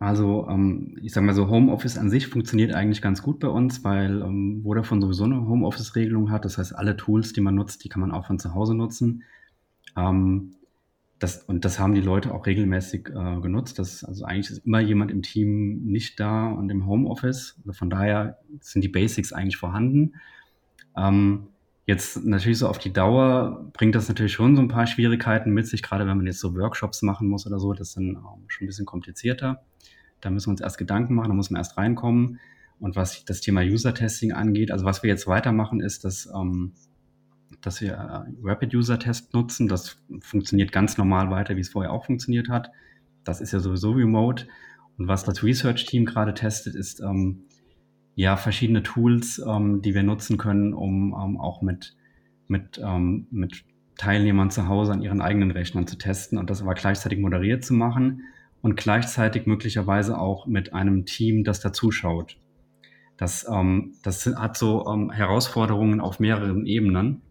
also, 0.00 0.48
ähm, 0.48 0.96
ich 1.02 1.12
sage 1.12 1.26
mal 1.26 1.34
so, 1.34 1.50
Homeoffice 1.50 1.98
an 1.98 2.08
sich 2.08 2.26
funktioniert 2.26 2.74
eigentlich 2.74 3.02
ganz 3.02 3.22
gut 3.22 3.38
bei 3.38 3.48
uns, 3.48 3.84
weil 3.84 4.22
ähm, 4.22 4.62
Vodafone 4.62 5.02
sowieso 5.02 5.24
eine 5.24 5.46
Homeoffice-Regelung 5.46 6.30
hat. 6.30 6.46
Das 6.46 6.56
heißt, 6.56 6.74
alle 6.74 6.96
Tools, 6.96 7.34
die 7.34 7.42
man 7.42 7.54
nutzt, 7.54 7.84
die 7.84 7.90
kann 7.90 8.00
man 8.00 8.10
auch 8.10 8.26
von 8.26 8.38
zu 8.38 8.54
Hause 8.54 8.74
nutzen. 8.74 9.24
Ähm, 9.98 10.52
das, 11.18 11.44
und 11.44 11.66
das 11.66 11.78
haben 11.78 11.94
die 11.94 12.00
Leute 12.00 12.32
auch 12.32 12.46
regelmäßig 12.46 13.10
äh, 13.10 13.40
genutzt. 13.42 13.78
Das, 13.78 14.02
also 14.02 14.24
eigentlich 14.24 14.50
ist 14.50 14.64
immer 14.64 14.80
jemand 14.80 15.10
im 15.10 15.20
Team 15.20 15.84
nicht 15.84 16.18
da 16.18 16.50
und 16.50 16.70
im 16.70 16.86
Homeoffice. 16.86 17.56
Also 17.58 17.74
von 17.74 17.90
daher 17.90 18.38
sind 18.60 18.82
die 18.82 18.88
Basics 18.88 19.34
eigentlich 19.34 19.58
vorhanden. 19.58 20.14
Ähm, 20.96 21.48
jetzt 21.90 22.24
natürlich 22.24 22.58
so 22.58 22.68
auf 22.68 22.78
die 22.78 22.92
Dauer 22.92 23.70
bringt 23.72 23.94
das 23.94 24.08
natürlich 24.08 24.32
schon 24.32 24.56
so 24.56 24.62
ein 24.62 24.68
paar 24.68 24.86
Schwierigkeiten 24.86 25.50
mit 25.50 25.66
sich, 25.66 25.82
gerade 25.82 26.06
wenn 26.06 26.16
man 26.16 26.26
jetzt 26.26 26.40
so 26.40 26.54
Workshops 26.56 27.02
machen 27.02 27.28
muss 27.28 27.46
oder 27.46 27.58
so. 27.58 27.72
Das 27.72 27.88
ist 27.88 27.96
dann 27.96 28.18
schon 28.48 28.64
ein 28.64 28.66
bisschen 28.66 28.86
komplizierter. 28.86 29.62
Da 30.20 30.30
müssen 30.30 30.48
wir 30.48 30.52
uns 30.52 30.60
erst 30.60 30.78
Gedanken 30.78 31.14
machen, 31.14 31.28
da 31.28 31.34
muss 31.34 31.50
man 31.50 31.60
erst 31.60 31.76
reinkommen. 31.76 32.40
Und 32.78 32.96
was 32.96 33.24
das 33.24 33.40
Thema 33.40 33.60
User-Testing 33.60 34.32
angeht, 34.32 34.70
also 34.70 34.84
was 34.84 35.02
wir 35.02 35.10
jetzt 35.10 35.26
weitermachen, 35.26 35.80
ist, 35.80 36.04
dass 36.04 36.26
ähm, 36.34 36.72
dass 37.60 37.80
wir 37.80 37.92
äh, 37.92 38.32
Rapid 38.42 38.74
User 38.74 38.98
Test 38.98 39.34
nutzen. 39.34 39.68
Das 39.68 39.96
funktioniert 40.20 40.72
ganz 40.72 40.96
normal 40.96 41.30
weiter, 41.30 41.56
wie 41.56 41.60
es 41.60 41.68
vorher 41.68 41.92
auch 41.92 42.06
funktioniert 42.06 42.48
hat. 42.48 42.70
Das 43.24 43.40
ist 43.40 43.52
ja 43.52 43.60
sowieso 43.60 43.92
remote. 43.92 44.46
Und 44.98 45.08
was 45.08 45.24
das 45.24 45.42
Research 45.42 45.86
Team 45.86 46.04
gerade 46.04 46.34
testet, 46.34 46.74
ist 46.74 47.00
ähm, 47.00 47.44
ja 48.14 48.36
verschiedene 48.36 48.82
Tools, 48.82 49.42
ähm, 49.46 49.82
die 49.82 49.94
wir 49.94 50.02
nutzen 50.02 50.36
können, 50.36 50.74
um 50.74 51.14
ähm, 51.14 51.40
auch 51.40 51.62
mit, 51.62 51.96
mit, 52.48 52.80
ähm, 52.82 53.26
mit 53.30 53.64
Teilnehmern 53.96 54.50
zu 54.50 54.68
Hause 54.68 54.92
an 54.92 55.02
ihren 55.02 55.20
eigenen 55.20 55.50
Rechnern 55.50 55.86
zu 55.86 55.96
testen 55.96 56.38
und 56.38 56.50
das 56.50 56.62
aber 56.62 56.74
gleichzeitig 56.74 57.18
moderiert 57.18 57.64
zu 57.64 57.74
machen 57.74 58.22
und 58.62 58.76
gleichzeitig 58.76 59.46
möglicherweise 59.46 60.18
auch 60.18 60.46
mit 60.46 60.72
einem 60.72 61.04
Team, 61.06 61.44
das 61.44 61.60
da 61.60 61.72
zuschaut. 61.72 62.38
Das, 63.16 63.46
ähm, 63.50 63.94
das 64.02 64.26
hat 64.26 64.56
so 64.56 64.86
ähm, 64.86 65.10
Herausforderungen 65.10 66.00
auf 66.00 66.20
mehreren 66.20 66.66
Ebenen. 66.66 67.22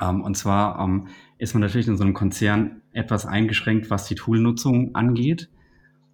Ähm, 0.00 0.22
und 0.22 0.36
zwar 0.36 1.06
ist 1.38 1.54
man 1.54 1.60
natürlich 1.60 1.86
in 1.86 1.96
so 1.96 2.04
einem 2.04 2.14
Konzern 2.14 2.82
etwas 2.92 3.26
eingeschränkt, 3.26 3.90
was 3.90 4.06
die 4.06 4.14
Toolnutzung 4.14 4.94
angeht. 4.94 5.50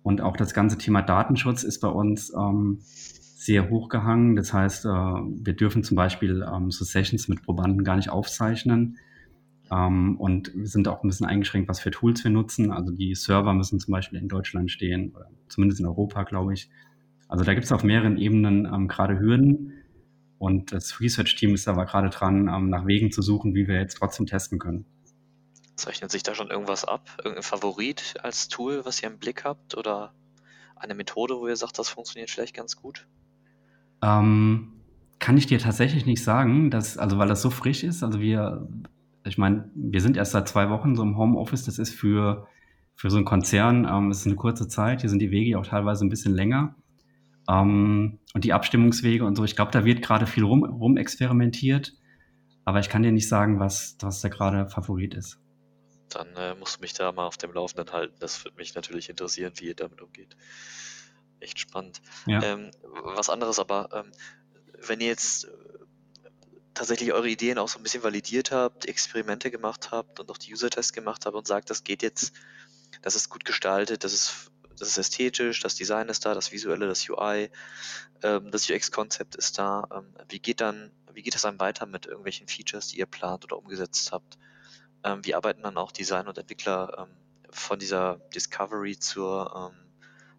Und 0.02 0.20
auch 0.20 0.36
das 0.36 0.52
ganze 0.52 0.78
Thema 0.78 1.00
Datenschutz 1.00 1.62
ist 1.62 1.80
bei 1.80 1.88
uns 1.88 2.32
ähm, 2.34 2.80
sehr 3.44 3.70
hochgehangen. 3.70 4.36
Das 4.36 4.52
heißt, 4.52 4.84
äh, 4.84 4.88
wir 4.88 5.54
dürfen 5.54 5.82
zum 5.82 5.96
Beispiel 5.96 6.46
ähm, 6.48 6.70
so 6.70 6.84
Sessions 6.84 7.26
mit 7.26 7.42
Probanden 7.42 7.82
gar 7.82 7.96
nicht 7.96 8.08
aufzeichnen. 8.08 8.98
Ähm, 9.70 10.16
und 10.20 10.54
wir 10.54 10.68
sind 10.68 10.86
auch 10.86 11.02
ein 11.02 11.08
bisschen 11.08 11.26
eingeschränkt, 11.26 11.68
was 11.68 11.80
für 11.80 11.90
Tools 11.90 12.22
wir 12.22 12.30
nutzen. 12.30 12.70
Also 12.70 12.92
die 12.92 13.16
Server 13.16 13.52
müssen 13.52 13.80
zum 13.80 13.90
Beispiel 13.90 14.20
in 14.20 14.28
Deutschland 14.28 14.70
stehen, 14.70 15.12
oder 15.16 15.28
zumindest 15.48 15.80
in 15.80 15.86
Europa, 15.86 16.22
glaube 16.22 16.54
ich. 16.54 16.70
Also 17.26 17.42
da 17.42 17.54
gibt 17.54 17.64
es 17.64 17.72
auf 17.72 17.82
mehreren 17.82 18.16
Ebenen 18.16 18.64
ähm, 18.66 18.86
gerade 18.86 19.18
Hürden. 19.18 19.72
Und 20.38 20.72
das 20.72 21.00
Research-Team 21.00 21.54
ist 21.54 21.66
aber 21.66 21.84
gerade 21.84 22.10
dran, 22.10 22.44
nach 22.68 22.86
Wegen 22.86 23.12
zu 23.12 23.22
suchen, 23.22 23.54
wie 23.54 23.68
wir 23.68 23.76
jetzt 23.76 23.94
trotzdem 23.94 24.26
testen 24.26 24.58
können. 24.58 24.84
Zeichnet 25.76 26.10
sich 26.10 26.24
da 26.24 26.34
schon 26.34 26.50
irgendwas 26.50 26.84
ab? 26.84 27.08
Irgendein 27.18 27.44
Favorit 27.44 28.14
als 28.22 28.48
Tool, 28.48 28.84
was 28.84 29.02
ihr 29.02 29.08
im 29.08 29.18
Blick 29.18 29.44
habt? 29.44 29.76
Oder 29.76 30.12
eine 30.74 30.94
Methode, 30.94 31.36
wo 31.36 31.46
ihr 31.46 31.56
sagt, 31.56 31.78
das 31.78 31.88
funktioniert 31.88 32.28
vielleicht 32.28 32.54
ganz 32.54 32.74
gut? 32.76 33.06
Ähm, 34.02 34.72
kann 35.18 35.36
ich 35.36 35.46
dir 35.46 35.58
tatsächlich 35.58 36.04
nicht 36.04 36.24
sagen, 36.24 36.70
dass, 36.70 36.98
also 36.98 37.18
weil 37.18 37.28
das 37.28 37.42
so 37.42 37.50
frisch 37.50 37.84
ist. 37.84 38.02
Also 38.02 38.20
wir, 38.20 38.68
ich 39.24 39.38
meine, 39.38 39.70
wir 39.74 40.00
sind 40.00 40.16
erst 40.16 40.32
seit 40.32 40.48
zwei 40.48 40.68
Wochen 40.68 40.96
so 40.96 41.02
im 41.02 41.16
Homeoffice. 41.16 41.64
Das 41.64 41.78
ist 41.78 41.94
für, 41.94 42.48
für 42.96 43.10
so 43.10 43.16
einen 43.16 43.24
Konzern, 43.24 43.86
ähm, 43.88 44.10
ist 44.10 44.26
eine 44.26 44.36
kurze 44.36 44.66
Zeit. 44.66 45.02
Hier 45.02 45.10
sind 45.10 45.20
die 45.20 45.30
Wege 45.30 45.58
auch 45.58 45.66
teilweise 45.66 46.04
ein 46.04 46.08
bisschen 46.08 46.34
länger. 46.34 46.74
Ähm, 47.48 48.18
und 48.34 48.44
die 48.44 48.52
Abstimmungswege 48.52 49.24
und 49.24 49.36
so. 49.36 49.44
Ich 49.44 49.54
glaube, 49.54 49.70
da 49.70 49.84
wird 49.84 50.02
gerade 50.02 50.26
viel 50.26 50.44
rum, 50.44 50.64
rum 50.64 50.96
experimentiert. 50.96 51.92
Aber 52.64 52.80
ich 52.80 52.88
kann 52.88 53.02
dir 53.02 53.12
nicht 53.12 53.28
sagen, 53.28 53.60
was, 53.60 53.96
was 54.00 54.20
da 54.20 54.28
gerade 54.28 54.68
Favorit 54.68 55.14
ist. 55.14 55.38
Dann 56.08 56.28
äh, 56.36 56.54
musst 56.54 56.76
du 56.76 56.80
mich 56.80 56.92
da 56.92 57.10
mal 57.12 57.26
auf 57.26 57.36
dem 57.36 57.52
Laufenden 57.52 57.92
halten. 57.92 58.14
Das 58.20 58.44
würde 58.44 58.56
mich 58.56 58.74
natürlich 58.74 59.08
interessieren, 59.08 59.52
wie 59.56 59.66
ihr 59.66 59.74
damit 59.74 60.00
umgeht. 60.02 60.36
Echt 61.42 61.58
spannend. 61.58 62.00
Ja. 62.26 62.40
Ähm, 62.42 62.70
was 63.02 63.28
anderes 63.28 63.58
aber, 63.58 63.88
ähm, 63.92 64.12
wenn 64.86 65.00
ihr 65.00 65.08
jetzt 65.08 65.44
äh, 65.44 65.50
tatsächlich 66.72 67.12
eure 67.12 67.28
Ideen 67.28 67.58
auch 67.58 67.68
so 67.68 67.78
ein 67.78 67.82
bisschen 67.82 68.04
validiert 68.04 68.52
habt, 68.52 68.86
Experimente 68.86 69.50
gemacht 69.50 69.90
habt 69.90 70.20
und 70.20 70.30
auch 70.30 70.38
die 70.38 70.52
User-Tests 70.52 70.92
gemacht 70.92 71.26
habt 71.26 71.36
und 71.36 71.46
sagt, 71.46 71.68
das 71.68 71.82
geht 71.82 72.02
jetzt, 72.02 72.32
das 73.02 73.16
ist 73.16 73.28
gut 73.28 73.44
gestaltet, 73.44 74.04
das 74.04 74.12
ist 74.12 74.52
das 74.78 74.88
ist 74.88 74.98
ästhetisch, 74.98 75.60
das 75.60 75.74
Design 75.74 76.08
ist 76.08 76.24
da, 76.24 76.34
das 76.34 76.50
Visuelle, 76.50 76.88
das 76.88 77.08
UI, 77.08 77.50
ähm, 78.22 78.50
das 78.50 78.68
UX-Konzept 78.68 79.36
ist 79.36 79.58
da. 79.58 79.86
Ähm, 79.94 80.14
wie 80.28 80.40
geht 80.40 80.60
dann, 80.60 80.90
wie 81.12 81.22
geht 81.22 81.34
es 81.34 81.42
dann 81.42 81.60
weiter 81.60 81.86
mit 81.86 82.06
irgendwelchen 82.06 82.48
Features, 82.48 82.88
die 82.88 82.98
ihr 82.98 83.06
plant 83.06 83.44
oder 83.44 83.58
umgesetzt 83.58 84.10
habt? 84.12 84.38
Ähm, 85.04 85.24
wie 85.24 85.34
arbeiten 85.34 85.62
dann 85.62 85.76
auch 85.76 85.92
Design 85.92 86.26
und 86.26 86.38
Entwickler 86.38 87.06
ähm, 87.06 87.16
von 87.50 87.78
dieser 87.78 88.16
Discovery 88.34 88.98
zur 88.98 89.72
ähm, 89.72 89.91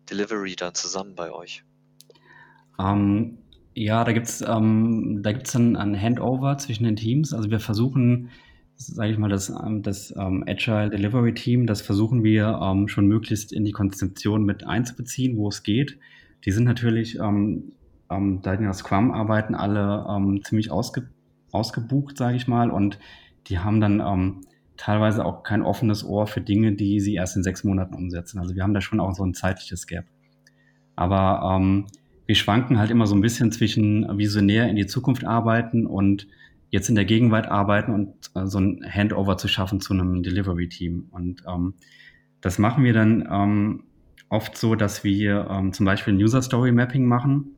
Delivery 0.10 0.56
dann 0.56 0.74
zusammen 0.74 1.16
bei 1.16 1.32
euch? 1.32 1.64
Ähm, 2.80 3.38
ja, 3.74 4.04
da 4.04 4.12
gibt 4.14 4.28
es 4.28 4.42
ähm, 4.42 5.22
dann 5.24 5.76
ein 5.76 6.00
Handover 6.00 6.58
zwischen 6.58 6.84
den 6.84 6.96
Teams. 6.96 7.34
Also 7.34 7.50
wir 7.50 7.60
versuchen 7.60 8.30
sage 8.88 9.12
ich 9.12 9.18
mal, 9.18 9.30
das, 9.30 9.50
ähm, 9.50 9.82
das 9.82 10.14
ähm, 10.18 10.44
Agile 10.48 10.90
Delivery 10.90 11.34
Team, 11.34 11.68
das 11.68 11.82
versuchen 11.82 12.24
wir 12.24 12.60
ähm, 12.62 12.88
schon 12.88 13.08
möglichst 13.08 13.54
in 13.54 13.66
die 13.66 13.72
Konzeption 13.72 14.44
mit 14.44 14.66
einzubeziehen, 14.66 15.38
wo 15.38 15.48
es 15.48 15.64
geht. 15.64 15.98
Die 16.46 16.52
sind 16.52 16.66
natürlich, 16.66 17.20
ähm, 17.20 17.74
ähm, 18.10 18.42
da 18.42 18.56
die 18.56 18.64
nach 18.64 18.74
Scrum 18.74 19.12
arbeiten, 19.12 19.56
alle 19.56 20.06
ähm, 20.10 20.42
ziemlich 20.44 20.72
ausge, 20.72 21.10
ausgebucht, 21.52 22.18
sage 22.18 22.36
ich 22.36 22.48
mal, 22.48 22.70
und 22.72 23.00
die 23.48 23.60
haben 23.60 23.80
dann 23.80 24.00
ähm, 24.00 24.42
teilweise 24.78 25.26
auch 25.26 25.44
kein 25.44 25.62
offenes 25.62 26.04
Ohr 26.04 26.28
für 26.28 26.42
Dinge, 26.42 26.74
die 26.74 27.00
sie 27.00 27.16
erst 27.16 27.36
in 27.36 27.44
sechs 27.44 27.64
Monaten 27.64 27.94
umsetzen. 27.94 28.40
Also 28.40 28.56
wir 28.56 28.64
haben 28.64 28.74
da 28.74 28.82
schon 28.82 29.00
auch 29.00 29.14
so 29.14 29.24
ein 29.24 29.34
zeitliches 29.34 29.88
Gap. 29.88 30.06
Aber 30.96 31.56
ähm, 31.56 31.86
wir 32.26 32.36
schwanken 32.36 32.80
halt 32.80 32.92
immer 32.92 33.08
so 33.08 33.16
ein 33.16 33.22
bisschen 33.22 33.52
zwischen 33.52 34.18
visionär 34.18 34.70
in 34.70 34.76
die 34.76 34.88
Zukunft 34.88 35.26
arbeiten 35.26 35.86
und 35.86 36.28
jetzt 36.70 36.90
in 36.90 36.96
der 36.96 37.06
Gegenwart 37.06 37.48
arbeiten 37.48 37.94
und 37.94 38.14
äh, 38.36 38.48
so 38.48 38.60
ein 38.60 38.84
Handover 38.90 39.38
zu 39.38 39.48
schaffen 39.48 39.80
zu 39.80 39.94
einem 39.94 40.24
Delivery-Team. 40.24 41.08
Und 41.12 41.44
ähm, 41.48 41.76
das 42.42 42.58
machen 42.58 42.84
wir 42.84 42.94
dann 42.94 43.28
ähm, 43.32 43.84
oft 44.30 44.58
so, 44.58 44.76
dass 44.76 45.04
wir 45.04 45.48
ähm, 45.50 45.74
zum 45.74 45.86
Beispiel 45.86 46.14
ein 46.14 46.18
User-Story-Mapping 46.22 47.06
machen, 47.06 47.56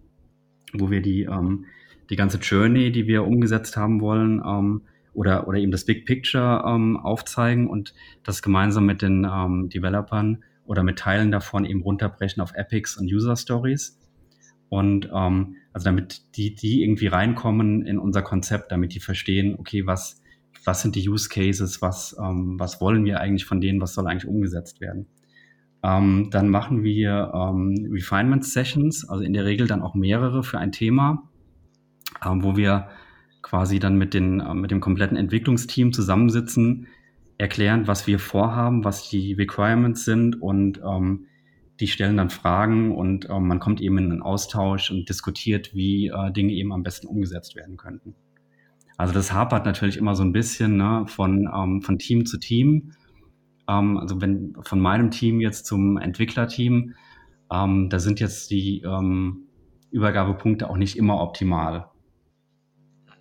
wo 0.73 0.91
wir 0.91 1.01
die, 1.01 1.23
ähm, 1.23 1.65
die 2.09 2.17
ganze 2.17 2.39
Journey, 2.39 2.91
die 2.91 3.07
wir 3.07 3.25
umgesetzt 3.25 3.77
haben 3.77 4.01
wollen, 4.01 4.43
ähm, 4.45 4.81
oder, 5.15 5.47
oder 5.47 5.57
eben 5.57 5.71
das 5.71 5.85
Big 5.85 6.05
Picture 6.05 6.63
ähm, 6.67 6.97
aufzeigen 6.97 7.67
und 7.67 7.93
das 8.23 8.41
gemeinsam 8.41 8.85
mit 8.85 9.01
den 9.01 9.25
ähm, 9.25 9.69
Developern 9.69 10.43
oder 10.65 10.83
mit 10.83 10.99
Teilen 10.99 11.31
davon 11.31 11.65
eben 11.65 11.81
runterbrechen 11.81 12.41
auf 12.41 12.53
Epics 12.53 12.97
und 12.97 13.11
User 13.11 13.35
Stories. 13.35 13.99
Und 14.69 15.09
ähm, 15.13 15.57
also 15.73 15.85
damit 15.85 16.35
die, 16.35 16.55
die 16.55 16.83
irgendwie 16.83 17.07
reinkommen 17.07 17.85
in 17.85 17.99
unser 17.99 18.21
Konzept, 18.21 18.71
damit 18.71 18.93
die 18.93 18.99
verstehen, 18.99 19.55
okay, 19.59 19.85
was, 19.85 20.21
was 20.63 20.81
sind 20.81 20.95
die 20.95 21.07
Use 21.07 21.29
Cases, 21.29 21.81
was, 21.81 22.15
ähm, 22.19 22.59
was 22.59 22.81
wollen 22.81 23.05
wir 23.05 23.19
eigentlich 23.19 23.45
von 23.45 23.61
denen, 23.61 23.79
was 23.79 23.93
soll 23.93 24.07
eigentlich 24.07 24.27
umgesetzt 24.27 24.81
werden. 24.81 25.07
Ähm, 25.83 26.29
dann 26.31 26.49
machen 26.49 26.83
wir 26.83 27.31
ähm, 27.33 27.89
Refinement 27.91 28.43
Sessions, 28.43 29.07
also 29.07 29.23
in 29.23 29.33
der 29.33 29.45
Regel 29.45 29.67
dann 29.67 29.83
auch 29.83 29.93
mehrere 29.93 30.41
für 30.41 30.57
ein 30.57 30.71
Thema, 30.71 31.29
ähm, 32.25 32.43
wo 32.43 32.57
wir 32.57 32.87
quasi 33.45 33.77
dann 33.77 33.95
mit, 33.95 34.15
den, 34.15 34.39
äh, 34.39 34.55
mit 34.55 34.71
dem 34.71 34.81
kompletten 34.81 35.15
Entwicklungsteam 35.15 35.93
zusammensitzen, 35.93 36.87
erklären, 37.37 37.87
was 37.87 38.07
wir 38.07 38.17
vorhaben, 38.17 38.83
was 38.83 39.07
die 39.07 39.33
Requirements 39.33 40.03
sind 40.03 40.41
und 40.41 40.79
ähm, 40.83 41.27
die 41.79 41.87
stellen 41.87 42.17
dann 42.17 42.31
Fragen 42.31 42.95
und 42.95 43.29
ähm, 43.29 43.47
man 43.47 43.59
kommt 43.59 43.81
eben 43.81 43.99
in 43.99 44.11
einen 44.11 44.21
Austausch 44.23 44.89
und 44.89 45.07
diskutiert, 45.09 45.75
wie 45.75 46.07
äh, 46.07 46.31
Dinge 46.31 46.53
eben 46.53 46.73
am 46.73 46.81
besten 46.81 47.05
umgesetzt 47.05 47.55
werden 47.55 47.77
könnten. 47.77 48.15
Also 48.97 49.13
das 49.13 49.31
hapert 49.31 49.65
natürlich 49.65 49.97
immer 49.97 50.15
so 50.15 50.23
ein 50.23 50.31
bisschen 50.31 50.77
ne, 50.77 51.03
von, 51.07 51.47
ähm, 51.53 51.81
von 51.83 51.99
Team 51.99 52.25
zu 52.25 52.39
Team. 52.39 52.93
Ähm, 53.67 53.97
also 53.97 54.21
wenn 54.21 54.55
von 54.61 54.79
meinem 54.79 55.11
Team 55.11 55.39
jetzt 55.39 55.67
zum 55.67 55.97
Entwicklerteam, 55.97 56.95
ähm, 57.51 57.89
da 57.89 57.99
sind 57.99 58.19
jetzt 58.19 58.49
die 58.49 58.81
ähm, 58.81 59.43
Übergabepunkte 59.91 60.67
auch 60.67 60.77
nicht 60.77 60.97
immer 60.97 61.21
optimal. 61.21 61.91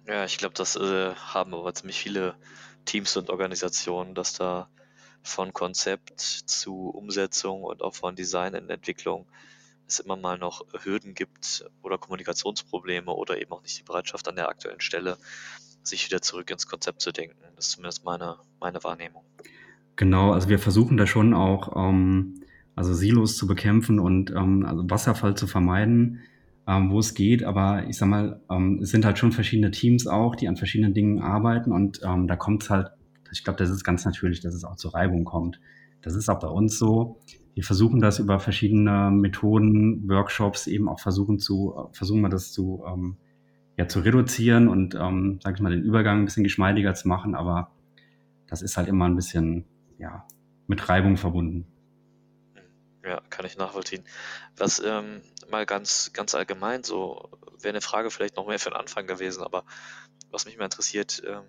Ja, 0.06 0.24
ich 0.24 0.38
glaube, 0.38 0.54
das 0.54 0.76
äh, 0.76 1.14
haben 1.14 1.54
aber 1.54 1.72
ziemlich 1.74 1.98
viele 1.98 2.34
Teams 2.84 3.16
und 3.16 3.30
Organisationen, 3.30 4.14
dass 4.14 4.34
da 4.34 4.68
von 5.22 5.52
Konzept 5.52 6.20
zu 6.20 6.90
Umsetzung 6.90 7.62
und 7.62 7.82
auch 7.82 7.94
von 7.94 8.14
Design 8.14 8.54
in 8.54 8.68
Entwicklung 8.68 9.26
es 9.86 9.98
immer 9.98 10.16
mal 10.16 10.38
noch 10.38 10.64
Hürden 10.82 11.14
gibt 11.14 11.64
oder 11.82 11.98
Kommunikationsprobleme 11.98 13.10
oder 13.10 13.40
eben 13.40 13.52
auch 13.52 13.62
nicht 13.62 13.78
die 13.78 13.82
Bereitschaft 13.82 14.28
an 14.28 14.36
der 14.36 14.48
aktuellen 14.48 14.80
Stelle, 14.80 15.16
sich 15.82 16.06
wieder 16.06 16.22
zurück 16.22 16.50
ins 16.50 16.66
Konzept 16.66 17.00
zu 17.00 17.12
denken. 17.12 17.36
Das 17.56 17.66
ist 17.66 17.72
zumindest 17.72 18.04
meine, 18.04 18.38
meine 18.60 18.82
Wahrnehmung. 18.84 19.24
Genau, 19.96 20.32
also 20.32 20.48
wir 20.48 20.58
versuchen 20.58 20.96
da 20.96 21.06
schon 21.06 21.34
auch 21.34 21.76
ähm, 21.76 22.42
also 22.74 22.94
Silos 22.94 23.36
zu 23.36 23.46
bekämpfen 23.46 24.00
und 24.00 24.30
ähm, 24.30 24.64
also 24.66 24.88
Wasserfall 24.90 25.36
zu 25.36 25.46
vermeiden, 25.46 26.22
ähm, 26.66 26.90
wo 26.90 26.98
es 26.98 27.14
geht. 27.14 27.44
Aber 27.44 27.86
ich 27.88 27.96
sag 27.96 28.08
mal, 28.08 28.40
ähm, 28.50 28.80
es 28.82 28.90
sind 28.90 29.04
halt 29.04 29.18
schon 29.18 29.32
verschiedene 29.32 29.70
Teams 29.70 30.06
auch, 30.06 30.34
die 30.34 30.48
an 30.48 30.56
verschiedenen 30.56 30.94
Dingen 30.94 31.20
arbeiten 31.20 31.72
und 31.72 32.00
ähm, 32.04 32.26
da 32.26 32.36
kommt 32.36 32.62
es 32.62 32.70
halt, 32.70 32.90
ich 33.32 33.44
glaube, 33.44 33.58
das 33.58 33.70
ist 33.70 33.84
ganz 33.84 34.04
natürlich, 34.04 34.40
dass 34.40 34.54
es 34.54 34.64
auch 34.64 34.76
zur 34.76 34.94
Reibung 34.94 35.24
kommt. 35.24 35.60
Das 36.02 36.14
ist 36.14 36.28
auch 36.28 36.38
bei 36.38 36.48
uns 36.48 36.78
so. 36.78 37.20
Wir 37.54 37.64
versuchen 37.64 38.00
das 38.00 38.18
über 38.18 38.38
verschiedene 38.40 39.10
Methoden, 39.10 40.08
Workshops 40.08 40.66
eben 40.66 40.88
auch 40.88 41.00
versuchen 41.00 41.38
zu, 41.38 41.88
versuchen 41.92 42.20
wir 42.20 42.28
das 42.28 42.52
zu, 42.52 42.84
ähm, 42.86 43.16
ja, 43.76 43.88
zu 43.88 44.00
reduzieren 44.00 44.68
und, 44.68 44.94
ähm, 44.94 45.40
sag 45.42 45.54
ich 45.54 45.60
mal, 45.60 45.70
den 45.70 45.82
Übergang 45.82 46.20
ein 46.20 46.24
bisschen 46.26 46.44
geschmeidiger 46.44 46.94
zu 46.94 47.08
machen. 47.08 47.34
Aber 47.34 47.72
das 48.46 48.62
ist 48.62 48.76
halt 48.76 48.88
immer 48.88 49.06
ein 49.06 49.16
bisschen, 49.16 49.64
ja, 49.98 50.24
mit 50.66 50.88
Reibung 50.88 51.16
verbunden. 51.16 51.66
Ja, 53.04 53.20
kann 53.28 53.44
ich 53.44 53.58
nachvollziehen. 53.58 54.04
Was 54.56 54.80
ähm, 54.80 55.20
mal 55.50 55.66
ganz, 55.66 56.12
ganz 56.14 56.34
allgemein 56.34 56.84
so, 56.84 57.28
wäre 57.60 57.70
eine 57.74 57.82
Frage 57.82 58.10
vielleicht 58.10 58.36
noch 58.36 58.46
mehr 58.46 58.58
für 58.58 58.70
den 58.70 58.76
Anfang 58.76 59.06
gewesen, 59.06 59.42
aber 59.42 59.64
was 60.30 60.46
mich 60.46 60.56
mal 60.56 60.64
interessiert, 60.64 61.22
ähm, 61.26 61.42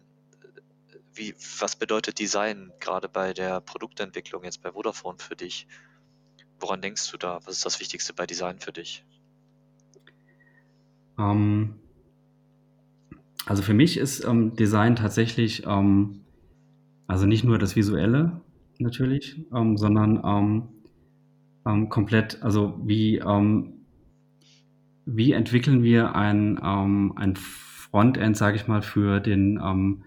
wie, 1.13 1.33
was 1.59 1.77
bedeutet 1.77 2.19
Design 2.19 2.73
gerade 2.81 3.07
bei 3.07 3.33
der 3.33 3.61
Produktentwicklung 3.61 4.43
jetzt 4.43 4.61
bei 4.61 4.73
Vodafone 4.73 5.17
für 5.17 5.37
dich? 5.37 5.65
Woran 6.59 6.81
denkst 6.81 7.09
du 7.11 7.17
da? 7.17 7.39
Was 7.45 7.57
ist 7.57 7.65
das 7.65 7.79
Wichtigste 7.79 8.13
bei 8.13 8.25
Design 8.25 8.59
für 8.59 8.73
dich? 8.73 9.05
Ähm, 11.17 11.79
also 13.45 13.63
für 13.63 13.73
mich 13.73 13.95
ist 13.95 14.25
ähm, 14.25 14.57
Design 14.57 14.97
tatsächlich, 14.97 15.65
ähm, 15.65 16.25
also 17.07 17.25
nicht 17.25 17.45
nur 17.45 17.59
das 17.59 17.77
Visuelle 17.77 18.41
natürlich, 18.77 19.39
ähm, 19.53 19.77
sondern 19.77 20.74
ähm, 21.65 21.89
komplett, 21.89 22.41
also 22.43 22.79
wie, 22.83 23.17
ähm, 23.17 23.85
wie 25.05 25.31
entwickeln 25.31 25.83
wir 25.83 26.15
ein, 26.15 26.59
ähm, 26.63 27.13
ein 27.15 27.35
Frontend, 27.35 28.37
sage 28.37 28.57
ich 28.57 28.67
mal, 28.67 28.81
für 28.81 29.19
den, 29.19 29.59
ähm, 29.63 30.03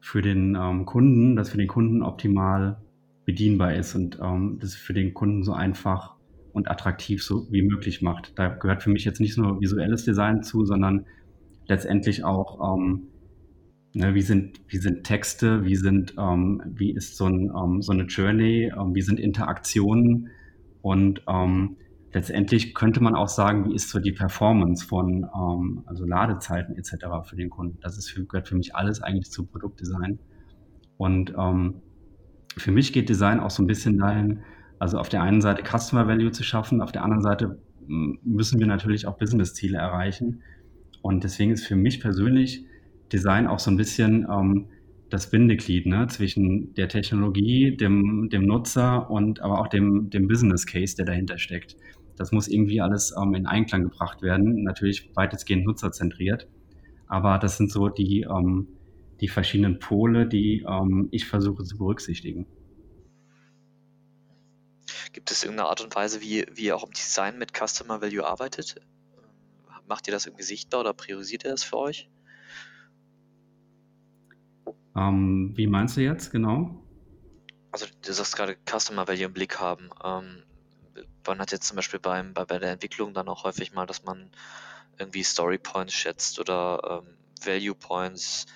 für 0.00 0.22
den 0.22 0.54
ähm, 0.54 0.86
Kunden, 0.86 1.36
das 1.36 1.50
für 1.50 1.58
den 1.58 1.68
Kunden 1.68 2.02
optimal 2.02 2.80
bedienbar 3.24 3.74
ist 3.74 3.94
und 3.94 4.18
ähm, 4.22 4.58
das 4.60 4.74
für 4.74 4.94
den 4.94 5.14
Kunden 5.14 5.42
so 5.42 5.52
einfach 5.52 6.14
und 6.52 6.70
attraktiv 6.70 7.22
so 7.22 7.46
wie 7.50 7.62
möglich 7.62 8.02
macht. 8.02 8.32
Da 8.38 8.48
gehört 8.48 8.82
für 8.82 8.90
mich 8.90 9.04
jetzt 9.04 9.20
nicht 9.20 9.36
nur 9.36 9.60
visuelles 9.60 10.04
Design 10.04 10.42
zu, 10.42 10.64
sondern 10.64 11.06
letztendlich 11.66 12.24
auch 12.24 12.78
ne, 13.92 14.14
wie 14.14 14.22
sind 14.22 14.60
wie 14.68 14.78
sind 14.78 15.04
Texte, 15.04 15.64
wie 15.64 15.76
sind 15.76 16.14
wie 16.16 16.92
ist 16.92 17.16
so, 17.16 17.26
ein, 17.26 17.82
so 17.82 17.92
eine 17.92 18.04
Journey, 18.04 18.72
wie 18.94 19.02
sind 19.02 19.20
Interaktionen, 19.20 20.30
und 20.82 21.22
ähm, 21.28 21.76
letztendlich 22.12 22.74
könnte 22.74 23.02
man 23.02 23.14
auch 23.14 23.28
sagen, 23.28 23.66
wie 23.66 23.74
ist 23.74 23.90
so 23.90 23.98
die 23.98 24.12
Performance 24.12 24.86
von 24.86 25.26
ähm, 25.34 25.82
also 25.86 26.04
Ladezeiten 26.04 26.76
etc. 26.76 27.06
für 27.24 27.36
den 27.36 27.50
Kunden. 27.50 27.78
Das 27.80 27.98
ist 27.98 28.10
für, 28.10 28.24
gehört 28.24 28.48
für 28.48 28.56
mich 28.56 28.74
alles 28.74 29.02
eigentlich 29.02 29.30
zu 29.30 29.44
Produktdesign. 29.44 30.18
Und 30.96 31.34
ähm, 31.38 31.82
für 32.56 32.72
mich 32.72 32.92
geht 32.92 33.08
Design 33.08 33.40
auch 33.40 33.50
so 33.50 33.62
ein 33.62 33.66
bisschen 33.66 33.98
dahin, 33.98 34.40
also 34.78 34.98
auf 34.98 35.08
der 35.08 35.22
einen 35.22 35.40
Seite 35.40 35.62
Customer 35.62 36.08
Value 36.08 36.30
zu 36.30 36.42
schaffen, 36.42 36.80
auf 36.80 36.92
der 36.92 37.02
anderen 37.02 37.22
Seite 37.22 37.58
müssen 37.88 38.58
wir 38.58 38.66
natürlich 38.66 39.06
auch 39.06 39.18
Business-Ziele 39.18 39.78
erreichen. 39.78 40.42
Und 41.02 41.22
deswegen 41.24 41.52
ist 41.52 41.66
für 41.66 41.76
mich 41.76 42.00
persönlich 42.00 42.64
Design 43.12 43.46
auch 43.46 43.58
so 43.58 43.70
ein 43.70 43.76
bisschen 43.76 44.26
ähm, 44.28 44.66
das 45.10 45.30
Bindeglied 45.30 45.86
ne, 45.86 46.06
zwischen 46.08 46.74
der 46.74 46.88
Technologie, 46.88 47.76
dem, 47.76 48.28
dem 48.30 48.44
Nutzer 48.44 49.10
und 49.10 49.40
aber 49.40 49.60
auch 49.60 49.68
dem, 49.68 50.10
dem 50.10 50.26
Business 50.26 50.66
Case, 50.66 50.96
der 50.96 51.04
dahinter 51.06 51.38
steckt. 51.38 51.76
Das 52.16 52.32
muss 52.32 52.48
irgendwie 52.48 52.80
alles 52.80 53.14
ähm, 53.20 53.34
in 53.34 53.46
Einklang 53.46 53.84
gebracht 53.84 54.22
werden. 54.22 54.64
Natürlich 54.64 55.10
weitestgehend 55.14 55.64
nutzerzentriert. 55.66 56.48
Aber 57.06 57.38
das 57.38 57.56
sind 57.56 57.70
so 57.70 57.88
die, 57.88 58.22
ähm, 58.22 58.68
die 59.20 59.28
verschiedenen 59.28 59.78
Pole, 59.78 60.26
die 60.26 60.64
ähm, 60.68 61.08
ich 61.12 61.26
versuche 61.26 61.62
zu 61.62 61.76
berücksichtigen. 61.78 62.46
Gibt 65.12 65.30
es 65.30 65.44
irgendeine 65.44 65.68
Art 65.68 65.82
und 65.82 65.94
Weise, 65.94 66.20
wie, 66.20 66.44
wie 66.52 66.64
ihr 66.66 66.76
auch 66.76 66.84
im 66.84 66.92
Design 66.92 67.38
mit 67.38 67.52
Customer 67.56 68.00
Value 68.02 68.26
arbeitet? 68.26 68.76
Macht 69.86 70.08
ihr 70.08 70.12
das 70.12 70.26
irgendwie 70.26 70.42
sichtbar 70.42 70.80
oder 70.80 70.92
priorisiert 70.92 71.44
ihr 71.44 71.50
das 71.50 71.62
für 71.62 71.78
euch? 71.78 72.08
Ähm, 74.96 75.52
wie 75.54 75.66
meinst 75.66 75.96
du 75.96 76.00
jetzt 76.00 76.30
genau? 76.30 76.82
Also 77.70 77.86
du 78.02 78.12
sagst 78.12 78.36
gerade 78.36 78.56
Customer 78.68 79.06
Value 79.06 79.24
im 79.24 79.32
Blick 79.32 79.60
haben. 79.60 79.90
Ähm, 80.02 80.42
man 81.26 81.38
hat 81.38 81.52
jetzt 81.52 81.66
zum 81.66 81.76
Beispiel 81.76 82.00
beim, 82.00 82.32
bei, 82.32 82.44
bei 82.44 82.58
der 82.58 82.72
Entwicklung 82.72 83.12
dann 83.12 83.28
auch 83.28 83.44
häufig 83.44 83.72
mal, 83.72 83.86
dass 83.86 84.04
man 84.04 84.30
irgendwie 84.98 85.22
Story 85.22 85.58
Points 85.58 85.92
schätzt 85.92 86.40
oder 86.40 87.02
ähm, 87.04 87.16
Value 87.44 87.74
Points 87.74 88.46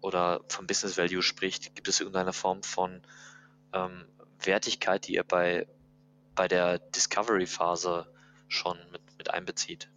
oder 0.00 0.40
vom 0.48 0.66
Business 0.66 0.96
Value 0.96 1.22
spricht. 1.22 1.74
Gibt 1.74 1.88
es 1.88 2.00
irgendeine 2.00 2.32
Form 2.32 2.62
von 2.62 3.02
ähm, 3.74 4.04
Wertigkeit, 4.42 5.06
die 5.06 5.14
ihr 5.14 5.24
bei, 5.24 5.66
bei 6.34 6.48
der 6.48 6.78
Discovery-Phase 6.78 8.06
schon 8.48 8.78
mit, 8.92 9.02
mit 9.18 9.34
einbezieht? 9.34 9.90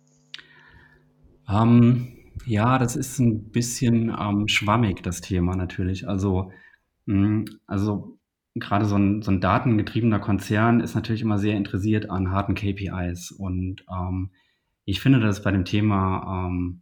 Ähm, 1.48 2.19
ja, 2.46 2.78
das 2.78 2.96
ist 2.96 3.20
ein 3.20 3.52
bisschen 3.52 4.16
ähm, 4.18 4.48
schwammig, 4.48 5.04
das 5.04 5.22
Thema 5.22 5.56
natürlich. 5.56 6.08
Also, 6.08 6.52
mh, 7.06 7.16
hm, 7.16 7.46
also 7.68 8.18
gerade 8.56 8.86
so 8.86 8.96
ein, 8.96 9.22
so 9.22 9.32
ein 9.32 9.42
datengetriebener 9.42 10.20
Konzern 10.20 10.80
ist 10.80 10.96
natürlich 10.96 11.22
immer 11.22 11.38
sehr 11.38 11.56
interessiert 11.56 12.10
an 12.10 12.32
harten 12.32 12.56
KPIs. 12.56 13.32
Und 13.32 13.86
ähm, 13.92 14.32
ich 14.86 15.00
finde 15.00 15.20
das 15.20 15.44
bei 15.44 15.52
dem 15.52 15.66
Thema 15.66 16.48
ähm, 16.48 16.82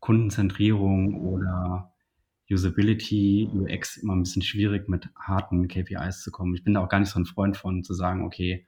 Kundenzentrierung 0.00 1.20
oder 1.20 1.92
Usability, 2.50 3.48
UX 3.52 3.96
immer 3.96 4.14
ein 4.14 4.22
bisschen 4.22 4.42
schwierig, 4.42 4.88
mit 4.88 5.08
harten 5.18 5.66
KPIs 5.66 6.22
zu 6.22 6.30
kommen. 6.30 6.54
Ich 6.54 6.62
bin 6.62 6.74
da 6.74 6.84
auch 6.84 6.88
gar 6.88 7.00
nicht 7.00 7.10
so 7.10 7.18
ein 7.18 7.26
Freund 7.26 7.56
von, 7.56 7.82
zu 7.82 7.92
sagen, 7.92 8.24
okay, 8.24 8.66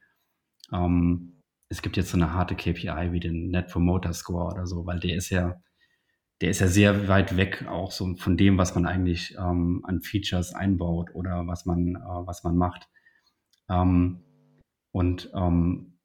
ähm, 0.73 1.41
es 1.69 1.81
gibt 1.81 1.97
jetzt 1.97 2.09
so 2.09 2.17
eine 2.17 2.33
harte 2.33 2.55
KPI 2.55 3.11
wie 3.11 3.19
den 3.19 3.49
Net 3.51 3.67
Promoter 3.67 4.11
Score 4.13 4.53
oder 4.53 4.65
so, 4.65 4.85
weil 4.85 4.99
der 4.99 5.15
ist 5.15 5.29
ja 5.29 5.61
der 6.41 6.49
ist 6.49 6.59
ja 6.59 6.67
sehr 6.67 7.07
weit 7.07 7.35
weg 7.37 7.65
auch 7.67 7.91
so 7.91 8.15
von 8.15 8.37
dem, 8.37 8.57
was 8.57 8.73
man 8.75 8.85
eigentlich 8.85 9.35
ähm, 9.37 9.81
an 9.83 10.01
Features 10.01 10.53
einbaut 10.53 11.13
oder 11.13 11.45
was 11.47 11.65
man, 11.65 11.95
äh, 11.95 11.99
was 11.99 12.43
man 12.43 12.55
macht. 12.55 12.87
Ähm, 13.69 14.23
und 14.91 15.31
ähm, 15.35 15.99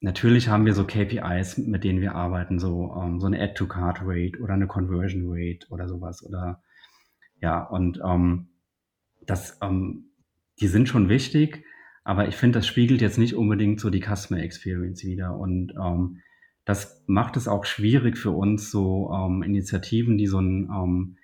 natürlich 0.00 0.48
haben 0.48 0.64
wir 0.64 0.74
so 0.74 0.84
KPIs, 0.84 1.58
mit 1.58 1.84
denen 1.84 2.00
wir 2.00 2.14
arbeiten, 2.14 2.58
so, 2.58 2.94
ähm, 3.00 3.20
so 3.20 3.26
eine 3.26 3.40
Add-to-Card-Rate 3.40 4.40
oder 4.40 4.54
eine 4.54 4.66
Conversion-Rate 4.66 5.66
oder 5.70 5.88
sowas 5.88 6.24
oder 6.24 6.62
Ja, 7.40 7.62
und 7.62 8.00
ähm, 8.04 8.50
das, 9.26 9.58
ähm, 9.62 10.12
die 10.60 10.68
sind 10.68 10.88
schon 10.88 11.08
wichtig, 11.08 11.64
aber 12.04 12.28
ich 12.28 12.36
finde, 12.36 12.58
das 12.58 12.66
spiegelt 12.66 13.00
jetzt 13.00 13.18
nicht 13.18 13.34
unbedingt 13.34 13.80
so 13.80 13.90
die 13.90 14.02
Customer 14.02 14.40
Experience 14.40 15.04
wieder. 15.04 15.36
Und 15.36 15.74
das 16.70 17.02
macht 17.08 17.36
es 17.36 17.48
auch 17.48 17.64
schwierig 17.64 18.16
für 18.16 18.30
uns, 18.30 18.70
so 18.70 19.12
ähm, 19.12 19.42
Initiativen, 19.42 20.16
die 20.16 20.28
so 20.28 20.38
ein, 20.38 20.70
ähm, 20.72 21.16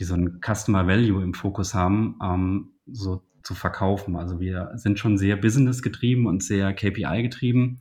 die 0.00 0.04
so 0.04 0.14
ein 0.14 0.40
Customer 0.44 0.88
Value 0.88 1.22
im 1.22 1.34
Fokus 1.34 1.72
haben, 1.72 2.18
ähm, 2.20 2.72
so 2.84 3.22
zu 3.44 3.54
verkaufen. 3.54 4.16
Also 4.16 4.40
wir 4.40 4.72
sind 4.74 4.98
schon 4.98 5.16
sehr 5.16 5.36
business 5.36 5.82
getrieben 5.82 6.26
und 6.26 6.42
sehr 6.42 6.72
KPI 6.72 7.22
getrieben. 7.22 7.80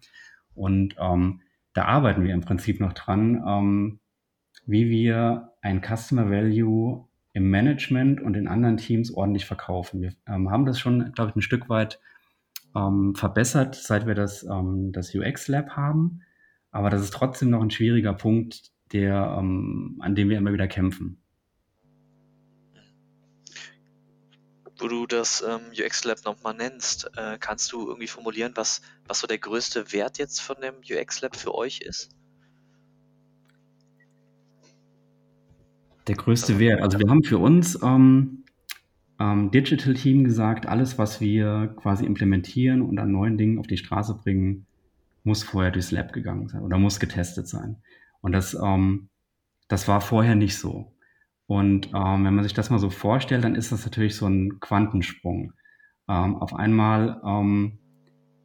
Und 0.54 0.96
ähm, 1.00 1.42
da 1.74 1.86
arbeiten 1.86 2.24
wir 2.24 2.36
im 2.36 2.42
Prinzip 2.42 2.80
noch 2.80 2.94
dran, 2.94 3.44
ähm, 3.48 4.00
wie 4.68 4.88
wir 4.88 5.54
ein 5.62 5.82
Customer 5.82 6.30
Value 6.30 7.08
im 7.34 7.50
Management 7.50 8.22
und 8.22 8.36
in 8.36 8.48
anderen 8.48 8.78
Teams 8.78 9.12
ordentlich 9.12 9.46
verkaufen. 9.48 10.02
Wir 10.02 10.14
ähm, 10.28 10.52
haben 10.52 10.66
das 10.66 10.80
schon, 10.80 11.14
glaube 11.14 11.32
ich, 11.32 11.36
ein 11.36 11.42
Stück 11.42 11.68
weit 11.68 12.00
verbessert, 13.14 13.74
seit 13.74 14.06
wir 14.06 14.14
das, 14.14 14.46
das 14.92 15.16
UX 15.16 15.48
Lab 15.48 15.72
haben. 15.72 16.22
Aber 16.78 16.92
das 16.92 17.02
ist 17.02 17.12
trotzdem 17.12 17.50
noch 17.50 17.62
ein 17.64 17.72
schwieriger 17.72 18.14
Punkt, 18.14 18.72
der, 18.92 19.36
ähm, 19.40 19.98
an 20.00 20.14
dem 20.14 20.30
wir 20.30 20.38
immer 20.38 20.54
wieder 20.54 20.68
kämpfen. 20.68 21.20
Wo 24.78 24.88
du 24.88 25.08
das 25.08 25.42
ähm, 25.42 25.72
UX 25.72 26.04
Lab 26.04 26.24
nochmal 26.24 26.54
nennst, 26.54 27.10
äh, 27.18 27.40
kannst 27.40 27.72
du 27.72 27.88
irgendwie 27.88 28.06
formulieren, 28.06 28.52
was, 28.54 28.84
was 29.08 29.20
so 29.20 29.26
der 29.26 29.40
größte 29.40 29.92
Wert 29.92 30.20
jetzt 30.20 30.40
von 30.40 30.58
dem 30.62 30.76
UX 30.88 31.22
Lab 31.22 31.36
für 31.36 31.56
euch 31.56 31.82
ist? 31.82 32.12
Der 36.06 36.16
größte 36.16 36.60
Wert. 36.60 36.84
Also 36.84 37.00
wir 37.00 37.10
haben 37.10 37.24
für 37.24 37.40
uns 37.40 37.82
ähm, 37.82 38.46
ähm, 39.20 39.50
Digital 39.50 39.96
Team 39.96 40.26
gesagt, 40.26 40.68
alles, 40.68 41.00
was 41.00 41.20
wir 41.22 41.74
quasi 41.76 42.06
implementieren 42.06 42.84
und 42.84 43.00
an 43.00 43.12
neuen 43.12 43.36
Dingen 43.36 43.58
auf 43.58 43.66
die 43.66 43.78
Straße 43.78 44.14
bringen, 44.14 44.67
muss 45.28 45.44
vorher 45.44 45.72
durchs 45.72 45.92
Lab 45.92 46.14
gegangen 46.14 46.48
sein 46.48 46.62
oder 46.64 46.80
muss 46.80 47.00
getestet 47.00 47.48
sein. 47.48 47.84
Und 48.22 48.32
das, 48.32 48.56
ähm, 48.56 49.10
das 49.68 49.88
war 49.88 50.02
vorher 50.02 50.36
nicht 50.36 50.58
so. 50.58 50.96
Und 51.46 51.88
ähm, 51.94 52.26
wenn 52.26 52.34
man 52.34 52.44
sich 52.44 52.54
das 52.54 52.70
mal 52.70 52.80
so 52.80 52.90
vorstellt, 52.90 53.44
dann 53.44 53.56
ist 53.56 53.72
das 53.72 53.86
natürlich 53.86 54.16
so 54.16 54.26
ein 54.26 54.60
Quantensprung. 54.60 55.54
Ähm, 56.10 56.36
auf 56.38 56.56
einmal 56.56 57.22
ähm, 57.24 57.80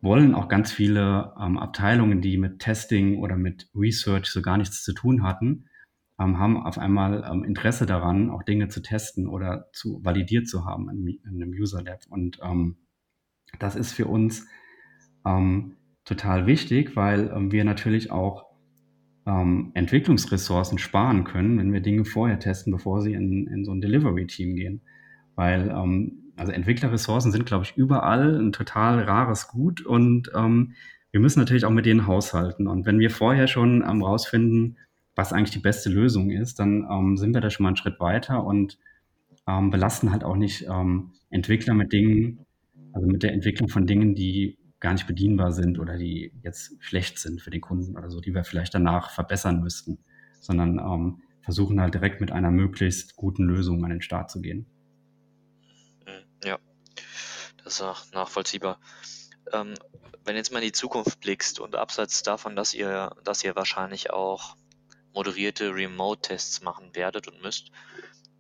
wollen 0.02 0.34
auch 0.34 0.48
ganz 0.48 0.72
viele 0.72 1.32
ähm, 1.40 1.56
Abteilungen, 1.56 2.20
die 2.20 2.36
mit 2.36 2.58
Testing 2.58 3.18
oder 3.18 3.36
mit 3.36 3.70
Research 3.74 4.26
so 4.26 4.42
gar 4.42 4.58
nichts 4.58 4.82
zu 4.82 4.92
tun 4.92 5.22
hatten, 5.22 5.68
ähm, 6.18 6.38
haben 6.38 6.56
auf 6.56 6.78
einmal 6.78 7.22
Interesse 7.44 7.86
daran, 7.86 8.30
auch 8.30 8.42
Dinge 8.42 8.68
zu 8.68 8.82
testen 8.82 9.28
oder 9.28 9.68
zu 9.72 10.04
validiert 10.04 10.48
zu 10.48 10.64
haben 10.64 10.90
in, 10.90 11.06
in 11.06 11.42
einem 11.42 11.52
User 11.52 11.82
Lab. 11.82 12.00
Und 12.08 12.40
das 13.58 13.76
ist 13.76 13.92
für 13.92 14.06
uns 14.06 14.46
ähm, 15.24 15.76
total 16.04 16.46
wichtig, 16.46 16.96
weil 16.96 17.30
ähm, 17.34 17.52
wir 17.52 17.64
natürlich 17.64 18.10
auch 18.10 18.46
ähm, 19.26 19.70
Entwicklungsressourcen 19.74 20.78
sparen 20.78 21.24
können, 21.24 21.58
wenn 21.58 21.72
wir 21.72 21.80
Dinge 21.80 22.04
vorher 22.04 22.38
testen, 22.38 22.72
bevor 22.72 23.00
sie 23.02 23.14
in, 23.14 23.46
in 23.46 23.64
so 23.64 23.72
ein 23.72 23.80
Delivery-Team 23.80 24.56
gehen. 24.56 24.82
Weil 25.34 25.70
also 26.36 26.52
Entwicklerressourcen 26.52 27.32
sind, 27.32 27.46
glaube 27.46 27.64
ich, 27.64 27.74
überall 27.74 28.38
ein 28.38 28.52
total 28.52 29.00
rares 29.00 29.48
Gut 29.48 29.80
und 29.80 30.30
wir 31.12 31.20
müssen 31.20 31.38
natürlich 31.38 31.66
auch 31.66 31.70
mit 31.70 31.86
denen 31.86 32.06
haushalten. 32.06 32.66
Und 32.66 32.86
wenn 32.86 32.98
wir 32.98 33.10
vorher 33.10 33.46
schon 33.46 33.84
ähm, 33.86 34.02
rausfinden, 34.02 34.78
was 35.14 35.32
eigentlich 35.32 35.50
die 35.50 35.58
beste 35.58 35.90
Lösung 35.90 36.30
ist, 36.30 36.58
dann 36.58 36.86
ähm, 36.90 37.16
sind 37.18 37.34
wir 37.34 37.42
da 37.42 37.50
schon 37.50 37.64
mal 37.64 37.68
einen 37.68 37.76
Schritt 37.76 38.00
weiter 38.00 38.44
und 38.44 38.78
ähm, 39.46 39.70
belasten 39.70 40.10
halt 40.10 40.24
auch 40.24 40.36
nicht 40.36 40.66
ähm, 40.70 41.12
Entwickler 41.28 41.74
mit 41.74 41.92
Dingen, 41.92 42.46
also 42.94 43.06
mit 43.06 43.22
der 43.22 43.34
Entwicklung 43.34 43.68
von 43.68 43.86
Dingen, 43.86 44.14
die 44.14 44.56
gar 44.82 44.92
nicht 44.92 45.06
bedienbar 45.06 45.52
sind 45.52 45.78
oder 45.78 45.96
die 45.96 46.32
jetzt 46.42 46.72
schlecht 46.80 47.18
sind 47.18 47.40
für 47.40 47.50
den 47.50 47.60
Kunden 47.60 47.96
oder 47.96 48.10
so, 48.10 48.20
die 48.20 48.34
wir 48.34 48.44
vielleicht 48.44 48.74
danach 48.74 49.10
verbessern 49.10 49.62
müssten, 49.62 49.98
sondern 50.40 50.78
ähm, 50.80 51.22
versuchen 51.40 51.80
halt 51.80 51.94
direkt 51.94 52.20
mit 52.20 52.32
einer 52.32 52.50
möglichst 52.50 53.14
guten 53.14 53.44
Lösung 53.44 53.84
an 53.84 53.90
den 53.90 54.02
Start 54.02 54.30
zu 54.30 54.40
gehen. 54.40 54.66
Hm, 56.04 56.24
ja, 56.44 56.58
das 57.62 57.74
ist 57.74 57.82
auch 57.82 58.12
nachvollziehbar. 58.12 58.80
Ähm, 59.52 59.74
wenn 60.24 60.34
jetzt 60.34 60.52
mal 60.52 60.58
in 60.58 60.66
die 60.66 60.72
Zukunft 60.72 61.20
blickst 61.20 61.60
und 61.60 61.76
abseits 61.76 62.24
davon, 62.24 62.56
dass 62.56 62.74
ihr, 62.74 63.14
dass 63.22 63.44
ihr 63.44 63.54
wahrscheinlich 63.54 64.10
auch 64.10 64.56
moderierte 65.14 65.72
Remote-Tests 65.72 66.62
machen 66.62 66.90
werdet 66.94 67.28
und 67.28 67.40
müsst. 67.40 67.70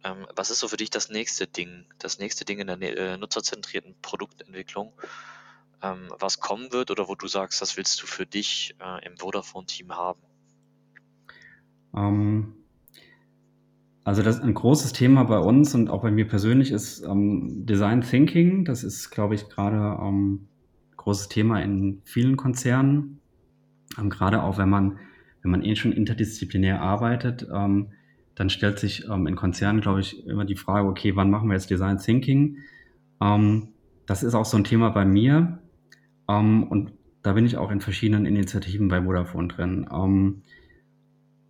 Ähm, 0.02 0.26
was 0.34 0.50
ist 0.50 0.58
so 0.58 0.66
für 0.66 0.76
dich 0.76 0.90
das 0.90 1.08
nächste 1.08 1.46
Ding, 1.46 1.86
das 2.00 2.18
nächste 2.18 2.44
Ding 2.44 2.58
in 2.58 2.66
der 2.66 2.80
äh, 2.80 3.16
nutzerzentrierten 3.16 3.94
Produktentwicklung, 4.02 4.92
ähm, 5.82 6.08
was 6.18 6.40
kommen 6.40 6.72
wird 6.72 6.90
oder 6.90 7.08
wo 7.08 7.14
du 7.14 7.26
sagst, 7.26 7.60
das 7.60 7.76
willst 7.76 8.02
du 8.02 8.06
für 8.06 8.26
dich 8.26 8.74
äh, 8.80 9.04
im 9.06 9.16
Vodafone-Team 9.16 9.92
haben? 9.92 10.20
Ähm, 11.94 12.54
also 14.04 14.22
das 14.22 14.40
ein 14.40 14.54
großes 14.54 14.92
Thema 14.92 15.24
bei 15.24 15.38
uns 15.38 15.74
und 15.74 15.90
auch 15.90 16.02
bei 16.02 16.10
mir 16.10 16.26
persönlich 16.26 16.70
ist 16.70 17.02
ähm, 17.02 17.66
Design 17.66 18.00
Thinking. 18.00 18.64
Das 18.64 18.84
ist, 18.84 19.10
glaube 19.10 19.34
ich, 19.34 19.48
gerade 19.48 20.00
ähm, 20.02 20.48
großes 20.96 21.28
Thema 21.28 21.60
in 21.60 22.02
vielen 22.04 22.36
Konzernen. 22.36 23.20
Ähm, 23.98 24.08
gerade 24.08 24.42
auch 24.42 24.58
wenn 24.58 24.70
man 24.70 24.98
wenn 25.42 25.50
man 25.50 25.64
eh 25.64 25.74
schon 25.74 25.90
interdisziplinär 25.90 26.80
arbeitet, 26.80 27.48
ähm, 27.52 27.88
dann 28.36 28.48
stellt 28.48 28.78
sich 28.78 29.06
in 29.06 29.34
Konzernen, 29.34 29.80
glaube 29.80 30.00
ich, 30.00 30.24
immer 30.24 30.44
die 30.44 30.54
Frage, 30.54 30.86
okay, 30.86 31.16
wann 31.16 31.30
machen 31.30 31.48
wir 31.48 31.54
jetzt 31.54 31.68
Design 31.68 31.98
Thinking? 31.98 32.58
Das 34.06 34.22
ist 34.22 34.34
auch 34.34 34.46
so 34.46 34.56
ein 34.56 34.64
Thema 34.64 34.88
bei 34.88 35.04
mir 35.04 35.61
ähm, 36.38 36.64
und 36.64 36.92
da 37.22 37.32
bin 37.32 37.46
ich 37.46 37.56
auch 37.56 37.70
in 37.70 37.80
verschiedenen 37.80 38.26
Initiativen 38.26 38.88
bei 38.88 39.02
Vodafone 39.02 39.48
drin, 39.48 39.88
ähm, 39.92 40.42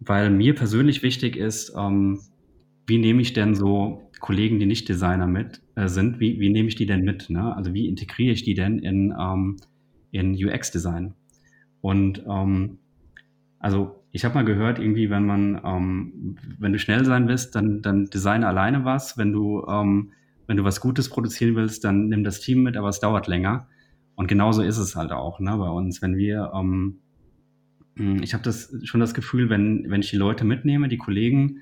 weil 0.00 0.30
mir 0.30 0.54
persönlich 0.54 1.02
wichtig 1.02 1.36
ist, 1.36 1.72
ähm, 1.76 2.20
wie 2.86 2.98
nehme 2.98 3.22
ich 3.22 3.32
denn 3.32 3.54
so 3.54 4.10
Kollegen, 4.20 4.58
die 4.58 4.66
nicht 4.66 4.88
Designer 4.88 5.26
mit 5.26 5.62
äh, 5.76 5.88
sind, 5.88 6.20
wie, 6.20 6.40
wie 6.40 6.50
nehme 6.50 6.68
ich 6.68 6.74
die 6.74 6.86
denn 6.86 7.02
mit? 7.02 7.30
Ne? 7.30 7.54
Also 7.54 7.74
wie 7.74 7.88
integriere 7.88 8.32
ich 8.32 8.42
die 8.42 8.54
denn 8.54 8.78
in, 8.78 9.14
in 10.10 10.34
UX-Design? 10.34 11.14
Und 11.80 12.24
ähm, 12.28 12.78
also 13.58 14.02
ich 14.12 14.24
habe 14.24 14.34
mal 14.34 14.44
gehört, 14.44 14.78
irgendwie, 14.78 15.08
wenn 15.08 15.24
man, 15.24 15.60
ähm, 15.64 16.36
wenn 16.58 16.72
du 16.72 16.78
schnell 16.78 17.04
sein 17.04 17.28
willst, 17.28 17.54
dann, 17.54 17.80
dann 17.80 18.06
design 18.06 18.44
alleine 18.44 18.84
was. 18.84 19.16
Wenn 19.16 19.32
du, 19.32 19.64
ähm, 19.66 20.12
wenn 20.46 20.58
du 20.58 20.64
was 20.64 20.80
Gutes 20.80 21.08
produzieren 21.08 21.56
willst, 21.56 21.84
dann 21.84 22.08
nimm 22.08 22.22
das 22.22 22.40
Team 22.40 22.62
mit, 22.62 22.76
aber 22.76 22.90
es 22.90 23.00
dauert 23.00 23.26
länger. 23.26 23.68
Und 24.14 24.26
genauso 24.26 24.62
ist 24.62 24.78
es 24.78 24.96
halt 24.96 25.12
auch 25.12 25.40
ne, 25.40 25.56
bei 25.56 25.68
uns. 25.68 26.02
Wenn 26.02 26.16
wir, 26.16 26.52
ähm, 26.54 26.98
hm, 27.96 28.22
ich 28.22 28.34
habe 28.34 28.44
das 28.44 28.74
schon 28.84 29.00
das 29.00 29.14
Gefühl, 29.14 29.48
wenn, 29.50 29.90
wenn 29.90 30.00
ich 30.00 30.10
die 30.10 30.16
Leute 30.16 30.44
mitnehme, 30.44 30.88
die 30.88 30.98
Kollegen, 30.98 31.60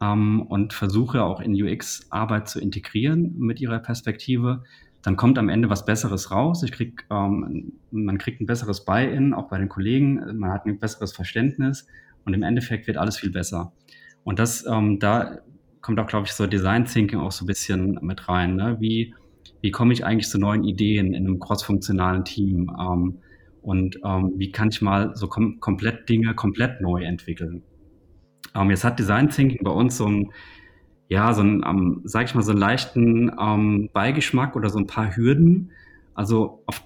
ähm, 0.00 0.42
und 0.42 0.72
versuche 0.72 1.22
auch 1.22 1.40
in 1.40 1.54
UX-Arbeit 1.54 2.48
zu 2.48 2.60
integrieren 2.60 3.38
mit 3.38 3.60
ihrer 3.60 3.78
Perspektive, 3.78 4.64
dann 5.02 5.16
kommt 5.16 5.38
am 5.38 5.48
Ende 5.48 5.68
was 5.68 5.84
Besseres 5.84 6.30
raus. 6.30 6.62
Ich 6.62 6.72
krieg, 6.72 7.04
ähm, 7.10 7.74
man 7.90 8.18
kriegt 8.18 8.40
ein 8.40 8.46
besseres 8.46 8.84
Buy-in, 8.84 9.34
auch 9.34 9.48
bei 9.48 9.58
den 9.58 9.68
Kollegen. 9.68 10.38
Man 10.38 10.50
hat 10.50 10.64
ein 10.64 10.78
besseres 10.78 11.12
Verständnis 11.12 11.86
und 12.24 12.32
im 12.32 12.42
Endeffekt 12.42 12.86
wird 12.86 12.96
alles 12.96 13.18
viel 13.18 13.30
besser. 13.30 13.72
Und 14.24 14.38
das, 14.38 14.64
ähm, 14.66 14.98
da 14.98 15.40
kommt 15.82 16.00
auch, 16.00 16.06
glaube 16.06 16.26
ich, 16.26 16.32
so 16.32 16.46
Design 16.46 16.86
Thinking 16.86 17.20
auch 17.20 17.32
so 17.32 17.44
ein 17.44 17.46
bisschen 17.46 17.98
mit 18.00 18.28
rein. 18.28 18.56
Ne? 18.56 18.78
Wie, 18.80 19.14
wie 19.64 19.70
komme 19.70 19.94
ich 19.94 20.04
eigentlich 20.04 20.28
zu 20.28 20.38
neuen 20.38 20.62
Ideen 20.62 21.14
in 21.14 21.26
einem 21.26 21.38
crossfunktionalen 21.38 22.26
Team? 22.26 22.70
Ähm, 22.78 23.16
und 23.62 23.98
ähm, 24.04 24.34
wie 24.36 24.52
kann 24.52 24.68
ich 24.68 24.82
mal 24.82 25.16
so 25.16 25.26
kom 25.26 25.58
komplett 25.58 26.06
Dinge 26.06 26.34
komplett 26.34 26.82
neu 26.82 27.02
entwickeln? 27.02 27.62
Ähm, 28.54 28.68
jetzt 28.68 28.84
hat 28.84 28.98
Design 28.98 29.30
Thinking 29.30 29.64
bei 29.64 29.70
uns 29.70 29.96
so 29.96 30.06
ein 30.06 30.30
ja, 31.08 31.32
so 31.32 31.40
einen, 31.40 31.64
ähm, 31.66 32.02
sag 32.04 32.26
ich 32.26 32.34
mal, 32.34 32.42
so 32.42 32.50
einen 32.50 32.60
leichten 32.60 33.32
ähm, 33.40 33.88
Beigeschmack 33.94 34.54
oder 34.54 34.68
so 34.68 34.78
ein 34.78 34.86
paar 34.86 35.16
Hürden. 35.16 35.70
Also 36.12 36.62
auf, 36.66 36.82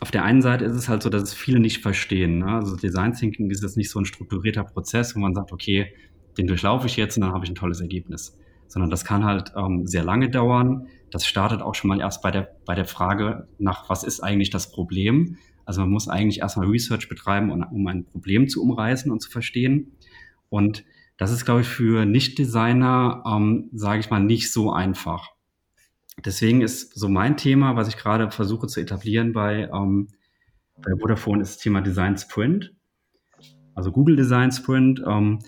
auf 0.00 0.10
der 0.10 0.24
einen 0.24 0.42
Seite 0.42 0.64
ist 0.64 0.74
es 0.74 0.88
halt 0.88 1.00
so, 1.00 1.10
dass 1.10 1.22
es 1.22 1.34
viele 1.34 1.60
nicht 1.60 1.80
verstehen. 1.80 2.38
Ne? 2.38 2.46
Also 2.46 2.74
Design 2.74 3.12
Thinking 3.12 3.50
ist 3.50 3.62
jetzt 3.62 3.76
nicht 3.76 3.90
so 3.90 4.00
ein 4.00 4.04
strukturierter 4.04 4.64
Prozess, 4.64 5.14
wo 5.14 5.20
man 5.20 5.34
sagt, 5.34 5.52
okay, 5.52 5.94
den 6.38 6.48
durchlaufe 6.48 6.88
ich 6.88 6.96
jetzt 6.96 7.16
und 7.16 7.20
dann 7.20 7.32
habe 7.32 7.44
ich 7.44 7.50
ein 7.52 7.56
tolles 7.56 7.80
Ergebnis. 7.80 8.36
Sondern 8.66 8.90
das 8.90 9.04
kann 9.04 9.24
halt 9.24 9.52
ähm, 9.56 9.86
sehr 9.86 10.02
lange 10.02 10.28
dauern. 10.28 10.88
Das 11.14 11.26
startet 11.26 11.62
auch 11.62 11.76
schon 11.76 11.86
mal 11.86 12.00
erst 12.00 12.22
bei 12.22 12.32
der, 12.32 12.56
bei 12.66 12.74
der 12.74 12.86
Frage 12.86 13.46
nach, 13.58 13.88
was 13.88 14.02
ist 14.02 14.18
eigentlich 14.18 14.50
das 14.50 14.72
Problem? 14.72 15.36
Also 15.64 15.80
man 15.82 15.90
muss 15.90 16.08
eigentlich 16.08 16.40
erstmal 16.40 16.66
Research 16.66 17.08
betreiben, 17.08 17.52
um 17.52 17.86
ein 17.86 18.04
Problem 18.04 18.48
zu 18.48 18.60
umreißen 18.60 19.12
und 19.12 19.20
zu 19.20 19.30
verstehen. 19.30 19.92
Und 20.48 20.84
das 21.16 21.30
ist, 21.30 21.44
glaube 21.44 21.60
ich, 21.60 21.68
für 21.68 22.04
Nicht-Designer, 22.04 23.22
ähm, 23.28 23.70
sage 23.72 24.00
ich 24.00 24.10
mal, 24.10 24.18
nicht 24.18 24.52
so 24.52 24.72
einfach. 24.72 25.30
Deswegen 26.24 26.62
ist 26.62 26.98
so 26.98 27.08
mein 27.08 27.36
Thema, 27.36 27.76
was 27.76 27.86
ich 27.86 27.96
gerade 27.96 28.32
versuche 28.32 28.66
zu 28.66 28.80
etablieren 28.80 29.32
bei, 29.32 29.70
ähm, 29.72 30.08
bei 30.82 30.90
Vodafone, 31.00 31.42
ist 31.42 31.54
das 31.54 31.62
Thema 31.62 31.80
Design 31.80 32.18
Sprint. 32.18 32.74
Also 33.76 33.92
Google 33.92 34.16
Design 34.16 34.50
Sprint. 34.50 35.00
Ähm, 35.06 35.38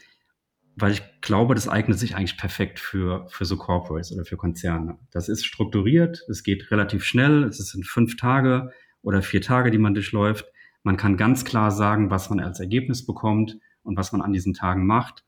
weil 0.77 0.93
ich 0.93 1.03
glaube, 1.23 1.55
das 1.55 1.69
eignet 1.69 1.99
sich 1.99 2.15
eigentlich 2.15 2.37
perfekt 2.37 2.79
für, 2.79 3.27
für 3.31 3.47
so 3.47 3.57
Corporates 3.57 4.13
oder 4.13 4.27
für 4.27 4.37
Konzerne. 4.37 4.99
Das 5.11 5.29
ist 5.29 5.45
strukturiert, 5.45 6.23
es 6.29 6.43
geht 6.43 6.71
relativ 6.71 7.03
schnell, 7.03 7.45
es 7.45 7.57
sind 7.57 7.87
fünf 7.87 8.17
Tage 8.17 8.71
oder 9.03 9.23
vier 9.23 9.41
Tage, 9.41 9.71
die 9.71 9.79
man 9.79 9.95
durchläuft. 9.95 10.47
Man 10.83 10.99
kann 10.99 11.17
ganz 11.17 11.45
klar 11.47 11.71
sagen, 11.71 12.11
was 12.11 12.29
man 12.29 12.41
als 12.41 12.61
Ergebnis 12.61 13.07
bekommt 13.07 13.59
und 13.83 13.97
was 13.97 14.13
man 14.13 14.21
an 14.21 14.35
diesen 14.35 14.53
Tagen 14.53 14.87
macht. 14.87 15.25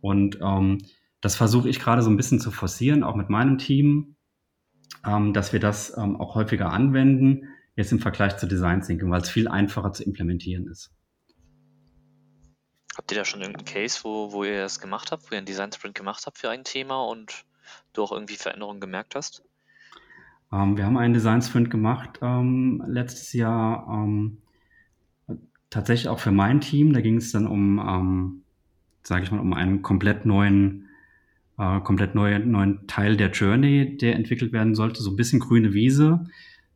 Und 0.00 0.38
ähm, 0.40 0.78
das 1.20 1.34
versuche 1.34 1.68
ich 1.68 1.80
gerade 1.80 2.02
so 2.02 2.10
ein 2.10 2.16
bisschen 2.16 2.38
zu 2.38 2.52
forcieren, 2.52 3.02
auch 3.02 3.16
mit 3.16 3.28
meinem 3.28 3.58
Team, 3.58 4.16
ähm, 5.04 5.32
dass 5.32 5.52
wir 5.52 5.58
das 5.60 5.96
ähm, 5.98 6.20
auch 6.20 6.36
häufiger 6.36 6.70
anwenden, 6.70 7.48
jetzt 7.74 7.90
im 7.90 7.98
Vergleich 7.98 8.36
zu 8.36 8.46
Design 8.46 8.82
Thinking, 8.82 9.10
weil 9.10 9.22
es 9.22 9.30
viel 9.30 9.48
einfacher 9.48 9.92
zu 9.92 10.04
implementieren 10.04 10.68
ist. 10.68 10.95
Habt 12.96 13.12
ihr 13.12 13.18
da 13.18 13.24
schon 13.24 13.40
irgendeinen 13.40 13.66
Case, 13.66 14.00
wo, 14.02 14.32
wo 14.32 14.44
ihr 14.44 14.60
das 14.60 14.80
gemacht 14.80 15.12
habt, 15.12 15.30
wo 15.30 15.34
ihr 15.34 15.38
einen 15.38 15.46
Design 15.46 15.70
Sprint 15.72 15.94
gemacht 15.94 16.24
habt 16.26 16.38
für 16.38 16.48
ein 16.48 16.64
Thema 16.64 17.04
und 17.04 17.44
du 17.92 18.02
auch 18.02 18.12
irgendwie 18.12 18.36
Veränderungen 18.36 18.80
gemerkt 18.80 19.14
hast? 19.14 19.44
Ähm, 20.52 20.76
wir 20.76 20.86
haben 20.86 20.96
einen 20.96 21.12
Design 21.12 21.42
Sprint 21.42 21.70
gemacht 21.70 22.20
ähm, 22.22 22.82
letztes 22.86 23.32
Jahr, 23.34 23.86
ähm, 23.90 24.38
tatsächlich 25.68 26.08
auch 26.08 26.20
für 26.20 26.32
mein 26.32 26.60
Team. 26.60 26.94
Da 26.94 27.00
ging 27.00 27.16
es 27.16 27.32
dann 27.32 27.46
um, 27.46 27.78
ähm, 27.78 28.42
sage 29.02 29.24
ich 29.24 29.30
mal, 29.30 29.40
um 29.40 29.52
einen 29.52 29.82
komplett 29.82 30.24
neuen, 30.24 30.88
äh, 31.58 31.80
komplett 31.80 32.14
neue, 32.14 32.38
neuen 32.38 32.86
Teil 32.86 33.16
der 33.16 33.30
Journey, 33.30 33.98
der 33.98 34.14
entwickelt 34.14 34.52
werden 34.52 34.74
sollte. 34.74 35.02
So 35.02 35.10
ein 35.10 35.16
bisschen 35.16 35.40
grüne 35.40 35.74
Wiese. 35.74 36.24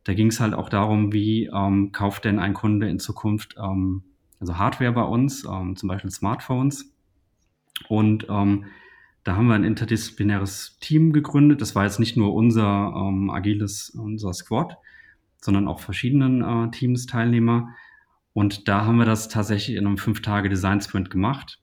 Da 0.03 0.13
ging 0.13 0.27
es 0.27 0.39
halt 0.39 0.53
auch 0.53 0.69
darum, 0.69 1.13
wie 1.13 1.45
ähm, 1.45 1.91
kauft 1.91 2.25
denn 2.25 2.39
ein 2.39 2.53
Kunde 2.53 2.89
in 2.89 2.99
Zukunft 2.99 3.55
ähm, 3.57 4.03
also 4.41 4.57
Hardware 4.57 4.91
bei 4.91 5.03
uns, 5.03 5.45
ähm, 5.45 5.75
zum 5.75 5.87
Beispiel 5.87 6.11
Smartphones. 6.11 6.91
Und 7.87 8.25
ähm, 8.29 8.65
da 9.23 9.35
haben 9.35 9.47
wir 9.47 9.53
ein 9.53 9.63
interdisziplinäres 9.63 10.77
Team 10.79 11.13
gegründet. 11.13 11.61
Das 11.61 11.75
war 11.75 11.83
jetzt 11.83 11.99
nicht 11.99 12.17
nur 12.17 12.33
unser 12.33 12.93
ähm, 12.95 13.29
agiles, 13.29 13.91
unser 13.91 14.33
Squad, 14.33 14.77
sondern 15.39 15.67
auch 15.67 15.79
verschiedenen 15.79 16.41
äh, 16.41 16.71
Teams 16.71 17.05
Teilnehmer. 17.05 17.69
Und 18.33 18.67
da 18.67 18.85
haben 18.85 18.97
wir 18.97 19.05
das 19.05 19.29
tatsächlich 19.29 19.77
in 19.77 19.85
einem 19.85 19.97
fünf 19.97 20.21
Tage 20.21 20.49
Design 20.49 20.81
Sprint 20.81 21.11
gemacht 21.11 21.59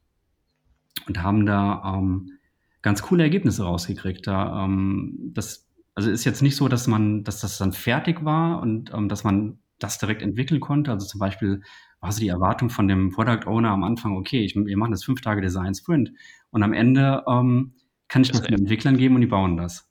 und 1.08 1.22
haben 1.22 1.46
da 1.46 1.82
ähm, 1.96 2.32
ganz 2.82 3.02
coole 3.02 3.24
Ergebnisse 3.24 3.64
rausgekriegt. 3.64 4.26
Da, 4.26 4.64
ähm, 4.64 5.32
das, 5.34 5.68
also 5.94 6.10
ist 6.10 6.24
jetzt 6.24 6.42
nicht 6.42 6.54
so, 6.54 6.68
dass 6.68 6.86
man, 6.86 7.24
dass 7.24 7.40
das 7.40 7.58
dann 7.58 7.72
fertig 7.72 8.24
war 8.24 8.60
und 8.62 8.92
ähm, 8.94 9.08
dass 9.08 9.24
man 9.24 9.58
das 9.80 9.98
direkt 9.98 10.22
entwickeln 10.22 10.60
konnte. 10.60 10.92
Also 10.92 11.06
zum 11.06 11.18
Beispiel 11.18 11.62
war 12.00 12.12
so 12.12 12.20
die 12.20 12.28
Erwartung 12.28 12.70
von 12.70 12.88
dem 12.88 13.10
Product 13.10 13.46
Owner 13.46 13.70
am 13.70 13.84
Anfang, 13.84 14.16
okay, 14.16 14.44
ich, 14.44 14.54
wir 14.54 14.76
machen 14.76 14.92
das 14.92 15.04
fünf 15.04 15.20
Tage 15.20 15.40
Design 15.40 15.74
Sprint 15.74 16.12
und 16.50 16.62
am 16.62 16.72
Ende 16.72 17.24
ähm, 17.28 17.74
kann 18.08 18.22
ich 18.22 18.30
das 18.30 18.42
den 18.42 18.54
Entwicklern 18.54 18.96
geben 18.96 19.16
und 19.16 19.20
die 19.20 19.26
bauen 19.26 19.56
das. 19.56 19.90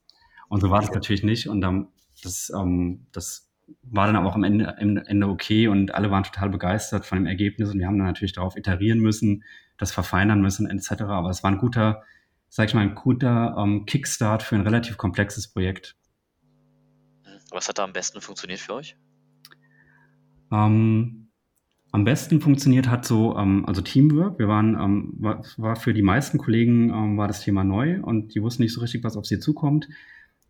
Und 0.50 0.62
so 0.62 0.70
war 0.70 0.82
das 0.82 0.92
natürlich 0.92 1.24
nicht 1.24 1.48
und 1.48 1.62
dann, 1.62 1.90
das, 2.24 2.52
ähm, 2.56 3.08
das 3.12 3.50
war 3.82 4.08
dann 4.08 4.16
aber 4.16 4.30
auch 4.30 4.36
am 4.36 4.44
Ende, 4.44 4.78
am 4.78 4.98
Ende 4.98 5.28
okay 5.28 5.68
und 5.68 5.94
alle 5.94 6.10
waren 6.10 6.24
total 6.24 6.50
begeistert 6.50 7.06
von 7.06 7.18
dem 7.18 7.26
Ergebnis 7.26 7.70
und 7.70 7.80
wir 7.80 7.88
haben 7.88 7.98
dann 7.98 8.08
natürlich 8.08 8.34
darauf 8.34 8.56
iterieren 8.56 9.00
müssen, 9.00 9.44
das 9.78 9.92
verfeinern 9.92 10.42
müssen 10.42 10.70
etc. 10.70 11.04
Aber 11.04 11.30
es 11.30 11.44
war 11.44 11.52
ein 11.52 11.58
guter, 11.58 12.04
sag 12.48 12.70
ich 12.70 12.74
mal, 12.74 12.82
ein 12.82 12.96
guter 12.96 13.56
ähm, 13.58 13.86
Kickstart 13.86 14.42
für 14.44 14.56
ein 14.56 14.62
relativ 14.62 14.98
komplexes 14.98 15.50
Projekt. 15.50 15.98
Was 17.52 17.68
hat 17.68 17.78
da 17.78 17.84
am 17.84 17.94
besten 17.94 18.22
funktioniert 18.22 18.60
für 18.60 18.74
euch? 18.76 18.96
Ähm, 20.52 21.27
am 21.92 22.04
besten 22.04 22.42
funktioniert 22.42 22.90
hat 22.90 23.06
so, 23.06 23.38
ähm, 23.38 23.66
also 23.66 23.82
Teamwork. 23.82 24.40
Wir 24.40 24.48
waren, 24.48 24.76
ähm, 24.76 25.14
war, 25.18 25.44
war, 25.58 25.76
für 25.76 25.94
die 25.94 26.02
meisten 26.02 26.38
Kollegen 26.38 26.90
ähm, 26.90 27.18
war 27.18 27.28
das 27.28 27.42
Thema 27.42 27.64
neu 27.64 28.02
und 28.02 28.36
die 28.36 28.42
wussten 28.42 28.64
nicht 28.64 28.74
so 28.74 28.82
richtig, 28.82 29.04
was 29.04 29.16
auf 29.16 29.26
sie 29.26 29.40
zukommt. 29.40 29.88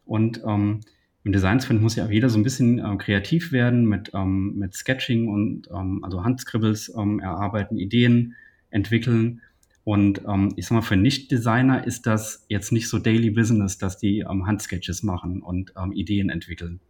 Und 0.05 0.41
ähm, 0.45 0.81
im 1.23 1.31
Design 1.31 1.59
Sprint 1.59 1.81
muss 1.81 1.95
ja 1.95 2.05
auch 2.05 2.09
jeder 2.09 2.29
so 2.29 2.39
ein 2.39 2.43
bisschen 2.43 2.79
ähm, 2.79 2.97
kreativ 2.97 3.51
werden 3.51 3.85
mit, 3.85 4.11
ähm, 4.13 4.55
mit 4.57 4.73
Sketching 4.73 5.27
und 5.27 5.69
ähm, 5.73 6.03
also 6.03 6.23
Handscribbles 6.23 6.93
ähm, 6.97 7.19
erarbeiten, 7.19 7.77
Ideen 7.77 8.35
entwickeln. 8.69 9.41
Und 9.83 10.23
ich 10.57 10.65
sag 10.65 10.75
mal, 10.75 10.81
für 10.81 10.97
Nicht-Designer 10.97 11.87
ist 11.87 12.07
das 12.07 12.45
jetzt 12.49 12.73
nicht 12.73 12.89
so 12.89 12.99
Daily 12.99 13.29
Business, 13.29 13.77
dass 13.77 13.97
die 13.97 14.25
Handsketches 14.25 15.01
machen 15.01 15.41
und 15.41 15.71
Ideen 15.93 16.29
entwickeln. 16.29 16.81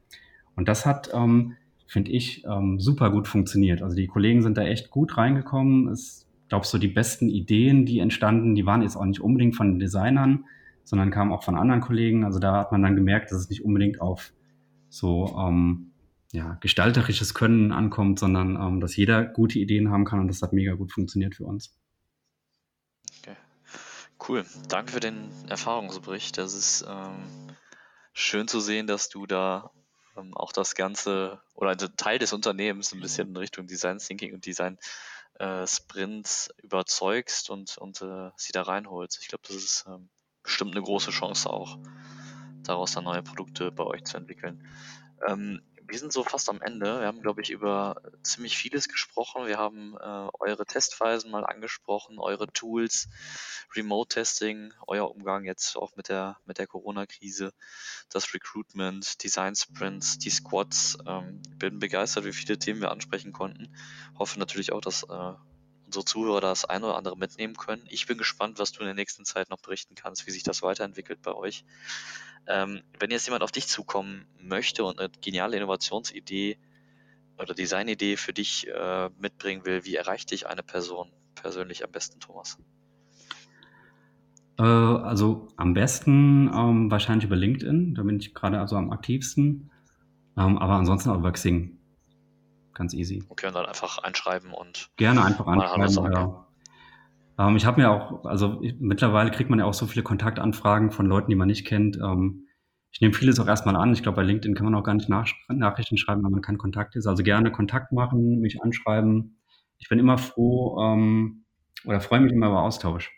Und 0.55 0.67
das 0.67 0.87
hat 0.87 1.11
finde 1.87 2.11
ich, 2.11 2.43
ähm, 2.45 2.79
super 2.79 3.11
gut 3.11 3.27
funktioniert. 3.27 3.81
Also 3.81 3.95
die 3.95 4.07
Kollegen 4.07 4.41
sind 4.41 4.57
da 4.57 4.63
echt 4.63 4.89
gut 4.89 5.17
reingekommen. 5.17 5.93
Ich 5.93 6.25
glaube, 6.49 6.65
so 6.65 6.77
die 6.77 6.87
besten 6.87 7.29
Ideen, 7.29 7.85
die 7.85 7.99
entstanden, 7.99 8.55
die 8.55 8.65
waren 8.65 8.81
jetzt 8.81 8.95
auch 8.95 9.05
nicht 9.05 9.21
unbedingt 9.21 9.55
von 9.55 9.71
den 9.71 9.79
Designern, 9.79 10.45
sondern 10.83 11.11
kamen 11.11 11.31
auch 11.31 11.43
von 11.43 11.57
anderen 11.57 11.81
Kollegen. 11.81 12.23
Also 12.23 12.39
da 12.39 12.57
hat 12.57 12.71
man 12.71 12.81
dann 12.81 12.95
gemerkt, 12.95 13.31
dass 13.31 13.39
es 13.39 13.49
nicht 13.49 13.63
unbedingt 13.63 14.01
auf 14.01 14.33
so 14.89 15.35
ähm, 15.39 15.91
ja, 16.31 16.57
gestalterisches 16.61 17.33
Können 17.33 17.71
ankommt, 17.71 18.19
sondern 18.19 18.55
ähm, 18.55 18.79
dass 18.79 18.95
jeder 18.95 19.25
gute 19.25 19.59
Ideen 19.59 19.89
haben 19.89 20.05
kann 20.05 20.19
und 20.19 20.27
das 20.27 20.41
hat 20.41 20.53
mega 20.53 20.73
gut 20.73 20.91
funktioniert 20.91 21.35
für 21.35 21.45
uns. 21.45 21.77
Cool. 24.25 24.45
Danke 24.67 24.93
für 24.93 24.99
den 24.99 25.29
Erfahrungsbericht. 25.47 26.37
Das 26.37 26.53
ist 26.53 26.85
ähm, 26.87 27.55
schön 28.13 28.47
zu 28.47 28.59
sehen, 28.59 28.87
dass 28.87 29.09
du 29.09 29.25
da 29.25 29.71
ähm, 30.17 30.33
auch 30.35 30.51
das 30.51 30.75
Ganze 30.75 31.41
oder 31.53 31.71
ein 31.71 31.97
Teil 31.97 32.19
des 32.19 32.33
Unternehmens 32.33 32.93
ein 32.93 33.01
bisschen 33.01 33.29
in 33.29 33.37
Richtung 33.37 33.67
Design 33.67 33.99
Thinking 33.99 34.33
und 34.33 34.45
Design 34.45 34.77
äh, 35.39 35.65
Sprints 35.67 36.49
überzeugst 36.61 37.49
und, 37.49 37.77
und 37.77 38.01
äh, 38.01 38.31
sie 38.35 38.51
da 38.51 38.63
reinholst. 38.63 39.19
Ich 39.21 39.27
glaube, 39.27 39.43
das 39.47 39.55
ist 39.57 39.85
ähm, 39.87 40.09
bestimmt 40.43 40.71
eine 40.71 40.83
große 40.83 41.11
Chance 41.11 41.49
auch, 41.49 41.77
daraus 42.63 42.93
dann 42.93 43.03
neue 43.03 43.23
Produkte 43.23 43.71
bei 43.71 43.83
euch 43.83 44.03
zu 44.03 44.17
entwickeln. 44.17 44.67
Ähm, 45.27 45.61
wir 45.87 45.99
sind 45.99 46.11
so 46.11 46.23
fast 46.23 46.49
am 46.49 46.61
Ende. 46.61 46.99
Wir 46.99 47.07
haben, 47.07 47.21
glaube 47.21 47.41
ich, 47.41 47.49
über 47.49 48.01
ziemlich 48.23 48.57
vieles 48.57 48.87
gesprochen. 48.87 49.47
Wir 49.47 49.57
haben 49.57 49.95
äh, 49.95 50.29
eure 50.39 50.65
Testphasen 50.65 51.31
mal 51.31 51.45
angesprochen, 51.45 52.19
eure 52.19 52.47
Tools, 52.47 53.07
Remote-Testing, 53.75 54.73
euer 54.87 55.09
Umgang 55.09 55.45
jetzt 55.45 55.77
auch 55.77 55.95
mit 55.95 56.09
der, 56.09 56.37
mit 56.45 56.57
der 56.57 56.67
Corona-Krise, 56.67 57.53
das 58.09 58.33
Recruitment, 58.33 59.23
Design-Sprints, 59.23 60.17
die 60.19 60.29
Squads. 60.29 60.97
Ähm, 61.07 61.41
bin 61.57 61.79
begeistert, 61.79 62.25
wie 62.25 62.33
viele 62.33 62.59
Themen 62.59 62.81
wir 62.81 62.91
ansprechen 62.91 63.31
konnten. 63.31 63.73
Hoffe 64.17 64.39
natürlich 64.39 64.73
auch, 64.73 64.81
dass 64.81 65.03
äh, 65.03 65.33
unsere 65.87 66.05
Zuhörer 66.05 66.41
das 66.41 66.65
ein 66.65 66.83
oder 66.83 66.95
andere 66.95 67.17
mitnehmen 67.17 67.55
können. 67.55 67.81
Ich 67.89 68.05
bin 68.05 68.17
gespannt, 68.17 68.59
was 68.59 68.71
du 68.71 68.81
in 68.81 68.85
der 68.85 68.93
nächsten 68.93 69.25
Zeit 69.25 69.49
noch 69.49 69.59
berichten 69.59 69.95
kannst, 69.95 70.27
wie 70.27 70.31
sich 70.31 70.43
das 70.43 70.61
weiterentwickelt 70.61 71.21
bei 71.21 71.33
euch. 71.33 71.65
Ähm, 72.45 72.81
wenn 72.99 73.09
jetzt 73.09 73.25
jemand 73.25 73.43
auf 73.43 73.51
dich 73.51 73.67
zukommen 73.67 74.25
möchte 74.39 74.83
und 74.83 74.99
eine 74.99 75.09
geniale 75.21 75.57
Innovationsidee 75.57 76.57
oder 77.37 77.53
Designidee 77.53 78.17
für 78.17 78.33
dich 78.33 78.67
äh, 78.67 79.09
mitbringen 79.17 79.65
will, 79.65 79.85
wie 79.85 79.95
erreicht 79.95 80.31
dich 80.31 80.47
eine 80.47 80.63
Person 80.63 81.11
persönlich 81.35 81.83
am 81.83 81.91
besten, 81.91 82.19
Thomas? 82.19 82.57
Äh, 84.59 84.63
also 84.63 85.47
am 85.55 85.73
besten 85.73 86.51
ähm, 86.53 86.91
wahrscheinlich 86.91 87.25
über 87.25 87.35
LinkedIn, 87.35 87.95
da 87.95 88.03
bin 88.03 88.19
ich 88.19 88.33
gerade 88.33 88.59
also 88.59 88.75
am 88.75 88.91
aktivsten. 88.91 89.71
Ähm, 90.37 90.57
aber 90.57 90.73
ansonsten 90.73 91.09
auch 91.09 91.17
über 91.17 91.31
Xing. 91.31 91.77
Ganz 92.77 92.93
easy. 92.93 93.23
Okay, 93.27 93.47
und 93.47 93.55
dann 93.55 93.65
einfach 93.65 93.97
einschreiben 93.97 94.53
und. 94.53 94.91
Gerne 94.97 95.25
einfach 95.25 95.47
einschreiben, 95.47 96.13
ja. 96.13 96.47
Ähm, 97.39 97.55
ich 97.55 97.65
habe 97.65 97.81
mir 97.81 97.89
auch, 97.89 98.23
also 98.25 98.61
ich, 98.61 98.75
mittlerweile 98.79 99.31
kriegt 99.31 99.49
man 99.49 99.57
ja 99.57 99.65
auch 99.65 99.73
so 99.73 99.87
viele 99.87 100.03
Kontaktanfragen 100.03 100.91
von 100.91 101.07
Leuten, 101.07 101.31
die 101.31 101.35
man 101.35 101.47
nicht 101.47 101.65
kennt. 101.65 101.97
Ähm, 101.97 102.47
ich 102.91 103.01
nehme 103.01 103.15
vieles 103.15 103.39
auch 103.39 103.47
erstmal 103.47 103.75
an. 103.75 103.93
Ich 103.93 104.03
glaube, 104.03 104.17
bei 104.17 104.23
LinkedIn 104.23 104.53
kann 104.53 104.65
man 104.65 104.75
auch 104.75 104.83
gar 104.83 104.93
nicht 104.93 105.09
nach, 105.09 105.27
Nachrichten 105.49 105.97
schreiben, 105.97 106.23
wenn 106.23 106.31
man 106.31 106.43
kein 106.43 106.59
Kontakt 106.59 106.95
ist. 106.95 107.07
Also 107.07 107.23
gerne 107.23 107.51
Kontakt 107.51 107.91
machen, 107.91 108.39
mich 108.41 108.61
anschreiben. 108.61 109.39
Ich 109.79 109.89
bin 109.89 109.97
immer 109.97 110.19
froh 110.19 110.79
ähm, 110.83 111.45
oder 111.83 111.99
freue 111.99 112.19
mich 112.19 112.31
immer 112.31 112.47
über 112.47 112.61
Austausch. 112.61 113.11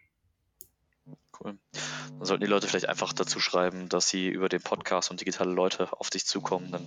Cool. 1.37 1.57
Dann 1.73 2.25
sollten 2.25 2.43
die 2.43 2.49
Leute 2.49 2.67
vielleicht 2.67 2.87
einfach 2.87 3.11
dazu 3.11 3.41
schreiben, 3.41 3.89
dass 3.89 4.07
sie 4.07 4.29
über 4.29 4.47
den 4.47 4.61
Podcast 4.61 5.11
und 5.11 5.19
digitale 5.19 5.51
Leute 5.51 5.89
auf 5.99 6.09
dich 6.09 6.25
zukommen. 6.25 6.71
Dann 6.71 6.85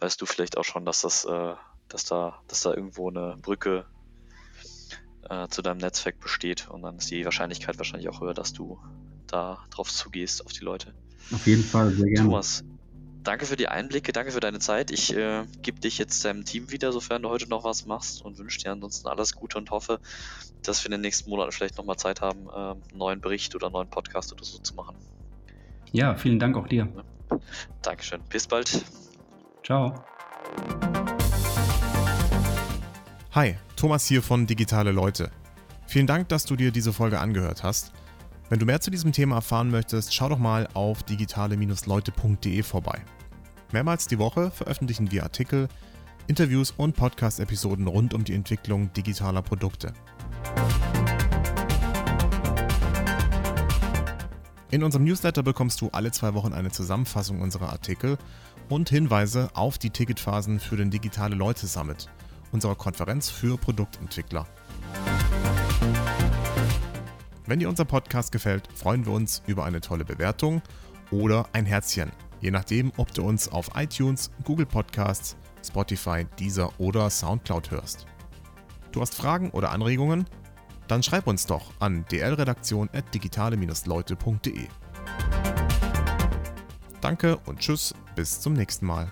weißt 0.00 0.20
du 0.20 0.26
vielleicht 0.26 0.56
auch 0.56 0.64
schon, 0.64 0.86
dass 0.86 1.02
das, 1.02 1.26
äh, 1.26 1.54
dass 1.88 2.04
da, 2.04 2.40
dass 2.48 2.62
da 2.62 2.74
irgendwo 2.74 3.08
eine 3.08 3.36
Brücke 3.40 3.86
äh, 5.28 5.48
zu 5.48 5.62
deinem 5.62 5.78
Netzwerk 5.78 6.20
besteht 6.20 6.68
und 6.68 6.82
dann 6.82 6.96
ist 6.96 7.10
die 7.10 7.24
Wahrscheinlichkeit 7.24 7.78
wahrscheinlich 7.78 8.08
auch 8.08 8.20
höher, 8.20 8.34
dass 8.34 8.52
du 8.52 8.78
da 9.26 9.64
drauf 9.70 9.92
zugehst, 9.92 10.44
auf 10.44 10.52
die 10.52 10.64
Leute. 10.64 10.94
Auf 11.32 11.46
jeden 11.46 11.62
Fall, 11.62 11.90
sehr 11.90 12.08
gerne. 12.08 12.28
Thomas, 12.28 12.64
danke 13.22 13.46
für 13.46 13.56
die 13.56 13.68
Einblicke, 13.68 14.12
danke 14.12 14.32
für 14.32 14.40
deine 14.40 14.58
Zeit. 14.58 14.90
Ich 14.90 15.14
äh, 15.14 15.44
gebe 15.62 15.80
dich 15.80 15.98
jetzt 15.98 16.24
deinem 16.24 16.44
Team 16.44 16.70
wieder, 16.70 16.92
sofern 16.92 17.22
du 17.22 17.28
heute 17.28 17.48
noch 17.48 17.64
was 17.64 17.84
machst 17.86 18.24
und 18.24 18.38
wünsche 18.38 18.58
dir 18.58 18.72
ansonsten 18.72 19.08
alles 19.08 19.34
Gute 19.34 19.58
und 19.58 19.70
hoffe, 19.70 20.00
dass 20.62 20.82
wir 20.82 20.86
in 20.86 20.92
den 20.92 21.02
nächsten 21.02 21.28
Monaten 21.28 21.52
vielleicht 21.52 21.76
nochmal 21.76 21.96
Zeit 21.96 22.20
haben, 22.20 22.48
äh, 22.48 22.52
einen 22.52 22.82
neuen 22.94 23.20
Bericht 23.20 23.54
oder 23.54 23.66
einen 23.66 23.74
neuen 23.74 23.90
Podcast 23.90 24.32
oder 24.32 24.44
so 24.44 24.58
zu 24.58 24.74
machen. 24.74 24.96
Ja, 25.92 26.14
vielen 26.14 26.38
Dank 26.38 26.56
auch 26.56 26.68
dir. 26.68 26.88
Dankeschön. 27.82 28.20
Bis 28.30 28.46
bald. 28.46 28.82
Ciao. 29.62 30.04
Hi, 33.38 33.54
Thomas 33.76 34.04
hier 34.04 34.20
von 34.20 34.48
Digitale 34.48 34.90
Leute. 34.90 35.30
Vielen 35.86 36.08
Dank, 36.08 36.28
dass 36.28 36.44
du 36.44 36.56
dir 36.56 36.72
diese 36.72 36.92
Folge 36.92 37.20
angehört 37.20 37.62
hast. 37.62 37.92
Wenn 38.48 38.58
du 38.58 38.66
mehr 38.66 38.80
zu 38.80 38.90
diesem 38.90 39.12
Thema 39.12 39.36
erfahren 39.36 39.70
möchtest, 39.70 40.12
schau 40.12 40.28
doch 40.28 40.40
mal 40.40 40.68
auf 40.74 41.04
digitale-leute.de 41.04 42.64
vorbei. 42.64 43.00
Mehrmals 43.70 44.08
die 44.08 44.18
Woche 44.18 44.50
veröffentlichen 44.50 45.12
wir 45.12 45.22
Artikel, 45.22 45.68
Interviews 46.26 46.72
und 46.76 46.96
Podcast-Episoden 46.96 47.86
rund 47.86 48.12
um 48.12 48.24
die 48.24 48.34
Entwicklung 48.34 48.92
digitaler 48.92 49.42
Produkte. 49.42 49.92
In 54.72 54.82
unserem 54.82 55.04
Newsletter 55.04 55.44
bekommst 55.44 55.80
du 55.80 55.90
alle 55.92 56.10
zwei 56.10 56.34
Wochen 56.34 56.54
eine 56.54 56.72
Zusammenfassung 56.72 57.40
unserer 57.40 57.70
Artikel 57.70 58.18
und 58.68 58.88
Hinweise 58.88 59.50
auf 59.54 59.78
die 59.78 59.90
Ticketphasen 59.90 60.58
für 60.58 60.76
den 60.76 60.90
Digitale 60.90 61.36
Leute 61.36 61.68
Summit, 61.68 62.08
unserer 62.52 62.74
Konferenz 62.74 63.30
für 63.30 63.56
Produktentwickler. 63.56 64.46
Wenn 67.46 67.60
dir 67.60 67.68
unser 67.68 67.84
Podcast 67.84 68.32
gefällt, 68.32 68.68
freuen 68.74 69.06
wir 69.06 69.12
uns 69.12 69.42
über 69.46 69.64
eine 69.64 69.80
tolle 69.80 70.04
Bewertung 70.04 70.60
oder 71.10 71.48
ein 71.52 71.64
Herzchen, 71.64 72.12
je 72.40 72.50
nachdem, 72.50 72.92
ob 72.96 73.14
du 73.14 73.22
uns 73.22 73.48
auf 73.48 73.70
iTunes, 73.74 74.30
Google 74.44 74.66
Podcasts, 74.66 75.36
Spotify, 75.66 76.26
Deezer 76.38 76.70
oder 76.78 77.08
Soundcloud 77.08 77.70
hörst. 77.70 78.06
Du 78.92 79.00
hast 79.00 79.14
Fragen 79.14 79.50
oder 79.50 79.70
Anregungen? 79.70 80.26
Dann 80.88 81.02
schreib 81.02 81.26
uns 81.26 81.46
doch 81.46 81.72
an 81.78 82.04
dlredaktion.digitale-leute.de. 82.10 84.68
Danke 87.00 87.36
und 87.46 87.60
tschüss, 87.60 87.94
bis 88.16 88.40
zum 88.40 88.54
nächsten 88.54 88.86
Mal. 88.86 89.08